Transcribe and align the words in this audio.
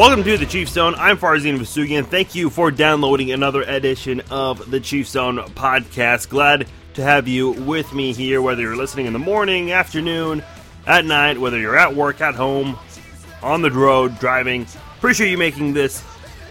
Welcome 0.00 0.24
to 0.24 0.38
the 0.38 0.46
Chief 0.46 0.66
Zone. 0.66 0.94
I'm 0.96 1.18
Farzine 1.18 1.58
Vasugian. 1.58 2.06
Thank 2.06 2.34
you 2.34 2.48
for 2.48 2.70
downloading 2.70 3.32
another 3.32 3.60
edition 3.60 4.22
of 4.30 4.70
the 4.70 4.80
Chief 4.80 5.06
Zone 5.06 5.36
podcast. 5.36 6.30
Glad 6.30 6.68
to 6.94 7.02
have 7.02 7.28
you 7.28 7.50
with 7.50 7.92
me 7.92 8.14
here, 8.14 8.40
whether 8.40 8.62
you're 8.62 8.78
listening 8.78 9.04
in 9.04 9.12
the 9.12 9.18
morning, 9.18 9.72
afternoon, 9.72 10.42
at 10.86 11.04
night, 11.04 11.38
whether 11.38 11.58
you're 11.58 11.76
at 11.76 11.94
work, 11.94 12.22
at 12.22 12.34
home, 12.34 12.78
on 13.42 13.60
the 13.60 13.70
road, 13.70 14.18
driving. 14.18 14.66
Appreciate 14.96 15.30
you 15.30 15.36
making 15.36 15.74
this 15.74 16.02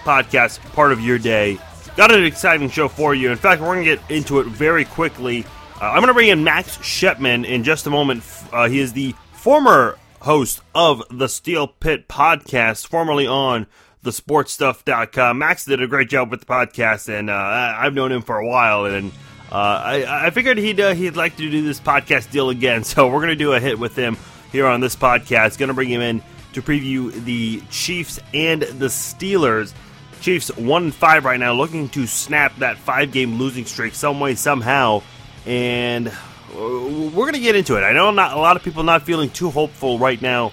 podcast 0.02 0.59
part 0.73 0.91
of 0.91 1.02
your 1.02 1.18
day. 1.18 1.57
Got 1.98 2.13
an 2.13 2.23
exciting 2.26 2.70
show 2.70 2.88
for 2.88 3.16
you. 3.16 3.31
In 3.31 3.38
fact, 3.38 3.62
we're 3.62 3.73
going 3.73 3.84
to 3.84 3.95
get 3.95 4.12
into 4.12 4.41
it 4.41 4.45
very 4.45 4.85
quickly. 4.85 5.43
Uh, 5.81 5.85
I'm 5.85 6.02
going 6.02 6.09
to 6.09 6.13
bring 6.13 6.29
in 6.29 6.43
Max 6.43 6.79
Shipman 6.84 7.45
in 7.45 7.63
just 7.63 7.88
a 7.88 7.90
moment. 7.90 8.23
Uh, 8.54 8.70
he 8.70 8.79
is 8.79 8.93
the 8.93 9.16
former 9.31 9.98
host 10.21 10.61
of 10.75 11.03
the 11.09 11.27
Steel 11.27 11.67
Pit 11.67 12.07
podcast, 12.07 12.87
formerly 12.87 13.27
on 13.27 13.67
thesportstuff.com. 14.03 15.37
Max 15.37 15.65
did 15.65 15.81
a 15.81 15.87
great 15.87 16.09
job 16.09 16.31
with 16.31 16.41
the 16.41 16.45
podcast, 16.45 17.09
and 17.09 17.29
uh, 17.29 17.34
I've 17.34 17.93
known 17.93 18.11
him 18.11 18.21
for 18.21 18.37
a 18.37 18.48
while, 18.48 18.85
and 18.85 19.11
uh, 19.51 19.55
I, 19.55 20.27
I, 20.27 20.29
figured 20.29 20.57
he'd 20.57 20.79
uh, 20.79 20.93
he'd 20.93 21.15
like 21.15 21.37
to 21.37 21.49
do 21.49 21.63
this 21.63 21.79
podcast 21.79 22.31
deal 22.31 22.49
again. 22.49 22.84
So 22.89 23.07
we're 23.07 23.26
to 23.27 23.35
do 23.35 23.53
a 23.53 23.59
hit 23.59 23.79
with 23.79 23.95
him 23.95 24.17
here 24.51 24.67
on 24.67 24.79
this 24.79 24.95
podcast. 24.95 25.57
To 25.57 25.73
bring 25.73 25.89
him 25.89 26.01
in 26.01 26.21
to 26.54 26.61
preview 26.61 27.11
the 27.23 27.61
Chiefs 27.70 28.20
and 28.33 28.61
the 28.61 28.87
Steelers. 28.87 29.73
Chiefs 30.21 30.55
one 30.57 30.91
five 30.91 31.26
right 31.26 31.39
now, 31.39 31.54
looking 31.54 31.89
to 31.89 32.05
snap 32.05 32.57
that 32.57 32.77
five 32.77 33.11
game 33.11 33.37
losing 33.37 33.65
streak 33.65 33.95
some 33.95 34.20
way 34.20 34.35
somehow, 34.35 35.01
and 35.45 36.11
we're 36.53 37.25
going 37.25 37.33
to 37.33 37.39
get 37.39 37.55
into 37.55 37.77
it. 37.77 37.81
I 37.81 37.93
know 37.93 38.11
not 38.11 38.33
a 38.33 38.39
lot 38.39 38.55
of 38.55 38.63
people 38.63 38.83
not 38.83 39.03
feeling 39.03 39.29
too 39.29 39.49
hopeful 39.49 39.99
right 39.99 40.21
now 40.21 40.51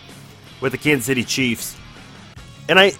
with 0.60 0.72
the 0.72 0.78
Kansas 0.78 1.06
City 1.06 1.24
Chiefs. 1.24 1.76
And 2.68 2.78
I 2.78 2.92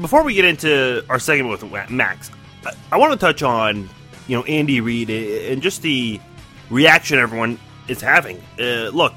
before 0.00 0.22
we 0.22 0.34
get 0.34 0.44
into 0.44 1.04
our 1.08 1.18
segment 1.18 1.62
with 1.62 1.90
Max, 1.90 2.30
I, 2.64 2.72
I 2.92 2.96
want 2.98 3.12
to 3.12 3.18
touch 3.18 3.42
on, 3.42 3.88
you 4.26 4.36
know, 4.36 4.44
Andy 4.44 4.80
Reid 4.80 5.10
and 5.10 5.62
just 5.62 5.82
the 5.82 6.20
reaction 6.70 7.18
everyone 7.18 7.58
is 7.88 8.00
having. 8.00 8.42
Uh, 8.58 8.90
look, 8.90 9.14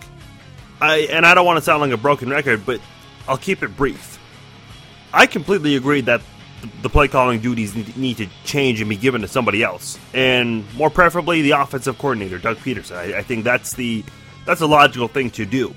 I 0.80 1.08
and 1.12 1.26
I 1.26 1.34
don't 1.34 1.46
want 1.46 1.58
to 1.58 1.64
sound 1.64 1.82
like 1.82 1.92
a 1.92 1.98
broken 1.98 2.30
record, 2.30 2.66
but 2.66 2.82
I'll 3.28 3.38
keep 3.38 3.64
it 3.64 3.76
brief. 3.78 4.20
I 5.14 5.26
completely 5.26 5.76
agree 5.76 6.02
that 6.02 6.22
the 6.82 6.90
play 6.90 7.08
calling 7.08 7.40
duties 7.40 7.76
need 7.96 8.18
to 8.18 8.28
change 8.44 8.82
and 8.82 8.90
be 8.90 8.96
given 8.96 9.22
to 9.22 9.28
somebody 9.28 9.64
else, 9.64 10.00
and 10.14 10.72
more 10.76 10.90
preferably 10.90 11.42
the 11.42 11.52
offensive 11.52 11.98
coordinator, 11.98 12.38
Doug 12.38 12.58
Pederson. 12.58 12.98
I, 12.98 13.20
I 13.20 13.24
think 13.24 13.44
that's 13.44 13.74
the 13.74 14.04
that's 14.46 14.62
a 14.62 14.68
logical 14.68 15.08
thing 15.08 15.30
to 15.32 15.46
do. 15.46 15.74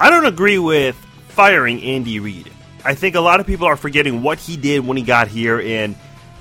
I 0.00 0.10
don't 0.10 0.26
agree 0.26 0.58
with 0.58 0.96
firing 1.28 1.82
Andy 1.82 2.20
Reid. 2.20 2.50
I 2.84 2.94
think 2.94 3.14
a 3.14 3.20
lot 3.20 3.40
of 3.40 3.46
people 3.46 3.66
are 3.66 3.76
forgetting 3.76 4.22
what 4.22 4.38
he 4.38 4.56
did 4.56 4.86
when 4.86 4.96
he 4.96 5.02
got 5.02 5.28
here 5.28 5.60
and 5.60 5.96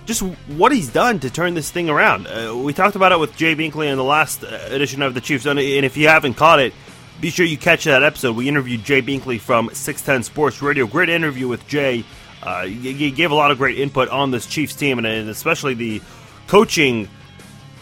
just 0.05 0.21
what 0.21 0.71
he's 0.71 0.89
done 0.89 1.19
to 1.21 1.29
turn 1.29 1.53
this 1.53 1.71
thing 1.71 1.89
around. 1.89 2.27
Uh, 2.27 2.55
we 2.57 2.73
talked 2.73 2.95
about 2.95 3.11
it 3.11 3.19
with 3.19 3.35
Jay 3.37 3.55
Binkley 3.55 3.89
in 3.89 3.97
the 3.97 4.03
last 4.03 4.43
uh, 4.43 4.59
edition 4.69 5.01
of 5.01 5.13
the 5.13 5.21
Chiefs, 5.21 5.45
and 5.45 5.59
if 5.59 5.95
you 5.95 6.09
haven't 6.09 6.33
caught 6.33 6.59
it, 6.59 6.73
be 7.21 7.29
sure 7.29 7.45
you 7.45 7.57
catch 7.57 7.85
that 7.85 8.03
episode. 8.03 8.35
We 8.35 8.49
interviewed 8.49 8.83
Jay 8.83 9.01
Binkley 9.01 9.39
from 9.39 9.69
610 9.71 10.23
Sports 10.23 10.61
Radio. 10.61 10.85
Great 10.85 11.07
interview 11.09 11.47
with 11.47 11.65
Jay 11.67 12.03
uh, 12.43 12.65
he 12.65 13.09
gave 13.11 13.31
a 13.31 13.35
lot 13.35 13.51
of 13.51 13.57
great 13.57 13.79
input 13.79 14.09
on 14.09 14.31
this 14.31 14.45
Chiefs 14.45 14.75
team, 14.75 14.99
and, 14.99 15.29
especially 15.29 15.73
the 15.73 16.01
coaching 16.47 17.07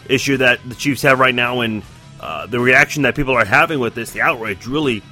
issue 0.08 0.36
that 0.36 0.60
the 0.68 0.76
Chiefs 0.76 1.02
have 1.02 1.18
right 1.18 1.34
now, 1.34 1.60
and 1.60 1.82
uh, 2.20 2.46
the 2.46 2.60
reaction 2.60 3.02
that 3.02 3.16
people 3.16 3.34
are 3.34 3.44
having 3.44 3.80
with 3.80 3.94
this, 3.94 4.12
the 4.12 4.20
outrage, 4.20 4.66
really. 4.66 5.02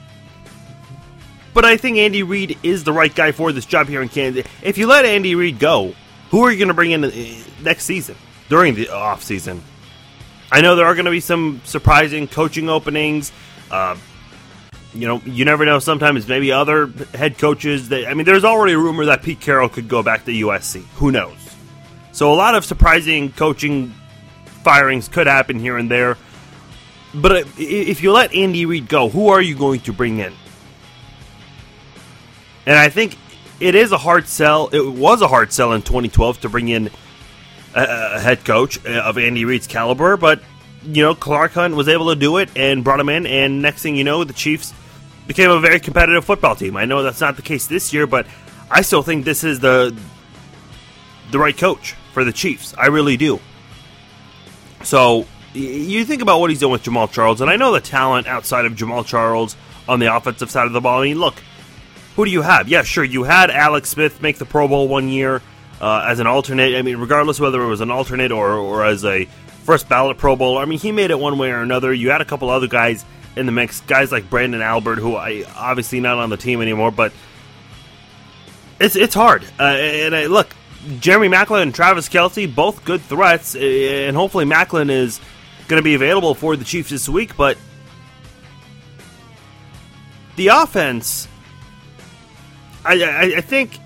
But 1.53 1.65
I 1.65 1.77
think 1.77 1.99
Andy 1.99 2.23
Reid 2.23 2.59
is 2.63 2.85
the 2.85 2.93
right 2.93 3.13
guy 3.13 3.33
for 3.33 3.51
this 3.51 3.67
job 3.67 3.89
here 3.89 4.03
in 4.03 4.09
Kansas. 4.09 4.47
If 4.63 4.79
you 4.79 4.87
let 4.87 5.05
Andy 5.05 5.35
Reid 5.35 5.59
go, 5.59 5.95
who 6.31 6.45
are 6.45 6.53
you 6.53 6.59
going 6.59 6.69
to 6.69 6.75
bring 6.75 6.93
in 6.93 7.05
uh, 7.05 7.11
next 7.61 7.87
season 7.87 8.15
during 8.49 8.77
the 8.77 8.89
off 8.91 9.25
season? 9.25 9.63
I 10.53 10.61
know 10.61 10.77
there 10.77 10.87
are 10.87 10.95
going 10.95 11.07
to 11.07 11.11
be 11.11 11.21
some 11.21 11.61
surprising 11.65 12.29
coaching 12.29 12.69
openings. 12.69 13.33
Uh, 13.69 13.97
you 14.95 15.07
know, 15.07 15.23
you 15.25 15.45
never 15.45 15.65
know. 15.65 15.79
Sometimes 15.79 16.27
maybe 16.27 16.53
other 16.53 16.89
head 17.15 17.39
coaches. 17.39 17.89
That 17.91 18.07
I 18.07 18.15
mean, 18.15 18.27
there's 18.27 18.45
already 18.45 18.73
a 18.75 18.79
rumor 18.79 19.07
that 19.07 19.23
Pete 19.23 19.41
Carroll 19.41 19.69
could 19.69 19.89
go 19.89 20.03
back 20.03 20.25
to 20.25 20.33
USC. 20.33 20.83
Who 20.95 21.13
knows? 21.13 21.37
So 22.13 22.33
a 22.33 22.35
lot 22.35 22.55
of 22.55 22.65
surprising 22.65 23.33
coaching 23.33 23.95
firings 24.63 25.09
could 25.09 25.27
happen 25.27 25.59
here 25.59 25.77
and 25.77 25.91
there. 25.91 26.17
But 27.15 27.47
if 27.59 28.03
you 28.03 28.13
let 28.13 28.35
Andy 28.35 28.67
Reid 28.67 28.89
go, 28.89 29.09
who 29.09 29.29
are 29.29 29.41
you 29.41 29.57
going 29.57 29.81
to 29.81 29.93
bring 29.93 30.19
in? 30.19 30.33
And 32.67 32.79
I 32.79 32.89
think 32.89 33.17
it 33.59 33.75
is 33.75 33.93
a 33.93 33.99
hard 33.99 34.29
sell. 34.29 34.69
It 34.69 34.87
was 34.87 35.23
a 35.23 35.29
hard 35.29 35.53
sell 35.53 35.73
in 35.73 35.83
2012 35.83 36.43
to 36.43 36.49
bring 36.49 36.69
in 36.69 36.91
a, 37.75 38.21
head 38.21 38.45
coach 38.45 38.85
uh, 38.85 38.91
of 38.91 39.19
Andy 39.19 39.45
Reid's 39.45 39.67
caliber, 39.67 40.17
but 40.17 40.43
you 40.83 41.03
know 41.03 41.15
Clark 41.15 41.53
Hunt 41.53 41.75
was 41.75 41.89
able 41.89 42.09
to 42.11 42.17
do 42.17 42.39
it 42.39 42.51
and 42.57 42.83
brought 42.83 43.01
him 43.01 43.09
in, 43.09 43.27
and 43.27 43.63
next 43.63 43.83
thing 43.83 43.97
you 43.97 44.05
know, 44.05 44.25
the 44.25 44.33
Chiefs 44.33 44.75
became 45.31 45.53
a 45.53 45.61
very 45.61 45.79
competitive 45.79 46.25
football 46.25 46.57
team. 46.57 46.77
I 46.77 46.87
know 46.87 47.05
that's 47.05 47.21
not 47.21 47.37
the 47.37 47.43
case 47.43 47.69
this 47.69 47.93
year, 47.93 48.05
but 48.05 48.27
I 48.69 48.83
still 48.83 49.05
think 49.05 49.25
this 49.25 49.45
is 49.45 49.61
the 49.61 49.97
the 51.31 51.39
right 51.39 51.57
coach 51.57 51.95
for 52.13 52.25
the 52.25 52.33
Chiefs. 52.33 52.75
I 52.77 52.89
really 52.89 53.17
do. 53.17 53.39
So 54.83 55.29
you 55.53 56.05
think 56.05 56.21
about 56.21 56.41
what 56.41 56.51
he's 56.51 56.59
doing 56.59 56.73
with 56.73 56.83
Jamaal 56.83 57.09
Charles, 57.13 57.41
and 57.41 57.49
I 57.49 57.55
know 57.55 57.71
the 57.71 57.81
talent 57.81 58.27
outside 58.27 58.65
of 58.65 58.73
Jamaal 58.73 59.07
Charles 59.07 59.55
on 59.89 60.01
the 60.01 60.13
offensive 60.13 60.51
side 60.51 60.67
of 60.67 60.73
the 60.73 60.81
ball. 60.81 61.01
I 61.01 61.05
mean, 61.05 61.21
look, 61.21 61.37
who 62.17 62.25
do 62.25 62.31
you 62.33 62.43
have? 62.43 62.69
Yeah, 62.69 62.83
sure, 62.83 63.05
you 63.05 63.23
had 63.23 63.53
Alex 63.53 63.91
Smith 63.91 64.21
make 64.21 64.39
the 64.39 64.47
Pro 64.47 64.67
Bowl 64.67 64.89
one 64.89 65.09
year 65.09 65.43
uh, 65.81 66.07
as 66.09 66.19
an 66.19 66.27
alternate. 66.27 66.75
I 66.75 66.83
mean, 66.83 66.97
regardless 66.97 67.39
whether 67.39 67.63
it 67.63 67.69
was 67.69 67.83
an 67.83 67.93
alternate 67.93 68.33
or, 68.33 68.55
or 68.55 68.85
as 68.85 69.05
a 69.05 69.27
first 69.63 69.89
ballot 69.89 70.19
Pro 70.19 70.35
Bowl, 70.35 70.59
I 70.59 70.65
mean, 70.65 70.81
he 70.81 70.91
made 70.91 71.13
it 71.13 71.21
one 71.21 71.39
way 71.39 71.53
or 71.53 71.63
another. 71.63 71.93
You 71.93 72.11
had 72.11 72.21
a 72.21 72.25
couple 72.25 72.51
other 72.51 72.67
guys 72.67 73.05
in 73.37 73.47
the 73.47 73.53
mix. 73.53 73.81
Guys 73.83 74.13
like 74.13 74.29
Branden 74.29 74.63
Albert, 74.63 74.97
who 74.97 75.17
I 75.17 75.45
obviously 75.57 76.01
not 76.01 76.19
on 76.19 76.31
the 76.31 76.37
team 76.37 76.63
anymore, 76.63 76.91
but 76.91 77.13
it's 78.79 78.97
it's 78.97 79.15
hard. 79.15 79.45
Uh, 79.59 79.65
and 79.65 80.15
I, 80.15 80.27
look, 80.27 80.49
Jeremy 80.99 81.29
Maclin 81.29 81.63
and 81.63 81.75
Travis 81.75 82.09
Kelce, 82.09 82.53
both 82.53 82.85
good 82.85 83.03
threats, 83.03 83.55
and 83.55 84.17
hopefully 84.17 84.45
Maclin 84.45 84.91
is 84.91 85.21
going 85.69 85.81
to 85.81 85.85
be 85.85 85.95
available 85.95 86.35
for 86.35 86.57
the 86.57 86.65
Chiefs 86.65 86.91
this 86.91 87.09
week. 87.09 87.37
But 87.37 87.59
the 90.37 90.49
offense, 90.49 91.29
I, 92.85 93.03
I, 93.03 93.23
I 93.37 93.41
think 93.41 93.79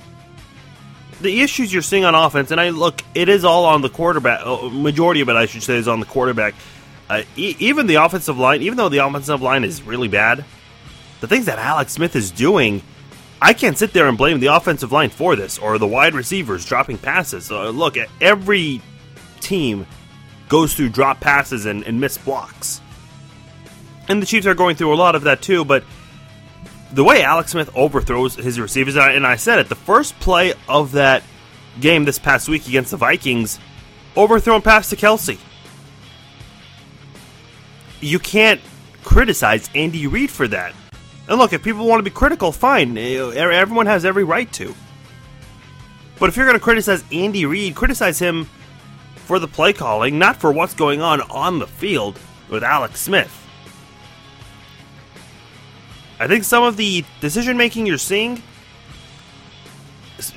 the 1.21 1.41
issues 1.43 1.73
you're 1.73 1.83
seeing 1.83 2.05
on 2.05 2.15
offense, 2.15 2.51
and 2.51 2.61
I 2.61 2.71
look, 2.71 3.03
it 3.15 3.29
is 3.29 3.45
all 3.45 3.65
on 3.65 3.83
the 3.83 3.89
quarterback. 3.89 4.41
Uh, 4.45 4.69
majority 4.69 5.21
of 5.21 5.29
it, 5.29 5.37
I 5.37 5.47
should 5.47 5.63
say, 5.63 5.77
is 5.77 5.89
on 5.89 6.01
the 6.01 6.07
quarterback. 6.07 6.55
Uh, 7.09 7.23
e- 7.37 7.57
even 7.59 7.87
the 7.87 7.97
offensive 7.97 8.39
line, 8.39 8.63
even 8.63 8.77
though 8.77 8.89
the 8.89 9.05
offensive 9.05 9.43
line 9.43 9.65
is 9.65 9.83
really 9.83 10.09
bad, 10.09 10.45
the 11.21 11.29
things 11.29 11.47
that 11.47 11.59
Alex 11.59 11.93
Smith 11.93 12.17
is 12.17 12.31
doing, 12.31 12.83
I 13.41 13.53
can't 13.53 13.77
sit 13.77 13.93
there 13.93 14.09
and 14.09 14.17
blame 14.17 14.41
the 14.41 14.55
offensive 14.55 14.93
line 14.93 15.11
for 15.11 15.37
this 15.37 15.59
or 15.59 15.79
the 15.79 15.87
wide 15.87 16.15
receivers 16.15 16.65
dropping 16.65 16.99
passes. 16.99 17.51
Uh, 17.51 17.71
look, 17.71 17.97
every 18.21 18.81
team 19.41 19.87
goes 20.49 20.75
through 20.75 20.91
drop 20.91 21.21
passes 21.21 21.67
and, 21.67 21.83
and 21.85 22.01
missed 22.01 22.25
blocks. 22.25 22.81
And 24.09 24.21
the 24.21 24.27
Chiefs 24.27 24.47
are 24.47 24.55
going 24.55 24.77
through 24.77 24.93
a 24.93 24.97
lot 24.97 25.15
of 25.15 25.23
that 25.23 25.43
too, 25.43 25.65
but 25.65 25.85
the 26.93 27.05
way 27.05 27.23
Alex 27.23 27.53
Smith 27.53 27.71
overthrows 27.75 28.35
his 28.35 28.61
receivers, 28.61 28.97
and 28.97 29.27
I 29.27 29.37
said 29.37 29.59
it, 29.59 29.69
the 29.69 29.75
first 29.75 30.19
play 30.21 30.55
of 30.69 30.93
that 30.93 31.23
game 31.81 32.05
this 32.05 32.19
past 32.19 32.49
week 32.49 32.69
against 32.69 32.93
the 32.93 32.97
Vikings, 32.97 33.59
overthrown 34.17 34.63
pass 34.63 34.91
to 34.91 34.97
Kelce 34.97 35.39
you 38.05 38.19
can't 38.19 38.61
criticize 39.03 39.69
Andy 39.75 40.07
Reid 40.07 40.31
for 40.31 40.47
that. 40.49 40.75
And 41.27 41.39
look, 41.39 41.53
if 41.53 41.63
people 41.63 41.87
want 41.87 42.01
to 42.01 42.09
be 42.09 42.15
critical, 42.15 42.53
fine. 42.53 42.97
Eh, 42.99 43.17
eh, 43.17 43.37
everyone 43.37 43.87
has 43.87 44.05
every 44.05 44.25
right 44.25 44.51
to. 44.55 44.75
But 46.19 46.29
if 46.29 46.37
you're 46.37 46.47
going 46.47 46.59
to 46.59 46.63
criticize 46.63 47.03
Andy 47.11 47.47
Reid, 47.47 47.75
criticize 47.75 48.19
him 48.19 48.49
for 49.17 49.39
the 49.39 49.49
play 49.49 49.73
calling, 49.73 50.19
not 50.19 50.37
for 50.37 50.53
what's 50.53 50.75
going 50.75 51.01
on 51.01 51.23
on 51.23 51.59
the 51.59 51.67
field 51.67 52.19
with 52.51 52.63
Alex 52.63 53.01
Smith. 53.01 53.41
I 56.21 56.29
think 56.29 56.45
some 56.45 56.63
of 56.63 56.77
the 56.77 57.05
decision 57.21 57.57
making 57.57 57.87
you're 57.87 57.99
seeing 57.99 58.43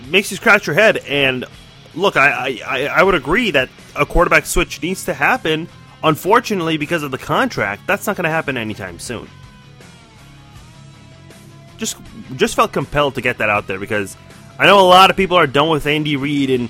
makes 0.08 0.32
you 0.32 0.38
scratch 0.38 0.66
your 0.66 0.74
head. 0.74 0.98
And 0.98 1.46
look, 1.94 2.16
I, 2.16 2.60
I, 2.66 2.88
I 2.88 3.04
would 3.04 3.14
agree 3.14 3.52
that 3.52 3.70
a 3.96 4.06
quarterback 4.06 4.46
switch 4.46 4.82
needs 4.82 5.06
to 5.06 5.14
happen 5.14 5.68
Unfortunately, 6.04 6.78
because 6.78 7.04
of 7.04 7.12
the 7.12 7.18
contract, 7.18 7.88
that's 7.88 8.08
not 8.08 8.16
going 8.16 8.26
to 8.26 8.30
happen 8.30 8.58
anytime 8.58 9.00
soon. 9.00 9.28
Just 11.78 11.98
just 12.36 12.56
felt 12.56 12.72
compelled 12.72 13.16
to 13.16 13.22
get 13.22 13.38
that 13.38 13.50
out 13.50 13.68
there 13.68 13.80
because 13.80 14.18
I 14.58 14.66
know 14.66 14.80
a 14.80 14.82
lot 14.82 15.10
of 15.10 15.18
people 15.18 15.38
are 15.38 15.48
done 15.48 15.70
with 15.70 15.86
Andy 15.86 16.16
Reid 16.16 16.50
and 16.50 16.70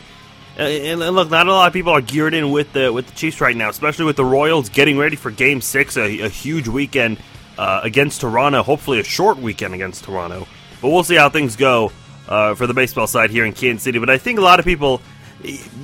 and, 0.57 0.99
look, 0.99 1.29
not 1.29 1.47
a 1.47 1.51
lot 1.51 1.67
of 1.67 1.73
people 1.73 1.91
are 1.91 2.01
geared 2.01 2.33
in 2.33 2.51
with 2.51 2.73
the 2.73 2.91
with 2.91 3.05
the 3.05 3.13
Chiefs 3.13 3.39
right 3.41 3.55
now, 3.55 3.69
especially 3.69 4.05
with 4.05 4.15
the 4.15 4.25
Royals 4.25 4.69
getting 4.69 4.97
ready 4.97 5.15
for 5.15 5.29
Game 5.29 5.61
Six, 5.61 5.97
a, 5.97 6.21
a 6.21 6.29
huge 6.29 6.67
weekend 6.67 7.19
uh, 7.59 7.81
against 7.83 8.21
Toronto. 8.21 8.63
Hopefully, 8.63 8.99
a 8.99 9.03
short 9.03 9.37
weekend 9.37 9.75
against 9.75 10.03
Toronto, 10.05 10.47
but 10.81 10.89
we'll 10.89 11.03
see 11.03 11.15
how 11.15 11.29
things 11.29 11.55
go 11.55 11.91
uh, 12.27 12.55
for 12.55 12.65
the 12.65 12.73
baseball 12.73 13.05
side 13.05 13.29
here 13.29 13.45
in 13.45 13.53
Kansas 13.53 13.83
City. 13.83 13.99
But 13.99 14.09
I 14.09 14.17
think 14.17 14.39
a 14.39 14.41
lot 14.41 14.59
of 14.59 14.65
people. 14.65 15.01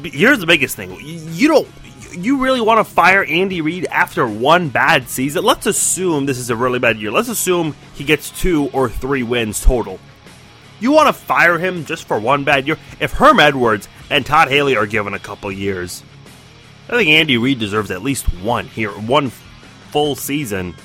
Here's 0.04 0.40
the 0.40 0.48
biggest 0.48 0.76
thing: 0.76 0.98
you 1.00 1.48
don't. 1.48 1.68
You 2.16 2.38
really 2.38 2.62
want 2.62 2.86
to 2.86 2.94
fire 2.94 3.24
Andy 3.24 3.62
Reid 3.62 3.86
after 3.86 4.28
one 4.28 4.70
bad 4.70 5.10
season? 5.10 5.44
Let's 5.44 5.66
assume 5.66 6.26
this 6.26 6.38
is 6.38 6.50
a 6.50 6.56
really 6.56 6.80
bad 6.80 7.00
year. 7.00 7.12
Let's 7.12 7.30
assume 7.30 7.76
he 7.96 8.04
gets 8.04 8.30
two 8.30 8.70
or 8.72 8.88
three 8.88 9.24
wins 9.24 9.62
total. 9.62 10.00
You 10.80 10.92
want 10.92 11.08
to 11.08 11.14
fire 11.14 11.58
him 11.58 11.86
just 11.86 12.08
for 12.08 12.20
one 12.20 12.44
bad 12.44 12.68
year? 12.68 12.78
If 13.00 13.14
Herm 13.14 13.40
Edwards 13.40 13.88
and 14.10 14.26
Todd 14.26 14.50
Haley 14.50 14.76
are 14.76 14.86
given 14.86 15.14
a 15.14 15.20
couple 15.20 15.52
years, 15.52 16.04
I 16.88 16.98
think 16.98 17.10
Andy 17.10 17.38
Reid 17.38 17.60
deserves 17.60 17.90
at 17.90 18.04
least 18.04 18.26
one 18.42 18.68
here, 18.68 18.92
one 18.92 19.30
full 19.92 20.16
season, 20.16 20.76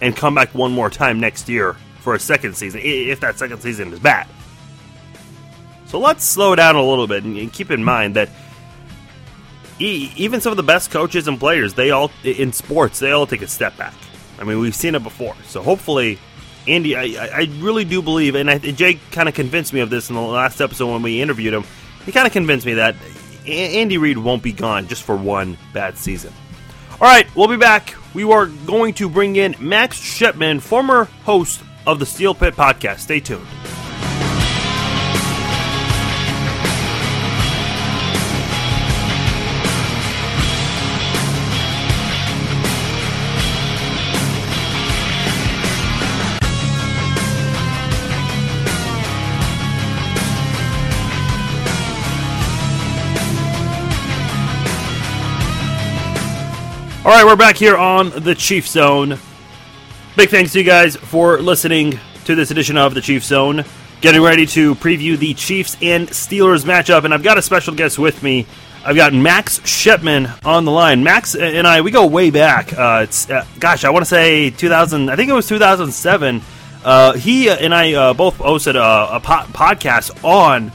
and 0.00 0.16
come 0.16 0.34
back 0.34 0.54
one 0.54 0.72
more 0.72 0.90
time 0.90 1.20
next 1.20 1.48
year 1.48 1.76
for 2.00 2.14
a 2.14 2.18
second 2.18 2.56
season, 2.56 2.80
if 2.82 3.20
that 3.20 3.38
second 3.38 3.60
season 3.60 3.92
is 3.92 4.00
bad. 4.00 4.26
So 5.86 5.98
let's 5.98 6.24
slow 6.24 6.56
down 6.56 6.76
a 6.76 6.82
little 6.82 7.06
bit 7.06 7.24
and 7.24 7.52
keep 7.52 7.70
in 7.70 7.84
mind 7.84 8.16
that 8.16 8.30
even 9.80 10.40
some 10.40 10.52
of 10.52 10.56
the 10.56 10.62
best 10.62 10.90
coaches 10.90 11.28
and 11.28 11.38
players, 11.38 11.74
they 11.74 11.90
all 11.90 12.10
in 12.22 12.52
sports, 12.52 12.98
they 12.98 13.12
all 13.12 13.26
take 13.26 13.42
a 13.42 13.48
step 13.48 13.76
back. 13.76 13.94
I 14.38 14.44
mean, 14.44 14.58
we've 14.58 14.74
seen 14.74 14.94
it 14.94 15.02
before. 15.02 15.34
So 15.46 15.62
hopefully, 15.62 16.18
Andy, 16.66 16.96
I, 16.96 17.02
I 17.26 17.48
really 17.58 17.84
do 17.84 18.02
believe, 18.02 18.34
and 18.34 18.50
I, 18.50 18.58
Jake 18.58 18.98
kind 19.10 19.28
of 19.28 19.34
convinced 19.34 19.72
me 19.72 19.80
of 19.80 19.90
this 19.90 20.08
in 20.08 20.14
the 20.14 20.20
last 20.22 20.60
episode 20.60 20.92
when 20.92 21.02
we 21.02 21.20
interviewed 21.20 21.54
him. 21.54 21.64
He 22.04 22.12
kind 22.12 22.26
of 22.26 22.32
convinced 22.32 22.66
me 22.66 22.74
that 22.74 22.96
Andy 23.46 23.98
Reid 23.98 24.18
won't 24.18 24.42
be 24.42 24.52
gone 24.52 24.86
just 24.88 25.02
for 25.02 25.16
one 25.16 25.58
bad 25.72 25.98
season. 25.98 26.32
All 26.92 27.08
right, 27.08 27.26
we'll 27.34 27.48
be 27.48 27.56
back. 27.56 27.94
We 28.14 28.24
are 28.24 28.46
going 28.46 28.94
to 28.94 29.08
bring 29.08 29.36
in 29.36 29.54
Max 29.58 29.98
Shipman, 29.98 30.60
former 30.60 31.04
host 31.24 31.62
of 31.86 31.98
the 31.98 32.06
Steel 32.06 32.34
Pit 32.34 32.54
podcast. 32.54 33.00
Stay 33.00 33.20
tuned. 33.20 33.46
All 57.02 57.10
right, 57.10 57.24
we're 57.24 57.34
back 57.36 57.56
here 57.56 57.76
on 57.78 58.10
the 58.10 58.34
Chief 58.34 58.68
Zone. 58.68 59.18
Big 60.16 60.28
thanks 60.28 60.52
to 60.52 60.58
you 60.58 60.64
guys 60.64 60.96
for 60.96 61.40
listening 61.40 61.98
to 62.26 62.34
this 62.34 62.50
edition 62.50 62.76
of 62.76 62.92
the 62.92 63.00
Chief 63.00 63.24
Zone. 63.24 63.64
Getting 64.02 64.20
ready 64.20 64.44
to 64.46 64.74
preview 64.74 65.16
the 65.16 65.32
Chiefs 65.32 65.78
and 65.80 66.08
Steelers 66.08 66.64
matchup, 66.64 67.04
and 67.04 67.14
I've 67.14 67.22
got 67.22 67.38
a 67.38 67.42
special 67.42 67.74
guest 67.74 67.98
with 67.98 68.22
me. 68.22 68.46
I've 68.84 68.96
got 68.96 69.14
Max 69.14 69.66
Shipman 69.66 70.28
on 70.44 70.66
the 70.66 70.70
line. 70.70 71.02
Max 71.02 71.34
and 71.34 71.66
I, 71.66 71.80
we 71.80 71.90
go 71.90 72.06
way 72.06 72.30
back. 72.30 72.72
Uh, 72.78 73.00
it's 73.04 73.30
uh, 73.30 73.46
gosh, 73.58 73.84
I 73.84 73.90
want 73.90 74.02
to 74.04 74.08
say 74.08 74.50
2000. 74.50 75.08
I 75.08 75.16
think 75.16 75.30
it 75.30 75.34
was 75.34 75.48
2007. 75.48 76.42
Uh, 76.84 77.12
he 77.14 77.48
and 77.48 77.74
I 77.74 77.94
uh, 77.94 78.14
both 78.14 78.38
hosted 78.38 78.74
a, 78.74 79.16
a 79.16 79.20
po- 79.20 79.50
podcast 79.52 80.22
on 80.22 80.70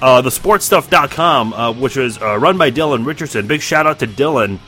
uh, 0.00 0.20
the 0.22 0.30
sportstuff.com, 0.30 1.52
uh, 1.54 1.72
which 1.72 1.96
was 1.96 2.20
uh, 2.22 2.38
run 2.38 2.56
by 2.56 2.70
Dylan 2.70 3.04
Richardson. 3.04 3.48
Big 3.48 3.62
shout 3.62 3.86
out 3.86 3.98
to 3.98 4.06
Dylan 4.06 4.60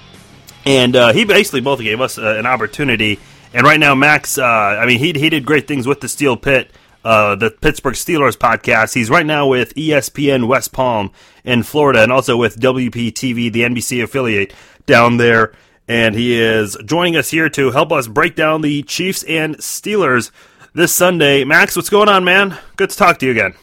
and 0.64 0.96
uh, 0.96 1.12
he 1.12 1.24
basically 1.24 1.60
both 1.60 1.80
gave 1.80 2.00
us 2.00 2.18
uh, 2.18 2.36
an 2.38 2.46
opportunity. 2.46 3.18
And 3.52 3.64
right 3.64 3.80
now, 3.80 3.94
Max, 3.94 4.38
uh, 4.38 4.44
I 4.44 4.86
mean, 4.86 4.98
he 4.98 5.12
he 5.12 5.30
did 5.30 5.46
great 5.46 5.66
things 5.66 5.86
with 5.86 6.00
the 6.00 6.08
Steel 6.08 6.36
Pit, 6.36 6.70
uh, 7.04 7.34
the 7.34 7.50
Pittsburgh 7.50 7.94
Steelers 7.94 8.36
podcast. 8.36 8.94
He's 8.94 9.10
right 9.10 9.26
now 9.26 9.46
with 9.46 9.74
ESPN 9.74 10.46
West 10.46 10.72
Palm 10.72 11.10
in 11.44 11.62
Florida, 11.62 12.02
and 12.02 12.12
also 12.12 12.36
with 12.36 12.60
WPTV, 12.60 13.52
the 13.52 13.62
NBC 13.62 14.02
affiliate 14.02 14.52
down 14.86 15.16
there. 15.16 15.52
And 15.86 16.14
he 16.14 16.38
is 16.38 16.76
joining 16.84 17.16
us 17.16 17.30
here 17.30 17.48
to 17.48 17.70
help 17.70 17.92
us 17.92 18.08
break 18.08 18.36
down 18.36 18.60
the 18.60 18.82
Chiefs 18.82 19.22
and 19.22 19.56
Steelers 19.56 20.30
this 20.74 20.92
Sunday. 20.92 21.44
Max, 21.44 21.76
what's 21.76 21.88
going 21.88 22.10
on, 22.10 22.24
man? 22.24 22.58
Good 22.76 22.90
to 22.90 22.96
talk 22.96 23.18
to 23.20 23.26
you 23.26 23.32
again. 23.32 23.54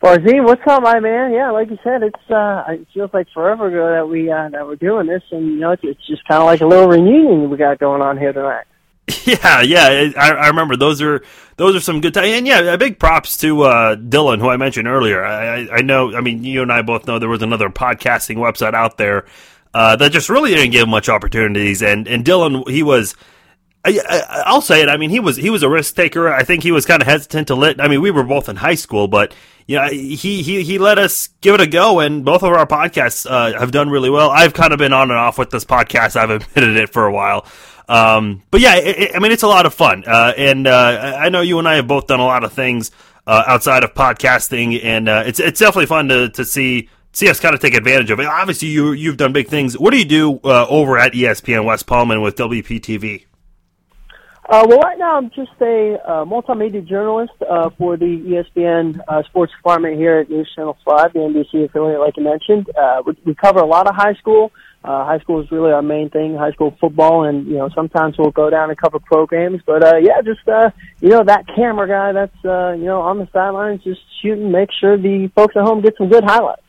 Farzine, 0.00 0.44
what's 0.44 0.62
up, 0.66 0.82
my 0.82 0.98
man? 0.98 1.32
Yeah, 1.32 1.50
like 1.50 1.68
you 1.68 1.78
said, 1.84 2.02
it's 2.02 2.30
uh, 2.30 2.64
it 2.68 2.86
feels 2.94 3.10
like 3.12 3.28
forever 3.34 3.66
ago 3.66 3.90
that 3.92 4.08
we 4.08 4.30
uh, 4.30 4.48
that 4.48 4.66
we're 4.66 4.76
doing 4.76 5.06
this, 5.06 5.22
and 5.30 5.46
you 5.46 5.56
know, 5.56 5.72
it's, 5.72 5.84
it's 5.84 6.06
just 6.06 6.26
kind 6.26 6.40
of 6.40 6.46
like 6.46 6.62
a 6.62 6.66
little 6.66 6.88
reunion 6.88 7.50
we 7.50 7.58
got 7.58 7.78
going 7.78 8.00
on 8.00 8.16
here 8.18 8.32
tonight. 8.32 8.64
Yeah, 9.26 9.60
yeah, 9.60 10.10
I, 10.16 10.30
I 10.30 10.46
remember 10.48 10.76
those 10.76 11.02
are 11.02 11.22
those 11.56 11.76
are 11.76 11.80
some 11.80 12.00
good 12.00 12.14
times, 12.14 12.28
and 12.28 12.46
yeah, 12.46 12.76
big 12.76 12.98
props 12.98 13.36
to 13.38 13.62
uh, 13.62 13.96
Dylan, 13.96 14.38
who 14.40 14.48
I 14.48 14.56
mentioned 14.56 14.88
earlier. 14.88 15.22
I, 15.22 15.64
I, 15.64 15.76
I 15.76 15.80
know, 15.82 16.16
I 16.16 16.20
mean, 16.20 16.44
you 16.44 16.62
and 16.62 16.72
I 16.72 16.80
both 16.82 17.06
know 17.06 17.18
there 17.18 17.28
was 17.28 17.42
another 17.42 17.68
podcasting 17.68 18.36
website 18.36 18.72
out 18.72 18.96
there 18.96 19.26
uh, 19.74 19.96
that 19.96 20.12
just 20.12 20.30
really 20.30 20.54
didn't 20.54 20.70
give 20.72 20.88
much 20.88 21.08
opportunities, 21.08 21.82
and 21.82 22.08
and 22.08 22.24
Dylan, 22.24 22.68
he 22.70 22.82
was 22.82 23.14
I, 23.84 24.52
will 24.52 24.60
say 24.60 24.82
it. 24.82 24.88
I 24.88 24.96
mean, 24.96 25.10
he 25.10 25.20
was 25.20 25.36
he 25.36 25.48
was 25.48 25.62
a 25.62 25.68
risk 25.68 25.94
taker. 25.94 26.32
I 26.32 26.42
think 26.42 26.62
he 26.62 26.70
was 26.70 26.84
kind 26.84 27.00
of 27.00 27.08
hesitant 27.08 27.48
to 27.48 27.54
let. 27.54 27.80
I 27.80 27.88
mean, 27.88 28.02
we 28.02 28.10
were 28.10 28.24
both 28.24 28.48
in 28.48 28.56
high 28.56 28.74
school, 28.74 29.08
but 29.08 29.34
you 29.66 29.76
know, 29.76 29.88
he 29.88 30.42
he 30.42 30.62
he 30.62 30.78
let 30.78 30.98
us 30.98 31.28
give 31.40 31.54
it 31.54 31.60
a 31.62 31.66
go, 31.66 32.00
and 32.00 32.24
both 32.24 32.42
of 32.42 32.52
our 32.52 32.66
podcasts 32.66 33.28
uh, 33.28 33.58
have 33.58 33.70
done 33.70 33.88
really 33.88 34.10
well. 34.10 34.30
I've 34.30 34.52
kind 34.52 34.72
of 34.72 34.78
been 34.78 34.92
on 34.92 35.10
and 35.10 35.18
off 35.18 35.38
with 35.38 35.50
this 35.50 35.64
podcast. 35.64 36.16
I've 36.16 36.30
admitted 36.30 36.76
it 36.76 36.90
for 36.90 37.06
a 37.06 37.12
while. 37.12 37.46
Um, 37.88 38.42
but 38.50 38.60
yeah, 38.60 38.76
it, 38.76 38.98
it, 38.98 39.16
I 39.16 39.18
mean, 39.18 39.32
it's 39.32 39.42
a 39.42 39.48
lot 39.48 39.66
of 39.66 39.72
fun, 39.72 40.04
uh, 40.06 40.32
and 40.36 40.66
uh, 40.66 41.16
I 41.18 41.28
know 41.30 41.40
you 41.40 41.58
and 41.58 41.66
I 41.66 41.76
have 41.76 41.88
both 41.88 42.06
done 42.06 42.20
a 42.20 42.26
lot 42.26 42.44
of 42.44 42.52
things 42.52 42.90
uh, 43.26 43.44
outside 43.46 43.82
of 43.82 43.94
podcasting, 43.94 44.84
and 44.84 45.08
uh, 45.08 45.22
it's 45.26 45.40
it's 45.40 45.58
definitely 45.58 45.86
fun 45.86 46.08
to 46.08 46.28
to 46.30 46.44
see 46.44 46.88
see 47.12 47.28
us 47.28 47.40
kind 47.40 47.54
of 47.54 47.60
take 47.60 47.74
advantage 47.74 48.10
of 48.10 48.20
it. 48.20 48.26
Obviously, 48.26 48.68
you 48.68 48.92
you've 48.92 49.16
done 49.16 49.32
big 49.32 49.48
things. 49.48 49.78
What 49.78 49.92
do 49.92 49.98
you 49.98 50.04
do 50.04 50.40
uh, 50.44 50.66
over 50.68 50.98
at 50.98 51.14
ESPN 51.14 51.64
West 51.64 51.86
Palm 51.86 52.10
and 52.10 52.22
with 52.22 52.36
WPTV? 52.36 53.24
Uh, 54.50 54.66
well, 54.68 54.80
right 54.80 54.98
now 54.98 55.16
I'm 55.16 55.30
just 55.30 55.52
a 55.60 55.96
uh, 56.04 56.24
multimedia 56.24 56.84
journalist 56.84 57.34
uh, 57.48 57.70
for 57.78 57.96
the 57.96 58.04
ESPN 58.04 58.98
uh, 59.06 59.22
sports 59.22 59.52
department 59.56 59.96
here 59.96 60.18
at 60.18 60.28
News 60.28 60.50
Channel 60.56 60.76
5, 60.84 61.12
the 61.12 61.20
NBC 61.20 61.66
affiliate, 61.66 62.00
like 62.00 62.16
you 62.16 62.24
mentioned. 62.24 62.68
Uh, 62.76 63.00
we, 63.06 63.16
we 63.24 63.34
cover 63.36 63.60
a 63.60 63.64
lot 63.64 63.86
of 63.86 63.94
high 63.94 64.14
school. 64.14 64.50
Uh, 64.82 65.04
high 65.04 65.20
school 65.20 65.40
is 65.40 65.48
really 65.52 65.70
our 65.70 65.82
main 65.82 66.10
thing, 66.10 66.34
high 66.34 66.50
school 66.50 66.76
football, 66.80 67.26
and 67.26 67.46
you 67.46 67.58
know 67.58 67.68
sometimes 67.76 68.18
we'll 68.18 68.32
go 68.32 68.50
down 68.50 68.70
and 68.70 68.78
cover 68.78 68.98
programs. 68.98 69.60
But 69.64 69.84
uh, 69.84 69.98
yeah, 69.98 70.20
just 70.22 70.48
uh, 70.48 70.70
you 71.00 71.10
know 71.10 71.22
that 71.22 71.44
camera 71.54 71.86
guy 71.86 72.12
that's 72.12 72.44
uh, 72.44 72.72
you 72.72 72.86
know 72.86 73.02
on 73.02 73.18
the 73.18 73.28
sidelines 73.32 73.84
just 73.84 74.00
shooting, 74.20 74.50
make 74.50 74.70
sure 74.80 74.96
the 74.96 75.30
folks 75.36 75.54
at 75.54 75.62
home 75.62 75.80
get 75.80 75.96
some 75.96 76.08
good 76.08 76.24
highlights. 76.24 76.62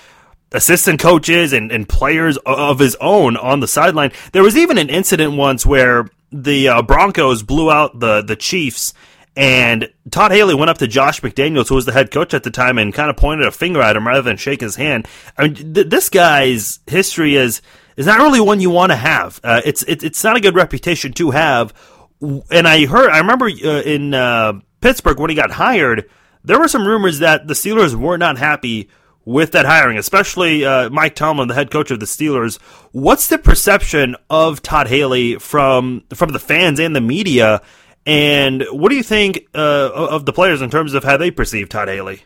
assistant 0.52 1.00
coaches 1.00 1.52
and, 1.52 1.70
and 1.70 1.88
players 1.88 2.38
of 2.46 2.78
his 2.78 2.96
own 3.00 3.36
on 3.36 3.60
the 3.60 3.68
sideline. 3.68 4.12
There 4.32 4.42
was 4.42 4.56
even 4.56 4.78
an 4.78 4.88
incident 4.88 5.36
once 5.36 5.66
where 5.66 6.08
the 6.32 6.68
uh, 6.68 6.82
Broncos 6.82 7.42
blew 7.42 7.70
out 7.70 8.00
the 8.00 8.22
the 8.22 8.36
Chiefs. 8.36 8.94
And 9.38 9.92
Todd 10.10 10.32
Haley 10.32 10.54
went 10.54 10.70
up 10.70 10.78
to 10.78 10.86
Josh 10.86 11.20
McDaniels, 11.20 11.68
who 11.68 11.74
was 11.74 11.84
the 11.84 11.92
head 11.92 12.10
coach 12.10 12.32
at 12.32 12.42
the 12.42 12.50
time, 12.50 12.78
and 12.78 12.94
kind 12.94 13.10
of 13.10 13.18
pointed 13.18 13.46
a 13.46 13.50
finger 13.50 13.82
at 13.82 13.94
him 13.94 14.06
rather 14.06 14.22
than 14.22 14.38
shake 14.38 14.62
his 14.62 14.76
hand. 14.76 15.06
I 15.36 15.42
mean, 15.42 15.74
th- 15.74 15.88
this 15.88 16.08
guy's 16.08 16.78
history 16.86 17.36
is 17.36 17.60
is 17.98 18.06
not 18.06 18.20
really 18.20 18.40
one 18.40 18.60
you 18.60 18.70
want 18.70 18.92
to 18.92 18.96
have. 18.96 19.38
Uh, 19.44 19.60
it's 19.62 19.82
it, 19.82 20.02
it's 20.02 20.24
not 20.24 20.36
a 20.36 20.40
good 20.40 20.54
reputation 20.54 21.12
to 21.14 21.32
have 21.32 21.74
and 22.20 22.66
I 22.68 22.86
heard, 22.86 23.10
I 23.10 23.18
remember 23.18 23.46
uh, 23.46 23.82
in 23.82 24.14
uh, 24.14 24.60
Pittsburgh 24.80 25.18
when 25.18 25.30
he 25.30 25.36
got 25.36 25.50
hired, 25.50 26.08
there 26.44 26.58
were 26.58 26.68
some 26.68 26.86
rumors 26.86 27.18
that 27.18 27.46
the 27.46 27.54
Steelers 27.54 27.94
were 27.94 28.18
not 28.18 28.38
happy 28.38 28.88
with 29.24 29.52
that 29.52 29.66
hiring, 29.66 29.98
especially 29.98 30.64
uh, 30.64 30.88
Mike 30.90 31.16
Tomlin, 31.16 31.48
the 31.48 31.54
head 31.54 31.70
coach 31.70 31.90
of 31.90 32.00
the 32.00 32.06
Steelers. 32.06 32.58
What's 32.92 33.28
the 33.28 33.38
perception 33.38 34.16
of 34.30 34.62
Todd 34.62 34.86
Haley 34.86 35.36
from 35.36 36.04
from 36.14 36.30
the 36.30 36.38
fans 36.38 36.78
and 36.78 36.94
the 36.94 37.00
media? 37.00 37.60
And 38.06 38.64
what 38.70 38.90
do 38.90 38.96
you 38.96 39.02
think 39.02 39.48
uh, 39.52 39.90
of 39.92 40.24
the 40.26 40.32
players 40.32 40.62
in 40.62 40.70
terms 40.70 40.94
of 40.94 41.02
how 41.02 41.16
they 41.16 41.32
perceive 41.32 41.68
Todd 41.68 41.88
Haley? 41.88 42.22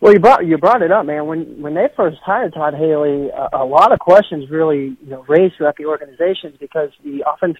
Well, 0.00 0.14
you 0.14 0.20
brought 0.20 0.46
you 0.46 0.56
brought 0.56 0.80
it 0.80 0.92
up, 0.92 1.04
man. 1.04 1.26
When 1.26 1.60
when 1.60 1.74
they 1.74 1.88
first 1.96 2.18
hired 2.24 2.54
Todd 2.54 2.74
Haley, 2.74 3.28
a, 3.28 3.58
a 3.58 3.64
lot 3.64 3.92
of 3.92 3.98
questions 3.98 4.48
really 4.48 4.96
you 5.02 5.10
know 5.10 5.24
raised 5.28 5.56
throughout 5.56 5.76
the 5.76 5.86
organizations 5.86 6.56
because 6.58 6.90
the 7.04 7.24
offense 7.26 7.56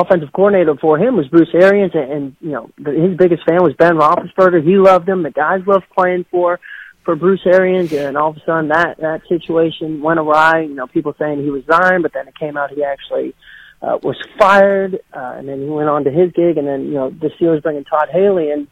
offensive 0.00 0.32
coordinator 0.32 0.76
for 0.76 0.98
him 0.98 1.16
was 1.16 1.28
Bruce 1.28 1.54
Arians, 1.54 1.92
and, 1.94 2.12
and 2.12 2.36
you 2.40 2.50
know 2.50 2.70
the, 2.78 2.92
his 2.92 3.16
biggest 3.16 3.44
fan 3.44 3.62
was 3.62 3.74
Ben 3.74 3.94
Roethlisberger. 3.94 4.64
He 4.64 4.76
loved 4.76 5.08
him. 5.08 5.22
The 5.22 5.30
guys 5.30 5.60
loved 5.66 5.84
playing 5.96 6.26
for 6.30 6.60
for 7.04 7.16
Bruce 7.16 7.46
Arians, 7.46 7.92
and 7.92 8.16
all 8.16 8.30
of 8.30 8.36
a 8.36 8.40
sudden 8.44 8.68
that 8.68 8.98
that 8.98 9.22
situation 9.28 10.02
went 10.02 10.20
awry. 10.20 10.60
You 10.60 10.74
know, 10.74 10.86
people 10.86 11.14
saying 11.18 11.42
he 11.42 11.50
resigned, 11.50 12.02
but 12.02 12.12
then 12.12 12.28
it 12.28 12.38
came 12.38 12.56
out 12.56 12.70
he 12.70 12.84
actually 12.84 13.34
uh, 13.80 13.98
was 14.02 14.16
fired, 14.38 14.96
uh, 15.12 15.34
and 15.36 15.48
then 15.48 15.60
he 15.60 15.68
went 15.68 15.88
on 15.88 16.04
to 16.04 16.10
his 16.10 16.32
gig, 16.32 16.56
and 16.56 16.66
then 16.66 16.86
you 16.86 16.94
know 16.94 17.10
the 17.10 17.30
Steelers 17.40 17.62
bringing 17.62 17.84
Todd 17.84 18.08
Haley, 18.12 18.50
and 18.50 18.66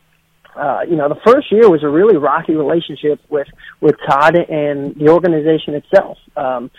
uh, 0.56 0.80
you 0.88 0.96
know 0.96 1.08
the 1.08 1.20
first 1.24 1.50
year 1.52 1.70
was 1.70 1.82
a 1.82 1.88
really 1.88 2.16
rocky 2.16 2.54
relationship 2.54 3.20
with 3.28 3.48
with 3.80 3.94
Todd 4.08 4.36
and 4.36 4.94
the 4.96 5.08
organization 5.08 5.74
itself. 5.74 6.18
Um, 6.36 6.70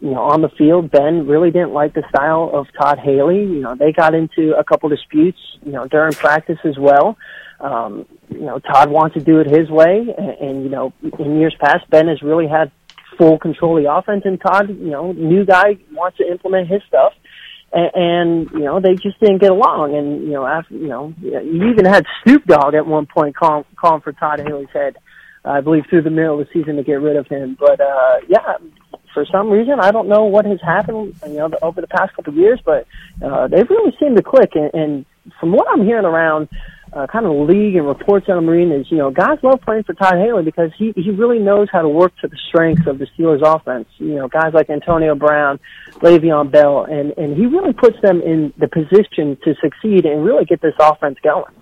you 0.00 0.10
know, 0.10 0.20
on 0.20 0.42
the 0.42 0.48
field, 0.50 0.90
Ben 0.90 1.26
really 1.26 1.50
didn't 1.50 1.72
like 1.72 1.94
the 1.94 2.02
style 2.08 2.50
of 2.52 2.66
Todd 2.78 2.98
Haley. 2.98 3.40
You 3.40 3.60
know, 3.60 3.74
they 3.74 3.92
got 3.92 4.14
into 4.14 4.54
a 4.58 4.64
couple 4.64 4.88
disputes, 4.88 5.38
you 5.64 5.72
know, 5.72 5.86
during 5.86 6.12
practice 6.12 6.58
as 6.64 6.78
well. 6.78 7.16
Um, 7.60 8.06
you 8.30 8.40
know, 8.40 8.58
Todd 8.58 8.90
wants 8.90 9.14
to 9.14 9.20
do 9.20 9.40
it 9.40 9.46
his 9.46 9.70
way, 9.70 10.06
and, 10.16 10.30
and 10.40 10.64
you 10.64 10.70
know, 10.70 10.92
in 11.18 11.38
years 11.38 11.54
past, 11.60 11.88
Ben 11.90 12.08
has 12.08 12.22
really 12.22 12.48
had 12.48 12.70
full 13.16 13.38
control 13.38 13.76
of 13.78 13.84
the 13.84 13.92
offense, 13.92 14.22
and 14.24 14.40
Todd, 14.40 14.68
you 14.68 14.90
know, 14.90 15.12
new 15.12 15.44
guy 15.44 15.78
wants 15.92 16.18
to 16.18 16.26
implement 16.28 16.68
his 16.68 16.82
stuff 16.88 17.12
and, 17.72 17.90
and 17.94 18.50
you 18.52 18.64
know 18.64 18.80
they 18.80 18.94
just 18.94 19.18
didn't 19.20 19.38
get 19.38 19.50
along. 19.50 19.96
And 19.96 20.22
you 20.22 20.32
know, 20.32 20.46
after 20.46 20.74
you 20.74 20.88
know, 20.88 21.14
you 21.20 21.70
even 21.70 21.84
had 21.84 22.04
Snoop 22.22 22.44
Dogg 22.44 22.74
at 22.74 22.86
one 22.86 23.06
point 23.06 23.34
calling 23.34 23.64
calling 23.76 24.02
for 24.02 24.12
Todd 24.12 24.40
Haley's 24.40 24.68
head. 24.72 24.96
I 25.44 25.60
believe 25.60 25.84
through 25.90 26.02
the 26.02 26.10
middle 26.10 26.40
of 26.40 26.46
the 26.46 26.52
season 26.52 26.76
to 26.76 26.84
get 26.84 27.00
rid 27.00 27.16
of 27.16 27.26
him. 27.26 27.56
But 27.58 27.80
uh 27.80 28.16
yeah, 28.28 28.58
for 29.14 29.24
some 29.30 29.50
reason 29.50 29.80
I 29.80 29.90
don't 29.90 30.08
know 30.08 30.24
what 30.24 30.44
has 30.46 30.60
happened. 30.60 31.14
You 31.26 31.34
know, 31.34 31.50
over 31.62 31.80
the 31.80 31.86
past 31.86 32.14
couple 32.14 32.32
of 32.32 32.38
years, 32.38 32.60
but 32.64 32.86
uh, 33.24 33.48
they've 33.48 33.68
really 33.68 33.94
seemed 34.00 34.16
to 34.16 34.22
click. 34.22 34.50
And, 34.54 34.70
and 34.74 35.06
from 35.38 35.52
what 35.52 35.66
I'm 35.70 35.84
hearing 35.84 36.04
around 36.04 36.48
uh, 36.92 37.06
kind 37.06 37.24
of 37.24 37.48
league 37.48 37.74
and 37.74 37.86
reports 37.86 38.26
on 38.28 38.36
the 38.36 38.42
Marine 38.42 38.70
is, 38.70 38.86
you 38.90 38.98
know, 38.98 39.10
guys 39.10 39.38
love 39.42 39.60
playing 39.62 39.84
for 39.84 39.94
Todd 39.94 40.16
Haley 40.16 40.42
because 40.42 40.70
he, 40.76 40.92
he 40.94 41.10
really 41.10 41.38
knows 41.38 41.68
how 41.72 41.80
to 41.80 41.88
work 41.88 42.12
to 42.20 42.28
the 42.28 42.36
strengths 42.48 42.86
of 42.86 42.98
the 42.98 43.06
Steelers 43.16 43.40
offense. 43.42 43.88
You 43.96 44.16
know, 44.16 44.28
guys 44.28 44.52
like 44.52 44.68
Antonio 44.68 45.14
Brown, 45.14 45.58
Le'Veon 45.94 46.50
Bell, 46.50 46.84
and, 46.84 47.14
and 47.16 47.36
he 47.36 47.46
really 47.46 47.72
puts 47.72 47.96
them 48.02 48.20
in 48.20 48.52
the 48.58 48.68
position 48.68 49.38
to 49.44 49.54
succeed 49.62 50.04
and 50.04 50.24
really 50.24 50.44
get 50.44 50.60
this 50.60 50.74
offense 50.78 51.16
going. 51.22 51.52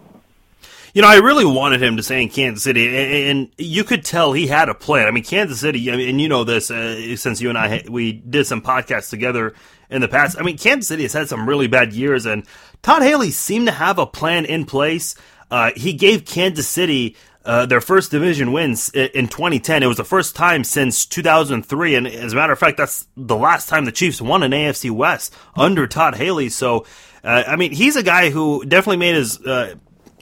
You 0.92 1.02
know, 1.02 1.08
I 1.08 1.16
really 1.16 1.44
wanted 1.44 1.82
him 1.82 1.96
to 1.98 2.02
stay 2.02 2.20
in 2.20 2.28
Kansas 2.28 2.64
City, 2.64 3.28
and 3.28 3.52
you 3.56 3.84
could 3.84 4.04
tell 4.04 4.32
he 4.32 4.48
had 4.48 4.68
a 4.68 4.74
plan. 4.74 5.06
I 5.06 5.12
mean, 5.12 5.22
Kansas 5.22 5.60
City, 5.60 5.88
and 5.88 6.20
you 6.20 6.28
know 6.28 6.42
this 6.42 6.70
uh, 6.70 7.16
since 7.16 7.40
you 7.40 7.48
and 7.48 7.56
I 7.56 7.84
we 7.88 8.12
did 8.12 8.46
some 8.46 8.60
podcasts 8.60 9.08
together 9.08 9.54
in 9.88 10.00
the 10.00 10.08
past. 10.08 10.36
I 10.38 10.42
mean, 10.42 10.58
Kansas 10.58 10.88
City 10.88 11.04
has 11.04 11.12
had 11.12 11.28
some 11.28 11.48
really 11.48 11.68
bad 11.68 11.92
years, 11.92 12.26
and 12.26 12.44
Todd 12.82 13.02
Haley 13.02 13.30
seemed 13.30 13.68
to 13.68 13.72
have 13.72 13.98
a 13.98 14.06
plan 14.06 14.44
in 14.44 14.64
place. 14.64 15.14
Uh, 15.48 15.70
he 15.76 15.92
gave 15.92 16.24
Kansas 16.24 16.68
City 16.68 17.16
uh, 17.44 17.66
their 17.66 17.80
first 17.80 18.10
division 18.10 18.52
wins 18.52 18.90
in 18.90 19.28
2010. 19.28 19.82
It 19.82 19.86
was 19.86 19.96
the 19.96 20.04
first 20.04 20.34
time 20.34 20.64
since 20.64 21.06
2003, 21.06 21.94
and 21.94 22.06
as 22.08 22.32
a 22.32 22.36
matter 22.36 22.52
of 22.52 22.58
fact, 22.58 22.76
that's 22.76 23.06
the 23.16 23.36
last 23.36 23.68
time 23.68 23.84
the 23.84 23.92
Chiefs 23.92 24.20
won 24.20 24.42
an 24.42 24.52
AFC 24.52 24.90
West 24.90 25.34
under 25.56 25.86
Todd 25.86 26.16
Haley. 26.16 26.48
So, 26.48 26.84
uh, 27.22 27.44
I 27.46 27.56
mean, 27.56 27.72
he's 27.72 27.96
a 27.96 28.02
guy 28.02 28.30
who 28.30 28.64
definitely 28.64 28.98
made 28.98 29.14
his 29.14 29.40
uh, 29.40 29.76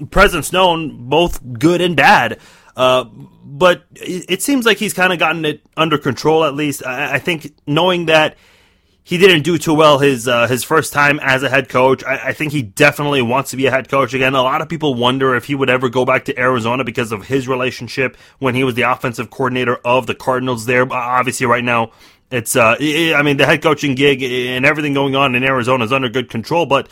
presence 0.07 0.53
known, 0.53 1.09
both 1.09 1.41
good 1.59 1.81
and 1.81 1.97
bad. 1.97 2.39
Uh, 2.77 3.05
but 3.05 3.85
it, 3.97 4.27
it, 4.29 4.43
seems 4.43 4.65
like 4.65 4.77
he's 4.77 4.95
kind 4.95 5.13
of 5.13 5.19
gotten 5.19 5.45
it 5.45 5.63
under 5.77 5.99
control. 5.99 6.45
At 6.45 6.55
least, 6.55 6.87
I, 6.87 7.15
I 7.15 7.19
think 7.19 7.53
knowing 7.67 8.07
that 8.07 8.37
he 9.09 9.17
didn't 9.17 9.43
do 9.43 9.57
too 9.57 9.73
well 9.73 9.99
his 9.99 10.29
uh, 10.29 10.47
his 10.47 10.65
first 10.65 10.93
time 10.93 11.19
as 11.21 11.43
a 11.43 11.49
head 11.49 11.71
coach. 11.71 12.05
I, 12.05 12.29
I, 12.29 12.33
think 12.35 12.53
he 12.53 12.61
definitely 12.61 13.23
wants 13.23 13.53
to 13.53 13.57
be 13.57 13.65
a 13.65 13.71
head 13.71 13.89
coach 13.89 14.13
again. 14.13 14.35
A 14.35 14.43
lot 14.43 14.61
of 14.61 14.69
people 14.69 14.95
wonder 14.95 15.35
if 15.35 15.47
he 15.47 15.55
would 15.55 15.71
ever 15.71 15.89
go 15.89 16.05
back 16.05 16.27
to 16.27 16.39
Arizona 16.39 16.85
because 16.85 17.11
of 17.11 17.27
his 17.27 17.49
relationship 17.49 18.19
when 18.39 18.55
he 18.55 18.65
was 18.65 18.75
the 18.75 18.83
offensive 18.83 19.31
coordinator 19.31 19.77
of 19.83 20.07
the 20.07 20.15
Cardinals 20.15 20.67
there. 20.67 20.87
Obviously, 20.93 21.47
right 21.47 21.65
now 21.65 21.93
it's 22.31 22.55
uh, 22.55 22.77
I 22.79 23.23
mean 23.23 23.39
the 23.39 23.47
head 23.47 23.63
coaching 23.63 23.95
gig 23.95 24.23
and 24.23 24.67
everything 24.67 24.93
going 24.93 25.17
on 25.17 25.35
in 25.35 25.43
Arizona 25.43 25.85
is 25.85 25.93
under 25.93 26.11
good 26.11 26.29
control, 26.29 26.67
but. 26.67 26.89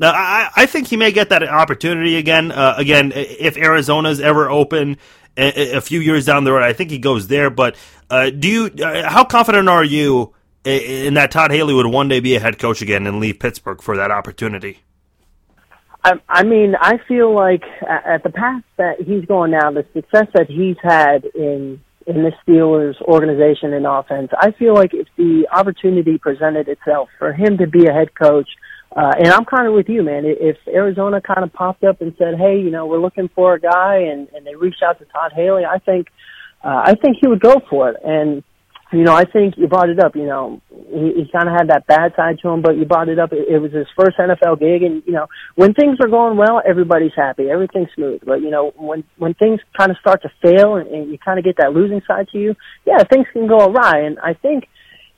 Uh, 0.00 0.12
I, 0.14 0.50
I 0.54 0.66
think 0.66 0.86
he 0.86 0.96
may 0.96 1.10
get 1.10 1.30
that 1.30 1.42
opportunity 1.42 2.16
again. 2.16 2.52
Uh, 2.52 2.74
again, 2.76 3.12
if 3.14 3.56
Arizona's 3.56 4.20
ever 4.20 4.48
open 4.48 4.96
a, 5.36 5.76
a, 5.76 5.80
few 5.80 6.00
years 6.00 6.24
down 6.24 6.44
the 6.44 6.52
road, 6.52 6.62
I 6.62 6.72
think 6.72 6.90
he 6.90 6.98
goes 6.98 7.26
there. 7.26 7.50
But 7.50 7.76
uh, 8.08 8.30
do 8.30 8.48
you? 8.48 8.84
Uh, 8.84 9.08
how 9.08 9.24
confident 9.24 9.68
are 9.68 9.84
you 9.84 10.34
in 10.64 11.14
that 11.14 11.30
Todd 11.30 11.50
Haley 11.50 11.74
would 11.74 11.86
one 11.86 12.08
day 12.08 12.20
be 12.20 12.36
a 12.36 12.40
head 12.40 12.58
coach 12.58 12.82
again 12.82 13.06
and 13.06 13.18
leave 13.18 13.38
Pittsburgh 13.38 13.82
for 13.82 13.96
that 13.96 14.10
opportunity? 14.10 14.80
I, 16.04 16.12
I 16.28 16.42
mean, 16.44 16.74
I 16.80 16.98
feel 17.08 17.34
like 17.34 17.64
at 17.88 18.22
the 18.22 18.30
path 18.30 18.62
that 18.76 19.00
he's 19.00 19.24
going 19.24 19.50
now, 19.50 19.70
the 19.70 19.84
success 19.92 20.28
that 20.34 20.48
he's 20.48 20.76
had 20.82 21.24
in 21.34 21.80
in 22.06 22.22
the 22.22 22.32
Steelers 22.42 22.98
organization 23.02 23.74
and 23.74 23.86
offense, 23.86 24.30
I 24.38 24.52
feel 24.52 24.74
like 24.74 24.94
if 24.94 25.06
the 25.16 25.46
opportunity 25.52 26.16
presented 26.16 26.66
itself 26.66 27.10
for 27.18 27.34
him 27.34 27.58
to 27.58 27.66
be 27.66 27.86
a 27.86 27.92
head 27.92 28.14
coach, 28.14 28.48
uh, 28.96 29.12
and 29.18 29.28
I'm 29.28 29.44
kind 29.44 29.68
of 29.68 29.74
with 29.74 29.88
you, 29.88 30.02
man. 30.02 30.24
If 30.24 30.56
Arizona 30.66 31.20
kind 31.20 31.44
of 31.44 31.52
popped 31.52 31.84
up 31.84 32.00
and 32.00 32.14
said, 32.18 32.36
"Hey, 32.38 32.58
you 32.60 32.70
know, 32.70 32.86
we're 32.86 33.00
looking 33.00 33.28
for 33.34 33.54
a 33.54 33.60
guy," 33.60 34.08
and 34.10 34.28
and 34.34 34.46
they 34.46 34.54
reached 34.54 34.82
out 34.82 34.98
to 34.98 35.04
Todd 35.06 35.32
Haley, 35.34 35.64
I 35.64 35.78
think, 35.78 36.08
uh, 36.64 36.82
I 36.84 36.94
think 36.94 37.18
he 37.20 37.28
would 37.28 37.40
go 37.40 37.56
for 37.68 37.90
it. 37.90 37.96
And 38.02 38.42
you 38.90 39.04
know, 39.04 39.14
I 39.14 39.24
think 39.24 39.54
you 39.58 39.68
brought 39.68 39.90
it 39.90 40.00
up. 40.00 40.16
You 40.16 40.24
know, 40.24 40.62
he, 40.70 41.12
he 41.22 41.30
kind 41.30 41.48
of 41.48 41.54
had 41.54 41.68
that 41.68 41.86
bad 41.86 42.14
side 42.16 42.38
to 42.40 42.48
him, 42.48 42.62
but 42.62 42.78
you 42.78 42.86
brought 42.86 43.10
it 43.10 43.18
up. 43.18 43.32
It, 43.34 43.46
it 43.48 43.58
was 43.58 43.72
his 43.72 43.86
first 43.94 44.16
NFL 44.16 44.58
gig, 44.58 44.82
and 44.82 45.02
you 45.06 45.12
know, 45.12 45.26
when 45.54 45.74
things 45.74 45.98
are 46.00 46.08
going 46.08 46.38
well, 46.38 46.62
everybody's 46.66 47.12
happy, 47.14 47.50
everything's 47.50 47.90
smooth. 47.94 48.22
But 48.24 48.40
you 48.40 48.48
know, 48.48 48.72
when 48.76 49.04
when 49.18 49.34
things 49.34 49.60
kind 49.76 49.90
of 49.90 49.98
start 49.98 50.22
to 50.22 50.30
fail, 50.40 50.76
and, 50.76 50.88
and 50.88 51.10
you 51.10 51.18
kind 51.18 51.38
of 51.38 51.44
get 51.44 51.58
that 51.58 51.74
losing 51.74 52.00
side 52.08 52.28
to 52.32 52.38
you, 52.38 52.54
yeah, 52.86 53.04
things 53.04 53.26
can 53.34 53.46
go 53.46 53.66
awry. 53.66 54.00
And 54.00 54.18
I 54.20 54.32
think 54.32 54.64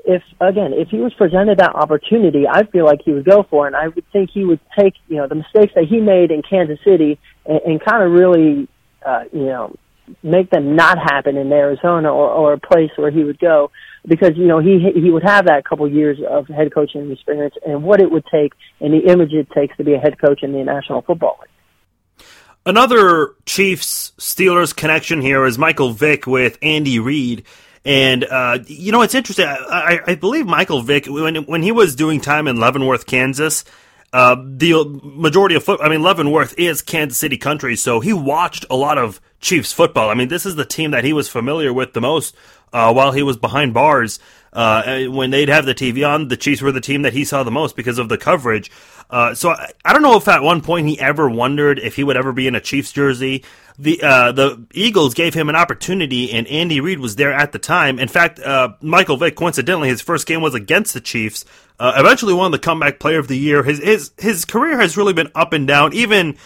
if 0.04 0.22
again, 0.40 0.72
if 0.72 0.88
he 0.88 0.98
was 0.98 1.12
presented 1.14 1.58
that 1.58 1.74
opportunity, 1.74 2.46
I 2.48 2.64
feel 2.64 2.84
like 2.84 3.02
he 3.04 3.12
would 3.12 3.24
go 3.24 3.44
for 3.48 3.66
it. 3.66 3.68
And 3.68 3.76
I 3.76 3.88
would 3.88 4.04
think 4.12 4.30
he 4.30 4.44
would 4.44 4.60
take 4.78 4.94
you 5.08 5.16
know 5.16 5.28
the 5.28 5.36
mistakes 5.36 5.72
that 5.74 5.84
he 5.84 6.00
made 6.00 6.30
in 6.30 6.42
Kansas 6.42 6.78
City 6.84 7.18
and, 7.46 7.60
and 7.64 7.84
kind 7.84 8.02
of 8.02 8.12
really, 8.12 8.68
uh, 9.04 9.24
you 9.32 9.46
know 9.46 9.76
make 10.22 10.50
them 10.50 10.74
not 10.74 10.98
happen 10.98 11.36
in 11.36 11.52
Arizona 11.52 12.12
or, 12.12 12.28
or 12.28 12.52
a 12.54 12.58
place 12.58 12.90
where 12.96 13.10
he 13.10 13.24
would 13.24 13.38
go 13.38 13.70
because 14.06 14.32
you 14.36 14.46
know 14.46 14.58
he 14.58 14.90
he 14.94 15.10
would 15.10 15.22
have 15.22 15.46
that 15.46 15.64
couple 15.64 15.88
years 15.88 16.18
of 16.28 16.48
head 16.48 16.72
coaching 16.72 17.10
experience 17.10 17.54
and 17.66 17.82
what 17.82 18.00
it 18.00 18.10
would 18.10 18.24
take 18.30 18.52
and 18.80 18.92
the 18.92 19.10
image 19.10 19.32
it 19.32 19.48
takes 19.50 19.76
to 19.76 19.84
be 19.84 19.94
a 19.94 19.98
head 19.98 20.18
coach 20.18 20.42
in 20.42 20.52
the 20.52 20.64
National 20.64 21.02
Football 21.02 21.38
League. 21.40 22.26
Another 22.66 23.34
Chiefs 23.46 24.12
Steelers 24.18 24.74
connection 24.74 25.22
here 25.22 25.44
is 25.44 25.58
Michael 25.58 25.92
Vick 25.92 26.26
with 26.26 26.58
Andy 26.60 26.98
Reid. 26.98 27.44
And 27.84 28.24
uh, 28.24 28.58
you 28.66 28.92
know 28.92 29.02
it's 29.02 29.14
interesting. 29.14 29.46
I, 29.46 30.00
I, 30.06 30.14
believe 30.14 30.46
Michael 30.46 30.82
Vick 30.82 31.06
when 31.06 31.36
when 31.44 31.62
he 31.62 31.72
was 31.72 31.94
doing 31.94 32.20
time 32.20 32.46
in 32.46 32.60
Leavenworth, 32.60 33.06
Kansas, 33.06 33.64
uh, 34.12 34.36
the 34.38 35.00
majority 35.02 35.54
of 35.54 35.64
foot. 35.64 35.80
I 35.82 35.88
mean, 35.88 36.02
Leavenworth 36.02 36.58
is 36.58 36.82
Kansas 36.82 37.16
City 37.16 37.38
country, 37.38 37.76
so 37.76 38.00
he 38.00 38.12
watched 38.12 38.66
a 38.68 38.76
lot 38.76 38.98
of 38.98 39.18
Chiefs 39.40 39.72
football. 39.72 40.10
I 40.10 40.14
mean, 40.14 40.28
this 40.28 40.44
is 40.44 40.56
the 40.56 40.64
team 40.66 40.90
that 40.90 41.04
he 41.04 41.14
was 41.14 41.28
familiar 41.28 41.72
with 41.72 41.94
the 41.94 42.02
most 42.02 42.34
uh, 42.72 42.92
while 42.92 43.12
he 43.12 43.22
was 43.22 43.36
behind 43.36 43.72
bars. 43.72 44.18
Uh, 44.52 45.04
when 45.04 45.30
they'd 45.30 45.48
have 45.48 45.64
the 45.64 45.74
TV 45.74 46.06
on, 46.06 46.26
the 46.28 46.36
Chiefs 46.36 46.60
were 46.60 46.72
the 46.72 46.80
team 46.80 47.02
that 47.02 47.12
he 47.12 47.24
saw 47.24 47.44
the 47.44 47.52
most 47.52 47.76
because 47.76 47.98
of 47.98 48.08
the 48.08 48.18
coverage. 48.18 48.70
Uh, 49.08 49.34
so 49.34 49.50
I, 49.50 49.70
I, 49.84 49.92
don't 49.92 50.02
know 50.02 50.16
if 50.16 50.26
at 50.26 50.42
one 50.42 50.60
point 50.60 50.88
he 50.88 50.98
ever 50.98 51.28
wondered 51.28 51.78
if 51.78 51.94
he 51.96 52.04
would 52.04 52.16
ever 52.16 52.32
be 52.32 52.48
in 52.48 52.56
a 52.56 52.60
Chiefs 52.60 52.92
jersey. 52.92 53.44
The 53.82 54.02
uh, 54.02 54.32
the 54.32 54.66
Eagles 54.72 55.14
gave 55.14 55.32
him 55.32 55.48
an 55.48 55.56
opportunity, 55.56 56.32
and 56.32 56.46
Andy 56.48 56.80
Reid 56.80 57.00
was 57.00 57.16
there 57.16 57.32
at 57.32 57.52
the 57.52 57.58
time. 57.58 57.98
In 57.98 58.08
fact, 58.08 58.38
uh, 58.38 58.74
Michael 58.82 59.16
Vick, 59.16 59.36
coincidentally, 59.36 59.88
his 59.88 60.02
first 60.02 60.26
game 60.26 60.42
was 60.42 60.54
against 60.54 60.92
the 60.92 61.00
Chiefs. 61.00 61.44
Uh, 61.78 61.94
eventually 61.96 62.34
won 62.34 62.50
the 62.50 62.58
comeback 62.58 63.00
player 63.00 63.18
of 63.18 63.28
the 63.28 63.38
year. 63.38 63.62
His 63.62 63.78
his 63.78 64.12
his 64.18 64.44
career 64.44 64.78
has 64.78 64.96
really 64.96 65.14
been 65.14 65.30
up 65.34 65.52
and 65.54 65.66
down, 65.66 65.94
even 65.94 66.36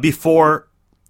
before 0.00 0.68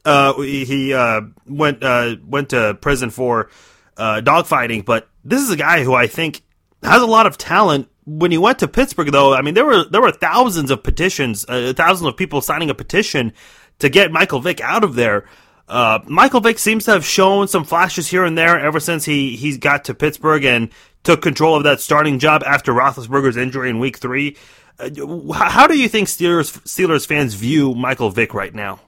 uh, 0.09 0.41
he 0.41 0.95
uh, 0.95 1.21
went 1.47 1.83
uh, 1.83 2.17
went 2.27 2.51
to 2.51 2.75
prison 2.81 3.11
for 3.11 3.51
uh, 3.97 4.23
dogfighting, 4.25 4.85
but 4.85 5.09
this 5.25 5.43
is 5.43 5.51
a 5.51 5.57
guy 5.57 5.85
who 5.85 5.95
I 5.95 6.07
think 6.07 6.43
has 6.83 7.03
a 7.03 7.07
lot 7.07 7.27
of 7.27 7.37
talent 7.37 7.89
when 8.07 8.31
he 8.31 8.39
went 8.39 8.61
to 8.61 8.69
Pittsburgh, 8.69 9.13
though, 9.13 9.35
I 9.35 9.43
mean 9.43 9.55
there 9.55 9.67
were 9.67 9.85
there 9.85 10.01
were 10.01 10.13
thousands 10.13 10.71
of 10.71 10.83
petitions, 10.83 11.45
uh, 11.47 11.75
thousands 11.77 12.09
of 12.09 12.17
people 12.17 12.41
signing 12.41 12.71
a 12.71 12.75
petition 12.75 13.35
to 13.81 13.89
get 13.91 14.11
Michael 14.11 14.41
Vick 14.41 14.61
out 14.63 14.83
of 14.83 14.95
there. 14.95 15.27
Uh, 15.69 15.99
Michael 16.07 16.41
Vick 16.41 16.59
seems 16.59 16.87
to 16.87 16.93
have 16.93 17.05
shown 17.05 17.47
some 17.47 17.65
flashes 17.65 18.09
here 18.09 18.25
and 18.25 18.39
there 18.39 18.59
ever 18.59 18.81
since 18.81 19.05
he 19.05 19.37
he's 19.37 19.59
got 19.59 19.85
to 19.85 19.95
Pittsburgh 19.95 20.45
and 20.45 20.71
took 21.05 21.21
control 21.21 21.57
of 21.57 21.65
that 21.65 21.81
starting 21.81 22.19
job 22.19 22.43
after 22.47 22.73
Roethlisberger's 22.73 23.37
injury 23.37 23.69
in 23.69 23.79
Week 23.79 23.99
Three. 23.99 24.37
Uh, 24.79 24.89
how 25.33 25.67
do 25.67 25.79
you 25.79 25.89
think 25.89 26.09
Steelers 26.09 26.57
Steelers 26.65 27.07
fans 27.07 27.35
view 27.35 27.75
Michael 27.75 28.11
Vick 28.11 28.33
right 28.33 28.55
now? 28.55 28.81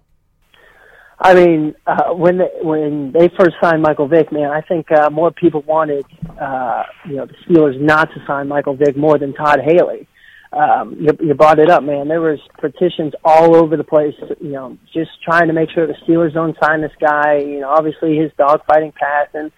I 1.23 1.35
mean, 1.35 1.75
uh, 1.87 2.15
when 2.15 2.39
they, 2.39 2.49
when 2.63 3.13
they 3.13 3.29
first 3.39 3.57
signed 3.63 3.83
Michael 3.83 4.09
Vick, 4.09 4.33
man, 4.33 4.51
I 4.51 4.63
think 4.63 4.91
uh, 4.91 5.11
more 5.11 5.31
people 5.31 5.61
wanted 5.63 6.07
uh, 6.41 6.85
you 7.05 7.17
know 7.17 7.27
the 7.27 7.35
Steelers 7.47 7.79
not 7.79 8.09
to 8.15 8.25
sign 8.27 8.49
Michael 8.49 8.75
Vick 8.75 8.97
more 8.97 9.19
than 9.19 9.35
Todd 9.35 9.61
Haley 9.63 10.09
um, 10.53 10.97
you, 10.99 11.17
you 11.21 11.35
brought 11.35 11.59
it 11.61 11.71
up, 11.71 11.83
man. 11.85 12.09
There 12.09 12.21
was 12.21 12.41
petitions 12.59 13.13
all 13.25 13.55
over 13.55 13.77
the 13.77 13.85
place, 13.85 14.15
you 14.41 14.51
know, 14.51 14.77
just 14.93 15.11
trying 15.23 15.47
to 15.47 15.53
make 15.53 15.71
sure 15.71 15.87
the 15.87 15.95
Steelers 16.07 16.35
don't 16.35 16.57
sign 16.61 16.81
this 16.81 16.93
guy. 17.01 17.39
You 17.39 17.61
know, 17.61 17.71
obviously 17.71 18.17
his 18.17 18.33
dogfighting 18.33 18.95
past, 18.95 19.35
and 19.35 19.53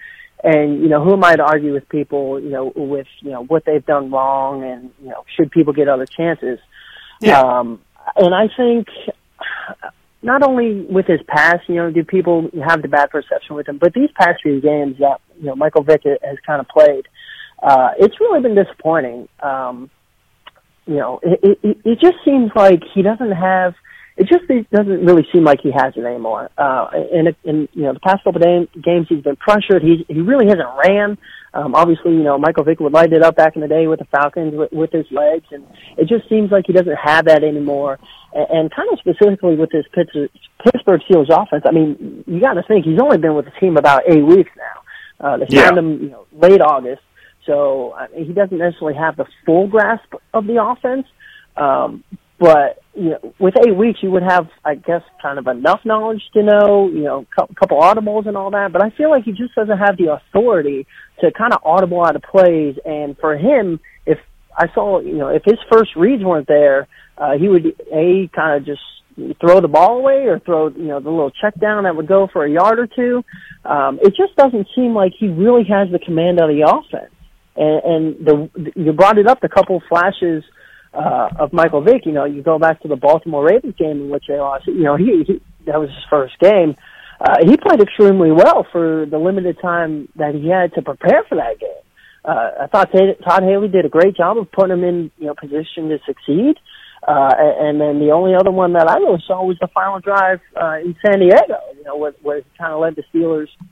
and 0.44 0.82
you 0.82 0.88
know, 0.88 1.02
who 1.02 1.14
am 1.14 1.24
I 1.24 1.36
to 1.36 1.42
argue 1.42 1.72
with 1.72 1.88
people, 1.88 2.38
you 2.40 2.50
know, 2.50 2.72
with 2.76 3.06
you 3.20 3.30
know 3.30 3.42
what 3.44 3.64
they've 3.64 3.84
done 3.84 4.10
wrong, 4.10 4.64
and 4.64 4.90
you 5.02 5.08
know, 5.08 5.24
should 5.34 5.50
people 5.50 5.72
get 5.72 5.88
other 5.88 6.06
chances? 6.06 6.58
Yeah. 7.20 7.40
Um, 7.40 7.80
and 8.16 8.34
I 8.34 8.48
think 8.54 8.88
not 10.20 10.42
only 10.42 10.82
with 10.82 11.06
his 11.06 11.20
past, 11.26 11.68
you 11.68 11.76
know, 11.76 11.90
do 11.90 12.04
people 12.04 12.50
have 12.66 12.82
the 12.82 12.88
bad 12.88 13.10
perception 13.10 13.56
with 13.56 13.66
him, 13.66 13.78
but 13.78 13.94
these 13.94 14.10
past 14.14 14.42
few 14.42 14.60
games 14.60 14.98
that 14.98 15.22
you 15.38 15.46
know 15.46 15.56
Michael 15.56 15.84
Vick 15.84 16.02
has 16.04 16.36
kind 16.46 16.60
of 16.60 16.68
played, 16.68 17.06
uh, 17.62 17.90
it's 17.98 18.20
really 18.20 18.42
been 18.42 18.54
disappointing. 18.54 19.28
Um, 19.40 19.90
you 20.86 20.96
know, 20.96 21.20
it, 21.22 21.58
it, 21.62 21.78
it 21.84 22.00
just 22.00 22.16
seems 22.24 22.50
like 22.54 22.82
he 22.94 23.02
doesn't 23.02 23.32
have. 23.32 23.74
It 24.14 24.28
just 24.28 24.44
it 24.50 24.68
doesn't 24.70 25.06
really 25.06 25.26
seem 25.32 25.42
like 25.42 25.60
he 25.62 25.70
has 25.72 25.94
it 25.96 26.04
anymore. 26.04 26.50
Uh, 26.58 26.88
in, 27.12 27.34
in 27.44 27.68
you 27.72 27.84
know 27.84 27.94
the 27.94 28.00
past 28.00 28.22
couple 28.24 28.42
of 28.42 28.68
games, 28.82 29.06
he's 29.08 29.22
been 29.22 29.36
pressured. 29.36 29.82
He 29.82 30.04
he 30.06 30.20
really 30.20 30.46
hasn't 30.46 30.68
ran. 30.86 31.16
Um, 31.54 31.74
obviously, 31.74 32.12
you 32.12 32.22
know 32.22 32.36
Michael 32.36 32.64
Vick 32.64 32.80
would 32.80 32.92
light 32.92 33.12
it 33.12 33.22
up 33.22 33.36
back 33.36 33.56
in 33.56 33.62
the 33.62 33.68
day 33.68 33.86
with 33.86 34.00
the 34.00 34.04
Falcons 34.06 34.54
with, 34.54 34.72
with 34.72 34.92
his 34.92 35.06
legs, 35.10 35.46
and 35.50 35.64
it 35.96 36.08
just 36.08 36.28
seems 36.28 36.50
like 36.50 36.64
he 36.66 36.74
doesn't 36.74 36.96
have 36.96 37.24
that 37.24 37.42
anymore. 37.42 37.98
And, 38.34 38.46
and 38.50 38.74
kind 38.74 38.88
of 38.92 38.98
specifically 38.98 39.56
with 39.56 39.70
this 39.70 39.86
Pittsburgh, 39.94 40.30
Pittsburgh 40.62 41.00
Steelers 41.08 41.30
offense, 41.30 41.64
I 41.66 41.72
mean, 41.72 42.24
you 42.26 42.40
got 42.40 42.54
to 42.54 42.62
think 42.64 42.84
he's 42.84 43.00
only 43.00 43.16
been 43.16 43.34
with 43.34 43.46
the 43.46 43.52
team 43.60 43.78
about 43.78 44.02
eight 44.08 44.24
weeks 44.24 44.50
now. 44.56 45.26
Uh, 45.26 45.36
they 45.38 45.46
signed 45.46 45.76
yeah. 45.76 45.78
him, 45.78 46.02
you 46.02 46.10
know, 46.10 46.26
late 46.32 46.60
August. 46.60 47.00
So 47.46 47.94
I 47.94 48.08
mean, 48.08 48.26
he 48.26 48.32
doesn't 48.32 48.56
necessarily 48.56 48.96
have 48.98 49.16
the 49.16 49.26
full 49.44 49.66
grasp 49.68 50.12
of 50.32 50.46
the 50.46 50.62
offense. 50.62 51.06
Um, 51.56 52.04
but 52.38 52.82
you 52.94 53.10
know, 53.10 53.34
with 53.38 53.54
eight 53.64 53.76
weeks, 53.76 54.00
you 54.02 54.10
would 54.10 54.24
have, 54.24 54.48
I 54.64 54.74
guess, 54.74 55.02
kind 55.22 55.38
of 55.38 55.46
enough 55.46 55.80
knowledge 55.84 56.22
to 56.34 56.42
know, 56.42 56.88
you 56.88 57.04
know, 57.04 57.26
a 57.38 57.54
couple 57.54 57.80
audibles 57.80 58.26
and 58.26 58.36
all 58.36 58.50
that. 58.50 58.72
But 58.72 58.82
I 58.82 58.90
feel 58.90 59.10
like 59.10 59.24
he 59.24 59.32
just 59.32 59.54
doesn't 59.54 59.78
have 59.78 59.96
the 59.96 60.12
authority 60.12 60.86
to 61.20 61.30
kind 61.32 61.52
of 61.52 61.60
audible 61.64 62.04
out 62.04 62.16
of 62.16 62.22
plays. 62.22 62.76
And 62.84 63.16
for 63.18 63.36
him, 63.36 63.80
if 64.06 64.18
I 64.56 64.66
saw, 64.74 65.00
you 65.00 65.16
know, 65.16 65.28
if 65.28 65.42
his 65.44 65.58
first 65.70 65.96
reads 65.96 66.22
weren't 66.24 66.48
there, 66.48 66.88
uh, 67.16 67.38
he 67.38 67.48
would 67.48 67.66
a 67.92 68.28
kind 68.34 68.60
of 68.60 68.66
just 68.66 68.82
throw 69.40 69.60
the 69.60 69.68
ball 69.68 69.98
away 69.98 70.26
or 70.26 70.38
throw, 70.40 70.68
you 70.68 70.88
know, 70.88 71.00
the 71.00 71.10
little 71.10 71.30
check 71.30 71.58
down 71.60 71.84
that 71.84 71.94
would 71.94 72.08
go 72.08 72.28
for 72.32 72.44
a 72.44 72.50
yard 72.50 72.78
or 72.78 72.86
two. 72.86 73.24
Um, 73.64 74.00
it 74.02 74.14
just 74.16 74.34
doesn't 74.36 74.66
seem 74.74 74.94
like 74.94 75.12
he 75.18 75.28
really 75.28 75.64
has 75.64 75.90
the 75.90 75.98
command 75.98 76.40
of 76.40 76.48
the 76.48 76.62
offense. 76.66 77.12
And, 77.56 77.84
and 77.84 78.26
the 78.26 78.72
you 78.76 78.92
brought 78.92 79.18
it 79.18 79.26
up 79.26 79.40
the 79.40 79.48
couple 79.48 79.82
flashes 79.88 80.42
uh, 80.94 81.28
of 81.38 81.52
Michael 81.52 81.82
Vick. 81.82 82.06
You 82.06 82.12
know, 82.12 82.24
you 82.24 82.42
go 82.42 82.58
back 82.58 82.80
to 82.82 82.88
the 82.88 82.96
Baltimore 82.96 83.44
Ravens 83.44 83.74
game 83.78 84.02
in 84.02 84.10
which 84.10 84.24
they 84.28 84.38
lost. 84.38 84.66
You 84.66 84.84
know, 84.84 84.96
he, 84.96 85.24
he 85.26 85.42
that 85.66 85.78
was 85.78 85.90
his 85.90 86.04
first 86.10 86.38
game. 86.40 86.76
Uh, 87.20 87.36
he 87.44 87.56
played 87.56 87.80
extremely 87.80 88.32
well 88.32 88.66
for 88.72 89.06
the 89.06 89.18
limited 89.18 89.56
time 89.60 90.08
that 90.16 90.34
he 90.34 90.48
had 90.48 90.72
to 90.74 90.82
prepare 90.82 91.22
for 91.28 91.36
that 91.36 91.60
game. 91.60 91.70
Uh, 92.24 92.62
I 92.62 92.66
thought 92.66 92.90
Todd 92.92 93.42
Haley 93.42 93.68
did 93.68 93.84
a 93.84 93.88
great 93.88 94.16
job 94.16 94.38
of 94.38 94.50
putting 94.50 94.78
him 94.78 94.84
in, 94.84 95.10
you 95.18 95.26
know, 95.26 95.34
position 95.34 95.88
to 95.88 95.98
succeed. 96.06 96.56
Uh, 97.06 97.30
and 97.34 97.80
then 97.80 97.98
the 97.98 98.12
only 98.12 98.34
other 98.34 98.52
one 98.52 98.74
that 98.74 98.88
I 98.88 98.94
really 98.98 99.22
saw 99.26 99.44
was 99.44 99.56
the 99.60 99.68
final 99.74 99.98
drive 99.98 100.40
uh, 100.60 100.78
in 100.78 100.94
San 101.04 101.18
Diego. 101.18 101.58
You 101.76 101.84
know, 101.84 101.96
where, 101.96 102.14
where 102.22 102.38
he 102.38 102.44
kind 102.56 102.72
of 102.72 102.80
led 102.80 102.94
the 102.94 103.02
Steelers 103.12 103.48
uh, 103.58 103.71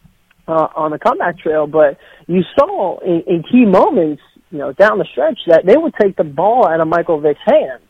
on 0.51 0.91
the 0.91 0.99
comeback 0.99 1.39
trail, 1.39 1.67
but 1.67 1.99
you 2.27 2.43
saw 2.59 2.99
in, 3.01 3.23
in 3.27 3.43
key 3.43 3.65
moments, 3.65 4.23
you 4.51 4.59
know, 4.59 4.73
down 4.73 4.99
the 4.99 5.07
stretch 5.11 5.39
that 5.47 5.65
they 5.67 5.77
would 5.77 5.95
take 6.01 6.17
the 6.17 6.25
ball 6.25 6.69
out 6.69 6.81
of 6.81 6.89
Michael 6.89 7.21
Vick's 7.21 7.41
hands. 7.45 7.83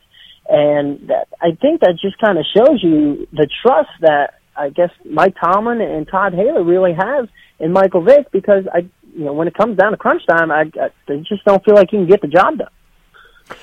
And 0.49 1.09
that, 1.09 1.29
I 1.41 1.57
think 1.61 1.81
that 1.81 1.97
just 2.01 2.19
kind 2.19 2.39
of 2.39 2.45
shows 2.57 2.83
you 2.83 3.27
the 3.33 3.49
trust 3.63 3.91
that 4.01 4.35
I 4.57 4.71
guess 4.71 4.91
Mike 5.05 5.35
Tomlin 5.43 5.81
and 5.81 6.07
Todd 6.09 6.35
Haley 6.35 6.63
really 6.63 6.93
have 6.93 7.29
in 7.59 7.73
Michael 7.73 8.03
Vick 8.03 8.31
because 8.33 8.65
I, 8.73 8.81
you 9.15 9.25
know, 9.25 9.33
when 9.33 9.49
it 9.49 9.55
comes 9.55 9.79
down 9.79 9.93
to 9.93 9.97
crunch 9.97 10.27
time, 10.27 10.51
I, 10.51 10.71
I 10.81 10.91
they 11.07 11.19
just 11.19 11.45
don't 11.45 11.65
feel 11.65 11.75
like 11.75 11.91
he 11.91 11.97
can 11.97 12.07
get 12.07 12.21
the 12.21 12.29
job 12.29 12.59
done. 12.59 13.57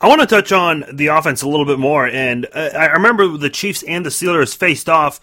I 0.00 0.08
want 0.08 0.22
to 0.22 0.26
touch 0.26 0.50
on 0.50 0.84
the 0.90 1.08
offense 1.08 1.42
a 1.42 1.48
little 1.48 1.66
bit 1.66 1.78
more, 1.78 2.06
and 2.06 2.46
uh, 2.54 2.70
I 2.74 2.86
remember 2.86 3.36
the 3.36 3.50
Chiefs 3.50 3.82
and 3.82 4.04
the 4.04 4.10
Steelers 4.10 4.56
faced 4.56 4.88
off 4.88 5.20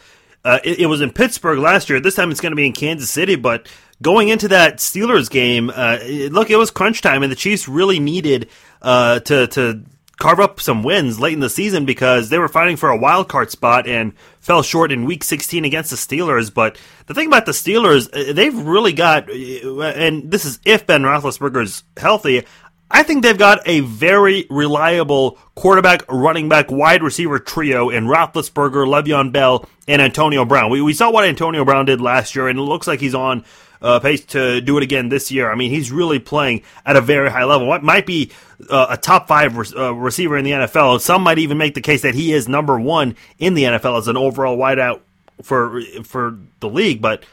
uh, 0.48 0.60
it, 0.64 0.80
it, 0.80 0.86
was 0.86 1.02
in 1.02 1.12
Pittsburgh 1.12 1.60
last 1.60 1.90
year. 1.90 2.00
This 2.00 2.16
time 2.16 2.32
it's 2.32 2.40
going 2.40 2.54
to 2.54 2.56
be 2.56 2.66
in 2.66 2.72
Kansas 2.72 3.10
City. 3.10 3.36
But 3.36 3.68
going 4.02 4.30
into 4.30 4.48
that 4.48 4.78
Steelers 4.78 5.30
game, 5.30 5.70
uh, 5.70 5.98
it, 6.02 6.32
look, 6.32 6.50
it 6.50 6.56
was 6.56 6.72
crunch 6.72 7.02
time, 7.02 7.22
and 7.22 7.30
the 7.30 7.36
Chiefs 7.36 7.68
really 7.68 8.00
needed 8.00 8.48
uh, 8.82 9.20
to 9.20 9.48
to 9.48 9.84
carve 10.18 10.40
up 10.40 10.62
some 10.62 10.84
wins 10.84 11.20
late 11.20 11.34
in 11.34 11.42
the 11.42 11.50
season 11.50 11.86
because 11.86 12.30
they 12.30 12.40
were 12.40 12.48
fighting 12.48 12.78
for 12.78 12.90
a 12.90 12.98
wild 12.98 13.28
card 13.28 13.52
spot 13.52 13.88
and 13.88 14.14
fell 14.40 14.64
short 14.64 14.92
in 14.92 15.04
Week 15.04 15.24
16 15.24 15.66
against 15.66 15.92
the 15.92 15.98
Steelers. 15.98 16.52
But 16.52 16.80
the 17.08 17.14
thing 17.14 17.28
about 17.28 17.46
the 17.46 17.52
Steelers, 17.52 18.08
uh, 18.14 18.32
they've 18.32 18.58
really 18.58 18.94
got, 18.94 19.30
uh, 19.30 19.82
and 19.82 20.32
this 20.32 20.46
is 20.46 20.60
if 20.64 20.88
Ben 20.88 21.04
Roethlisberger's 21.04 21.84
healthy. 21.98 22.46
I 22.90 23.04
think 23.04 23.24
they've 23.24 23.38
got 23.38 23.68
a 23.68 23.82
very 23.82 24.48
reliable 24.50 25.38
quarterback, 25.56 26.10
running 26.10 26.48
back, 26.48 26.72
wide 26.72 27.04
receiver 27.04 27.38
trio 27.38 27.90
in 27.90 28.06
Roethlisberger, 28.06 28.88
Le'Veon 28.88 29.32
Bell, 29.32 29.68
and 29.88 30.02
Antonio 30.02 30.46
Brown. 30.46 30.72
We, 30.72 30.82
we 30.82 30.94
saw 30.94 31.12
what 31.12 31.26
Antonio 31.26 31.66
Brown 31.66 31.86
did 31.86 32.00
last 32.00 32.36
year, 32.36 32.48
and 32.48 32.58
it 32.58 32.62
looks 32.62 32.88
like 32.88 33.02
he's 33.02 33.16
on 33.16 33.44
uh, 33.82 34.00
pace 34.00 34.24
to 34.26 34.62
do 34.62 34.78
it 34.78 34.84
again 34.84 35.10
this 35.10 35.32
year. 35.32 35.52
I 35.52 35.56
mean, 35.56 35.70
he's 35.70 35.92
really 35.92 36.20
playing 36.20 36.64
at 36.86 36.96
a 36.96 37.02
very 37.02 37.30
high 37.30 37.44
level. 37.44 37.68
What 37.68 37.84
might 37.84 38.06
be 38.06 38.32
uh, 38.70 38.88
a 38.92 38.98
top 38.98 39.28
five 39.28 39.56
re- 39.56 39.68
uh, 39.76 39.92
receiver 39.92 40.38
in 40.38 40.46
the 40.46 40.52
NFL. 40.52 41.00
Some 41.02 41.22
might 41.24 41.40
even 41.40 41.58
make 41.58 41.74
the 41.74 41.82
case 41.82 42.02
that 42.02 42.16
he 42.16 42.34
is 42.34 42.48
number 42.48 42.80
one 42.80 43.16
in 43.40 43.54
the 43.54 43.64
NFL 43.64 44.00
as 44.00 44.08
an 44.08 44.18
overall 44.18 44.58
wideout 44.58 45.02
for 45.44 45.82
for 46.04 46.38
the 46.60 46.70
league. 46.70 47.02
But 47.02 47.24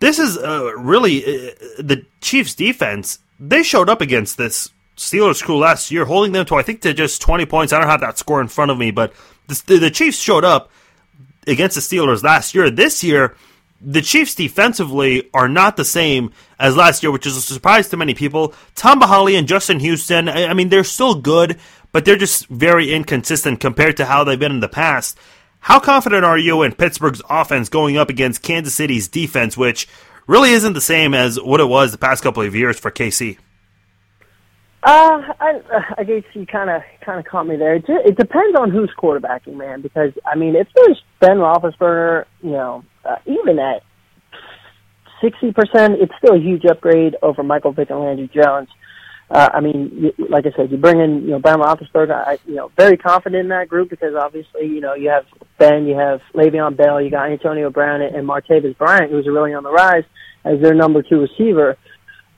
this 0.00 0.18
is 0.18 0.36
uh, 0.36 0.72
really 0.76 1.24
uh, 1.24 1.50
the 1.78 2.04
Chiefs' 2.20 2.54
defense 2.54 3.20
they 3.48 3.62
showed 3.62 3.88
up 3.88 4.00
against 4.00 4.36
this 4.38 4.70
Steelers 4.96 5.42
crew 5.42 5.58
last 5.58 5.90
year, 5.90 6.04
holding 6.04 6.32
them 6.32 6.46
to 6.46 6.54
I 6.54 6.62
think 6.62 6.80
to 6.82 6.94
just 6.94 7.20
20 7.22 7.46
points. 7.46 7.72
I 7.72 7.78
don't 7.78 7.88
have 7.88 8.00
that 8.00 8.18
score 8.18 8.40
in 8.40 8.48
front 8.48 8.70
of 8.70 8.78
me, 8.78 8.90
but 8.90 9.12
the, 9.48 9.78
the 9.78 9.90
Chiefs 9.90 10.18
showed 10.18 10.44
up 10.44 10.70
against 11.46 11.74
the 11.74 11.80
Steelers 11.80 12.22
last 12.22 12.54
year. 12.54 12.70
This 12.70 13.02
year, 13.02 13.34
the 13.80 14.02
Chiefs 14.02 14.36
defensively 14.36 15.28
are 15.34 15.48
not 15.48 15.76
the 15.76 15.84
same 15.84 16.30
as 16.58 16.76
last 16.76 17.02
year, 17.02 17.10
which 17.10 17.26
is 17.26 17.36
a 17.36 17.40
surprise 17.40 17.88
to 17.88 17.96
many 17.96 18.14
people. 18.14 18.54
Tamba 18.76 19.06
Hali 19.06 19.34
and 19.34 19.48
Justin 19.48 19.80
Houston, 19.80 20.28
I, 20.28 20.46
I 20.46 20.54
mean, 20.54 20.68
they're 20.68 20.84
still 20.84 21.16
good, 21.16 21.58
but 21.90 22.04
they're 22.04 22.16
just 22.16 22.46
very 22.46 22.92
inconsistent 22.92 23.58
compared 23.58 23.96
to 23.96 24.04
how 24.04 24.22
they've 24.22 24.38
been 24.38 24.52
in 24.52 24.60
the 24.60 24.68
past. 24.68 25.18
How 25.58 25.80
confident 25.80 26.24
are 26.24 26.38
you 26.38 26.62
in 26.62 26.74
Pittsburgh's 26.74 27.22
offense 27.28 27.68
going 27.68 27.96
up 27.96 28.08
against 28.08 28.42
Kansas 28.42 28.74
City's 28.74 29.08
defense, 29.08 29.56
which 29.56 29.88
really 30.32 30.52
isn't 30.52 30.72
the 30.72 30.80
same 30.80 31.12
as 31.12 31.38
what 31.38 31.60
it 31.60 31.68
was 31.68 31.92
the 31.92 31.98
past 31.98 32.22
couple 32.22 32.42
of 32.42 32.54
years 32.54 32.80
for 32.80 32.90
KC. 32.90 33.38
Uh, 34.82 35.22
I, 35.38 35.60
I 35.98 36.04
guess 36.04 36.24
you 36.32 36.44
kind 36.44 36.68
of 36.68 36.82
kind 37.04 37.20
of 37.20 37.26
caught 37.26 37.46
me 37.46 37.56
there. 37.56 37.74
It, 37.74 37.84
it 37.86 38.16
depends 38.16 38.58
on 38.58 38.70
who's 38.70 38.90
quarterbacking, 38.98 39.56
man. 39.56 39.80
Because 39.82 40.12
I 40.26 40.34
mean, 40.34 40.56
if 40.56 40.66
there's 40.74 41.00
Ben 41.20 41.36
Roethlisberger, 41.36 42.24
you 42.42 42.50
know, 42.50 42.82
uh, 43.04 43.16
even 43.26 43.60
at 43.60 43.84
sixty 45.20 45.52
percent, 45.52 46.00
it's 46.00 46.12
still 46.18 46.34
a 46.34 46.40
huge 46.40 46.64
upgrade 46.64 47.14
over 47.22 47.44
Michael 47.44 47.72
Vick 47.72 47.90
and 47.90 48.00
Landry 48.00 48.28
Jones. 48.34 48.68
Uh, 49.32 49.48
I 49.54 49.60
mean, 49.60 50.12
like 50.28 50.44
I 50.44 50.50
said, 50.54 50.70
you 50.70 50.76
bring 50.76 51.00
in, 51.00 51.22
you 51.22 51.30
know, 51.30 51.38
Ben 51.38 51.56
Roethlisberger. 51.58 52.12
I, 52.12 52.38
you 52.44 52.54
know, 52.54 52.70
very 52.76 52.98
confident 52.98 53.40
in 53.40 53.48
that 53.48 53.66
group 53.66 53.88
because 53.88 54.14
obviously, 54.14 54.66
you 54.66 54.82
know, 54.82 54.92
you 54.92 55.08
have 55.08 55.24
Ben, 55.58 55.86
you 55.86 55.96
have 55.96 56.20
Le'Veon 56.34 56.76
Bell, 56.76 57.00
you 57.00 57.10
got 57.10 57.30
Antonio 57.30 57.70
Brown 57.70 58.02
and 58.02 58.28
Martavis 58.28 58.76
Bryant, 58.76 59.10
who's 59.10 59.26
really 59.26 59.54
on 59.54 59.62
the 59.62 59.72
rise 59.72 60.04
as 60.44 60.60
their 60.60 60.74
number 60.74 61.02
two 61.02 61.20
receiver. 61.20 61.78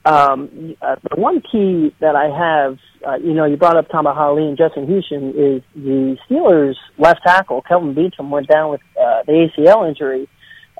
Um, 0.05 0.75
uh, 0.81 0.95
the 1.09 1.19
one 1.19 1.41
key 1.41 1.93
that 1.99 2.15
I 2.15 2.29
have, 2.29 2.77
uh, 3.05 3.15
you 3.15 3.33
know, 3.33 3.43
you 3.43 3.57
brought 3.57 3.75
up 3.75 3.89
Tamba 3.89 4.13
Hali 4.13 4.47
and 4.47 4.57
Justin 4.57 4.87
Houston 4.87 5.29
is 5.31 5.63
the 5.75 6.15
Steelers' 6.29 6.75
left 6.97 7.21
tackle 7.25 7.61
Kelvin 7.61 7.93
Beachum 7.93 8.29
went 8.29 8.47
down 8.47 8.71
with 8.71 8.81
uh, 8.97 9.23
the 9.25 9.49
ACL 9.57 9.89
injury. 9.89 10.29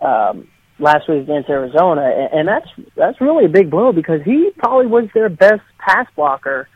Um, 0.02 0.48
last 0.80 1.08
week 1.08 1.24
against 1.24 1.50
Arizona, 1.50 2.28
and 2.32 2.48
that's 2.48 2.68
that's 2.96 3.22
really 3.22 3.46
a 3.46 3.50
big 3.50 3.70
blow 3.70 3.92
because 3.92 4.22
he 4.24 4.52
probably 4.58 4.88
was 4.88 5.06
their 5.14 5.30
best 5.30 5.62
pass 5.80 6.08
blocker 6.16 6.68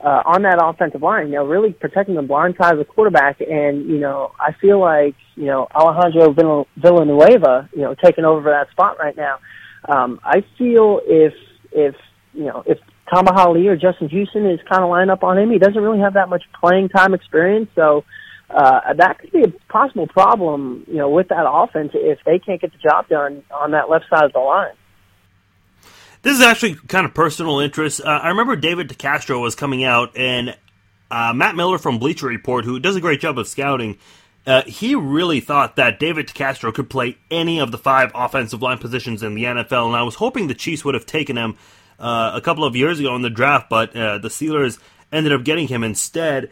uh, 0.00 0.22
on 0.24 0.42
that 0.42 0.62
offensive 0.62 1.02
line, 1.02 1.28
you 1.28 1.34
know, 1.34 1.46
really 1.46 1.72
protecting 1.72 2.14
the 2.14 2.22
blind 2.22 2.54
side 2.60 2.72
of 2.72 2.78
the 2.78 2.84
quarterback. 2.84 3.40
And, 3.40 3.88
you 3.88 3.98
know, 3.98 4.32
I 4.38 4.52
feel 4.52 4.80
like, 4.80 5.16
you 5.34 5.46
know, 5.46 5.66
Alejandro 5.74 6.32
Villanueva, 6.76 7.68
you 7.72 7.82
know, 7.82 7.94
taking 8.02 8.24
over 8.24 8.50
that 8.50 8.70
spot 8.70 8.98
right 8.98 9.16
now. 9.16 9.38
Um, 9.88 10.20
I 10.22 10.44
feel 10.56 11.00
if, 11.04 11.34
if, 11.72 11.96
you 12.32 12.44
know, 12.44 12.62
if 12.66 12.78
Tamba 13.12 13.32
Hali 13.32 13.66
or 13.66 13.76
Justin 13.76 14.08
Houston 14.08 14.46
is 14.46 14.60
kind 14.70 14.84
of 14.84 14.90
lined 14.90 15.10
up 15.10 15.24
on 15.24 15.38
him, 15.38 15.50
he 15.50 15.58
doesn't 15.58 15.80
really 15.80 16.00
have 16.00 16.14
that 16.14 16.28
much 16.28 16.44
playing 16.60 16.90
time 16.90 17.14
experience. 17.14 17.68
So, 17.74 18.04
uh, 18.50 18.94
that 18.94 19.18
could 19.18 19.32
be 19.32 19.42
a 19.42 19.48
possible 19.70 20.06
problem, 20.06 20.84
you 20.88 20.96
know, 20.96 21.10
with 21.10 21.28
that 21.28 21.46
offense 21.48 21.92
if 21.94 22.18
they 22.24 22.38
can't 22.38 22.60
get 22.60 22.72
the 22.72 22.78
job 22.78 23.08
done 23.08 23.42
on 23.50 23.72
that 23.72 23.90
left 23.90 24.06
side 24.08 24.24
of 24.24 24.32
the 24.32 24.38
line. 24.38 24.72
This 26.22 26.36
is 26.36 26.42
actually 26.42 26.74
kind 26.74 27.06
of 27.06 27.14
personal 27.14 27.60
interest. 27.60 28.00
Uh, 28.00 28.08
I 28.08 28.28
remember 28.28 28.56
David 28.56 28.88
DeCastro 28.88 29.40
was 29.40 29.54
coming 29.54 29.84
out, 29.84 30.16
and 30.16 30.56
uh, 31.10 31.32
Matt 31.34 31.54
Miller 31.54 31.78
from 31.78 31.98
Bleacher 31.98 32.26
Report, 32.26 32.64
who 32.64 32.80
does 32.80 32.96
a 32.96 33.00
great 33.00 33.20
job 33.20 33.38
of 33.38 33.46
scouting, 33.46 33.98
uh, 34.46 34.62
he 34.62 34.94
really 34.94 35.40
thought 35.40 35.76
that 35.76 36.00
David 36.00 36.26
DeCastro 36.28 36.72
could 36.72 36.88
play 36.88 37.18
any 37.30 37.60
of 37.60 37.70
the 37.70 37.78
five 37.78 38.10
offensive 38.14 38.62
line 38.62 38.78
positions 38.78 39.22
in 39.22 39.34
the 39.34 39.44
NFL, 39.44 39.86
and 39.86 39.96
I 39.96 40.02
was 40.02 40.14
hoping 40.14 40.48
the 40.48 40.54
Chiefs 40.54 40.84
would 40.84 40.94
have 40.94 41.06
taken 41.06 41.36
him 41.36 41.56
uh, 41.98 42.32
a 42.34 42.40
couple 42.40 42.64
of 42.64 42.74
years 42.74 42.98
ago 42.98 43.14
in 43.14 43.22
the 43.22 43.30
draft, 43.30 43.68
but 43.68 43.94
uh, 43.94 44.18
the 44.18 44.28
Steelers 44.28 44.78
ended 45.12 45.32
up 45.32 45.44
getting 45.44 45.68
him 45.68 45.84
instead. 45.84 46.50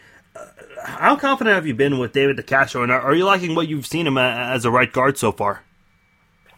Uh, 0.87 0.99
how 0.99 1.17
confident 1.17 1.55
have 1.55 1.67
you 1.67 1.75
been 1.75 1.99
with 1.99 2.13
David 2.13 2.37
DeCastro, 2.37 2.83
and 2.83 2.93
are, 2.93 3.15
you 3.15 3.25
liking 3.25 3.55
what 3.55 3.69
you've 3.69 3.87
seen 3.87 4.07
him 4.07 4.19
as 4.19 4.65
a 4.65 4.71
right 4.71 4.93
guard 4.93 5.19
so 5.19 5.33
far? 5.33 5.63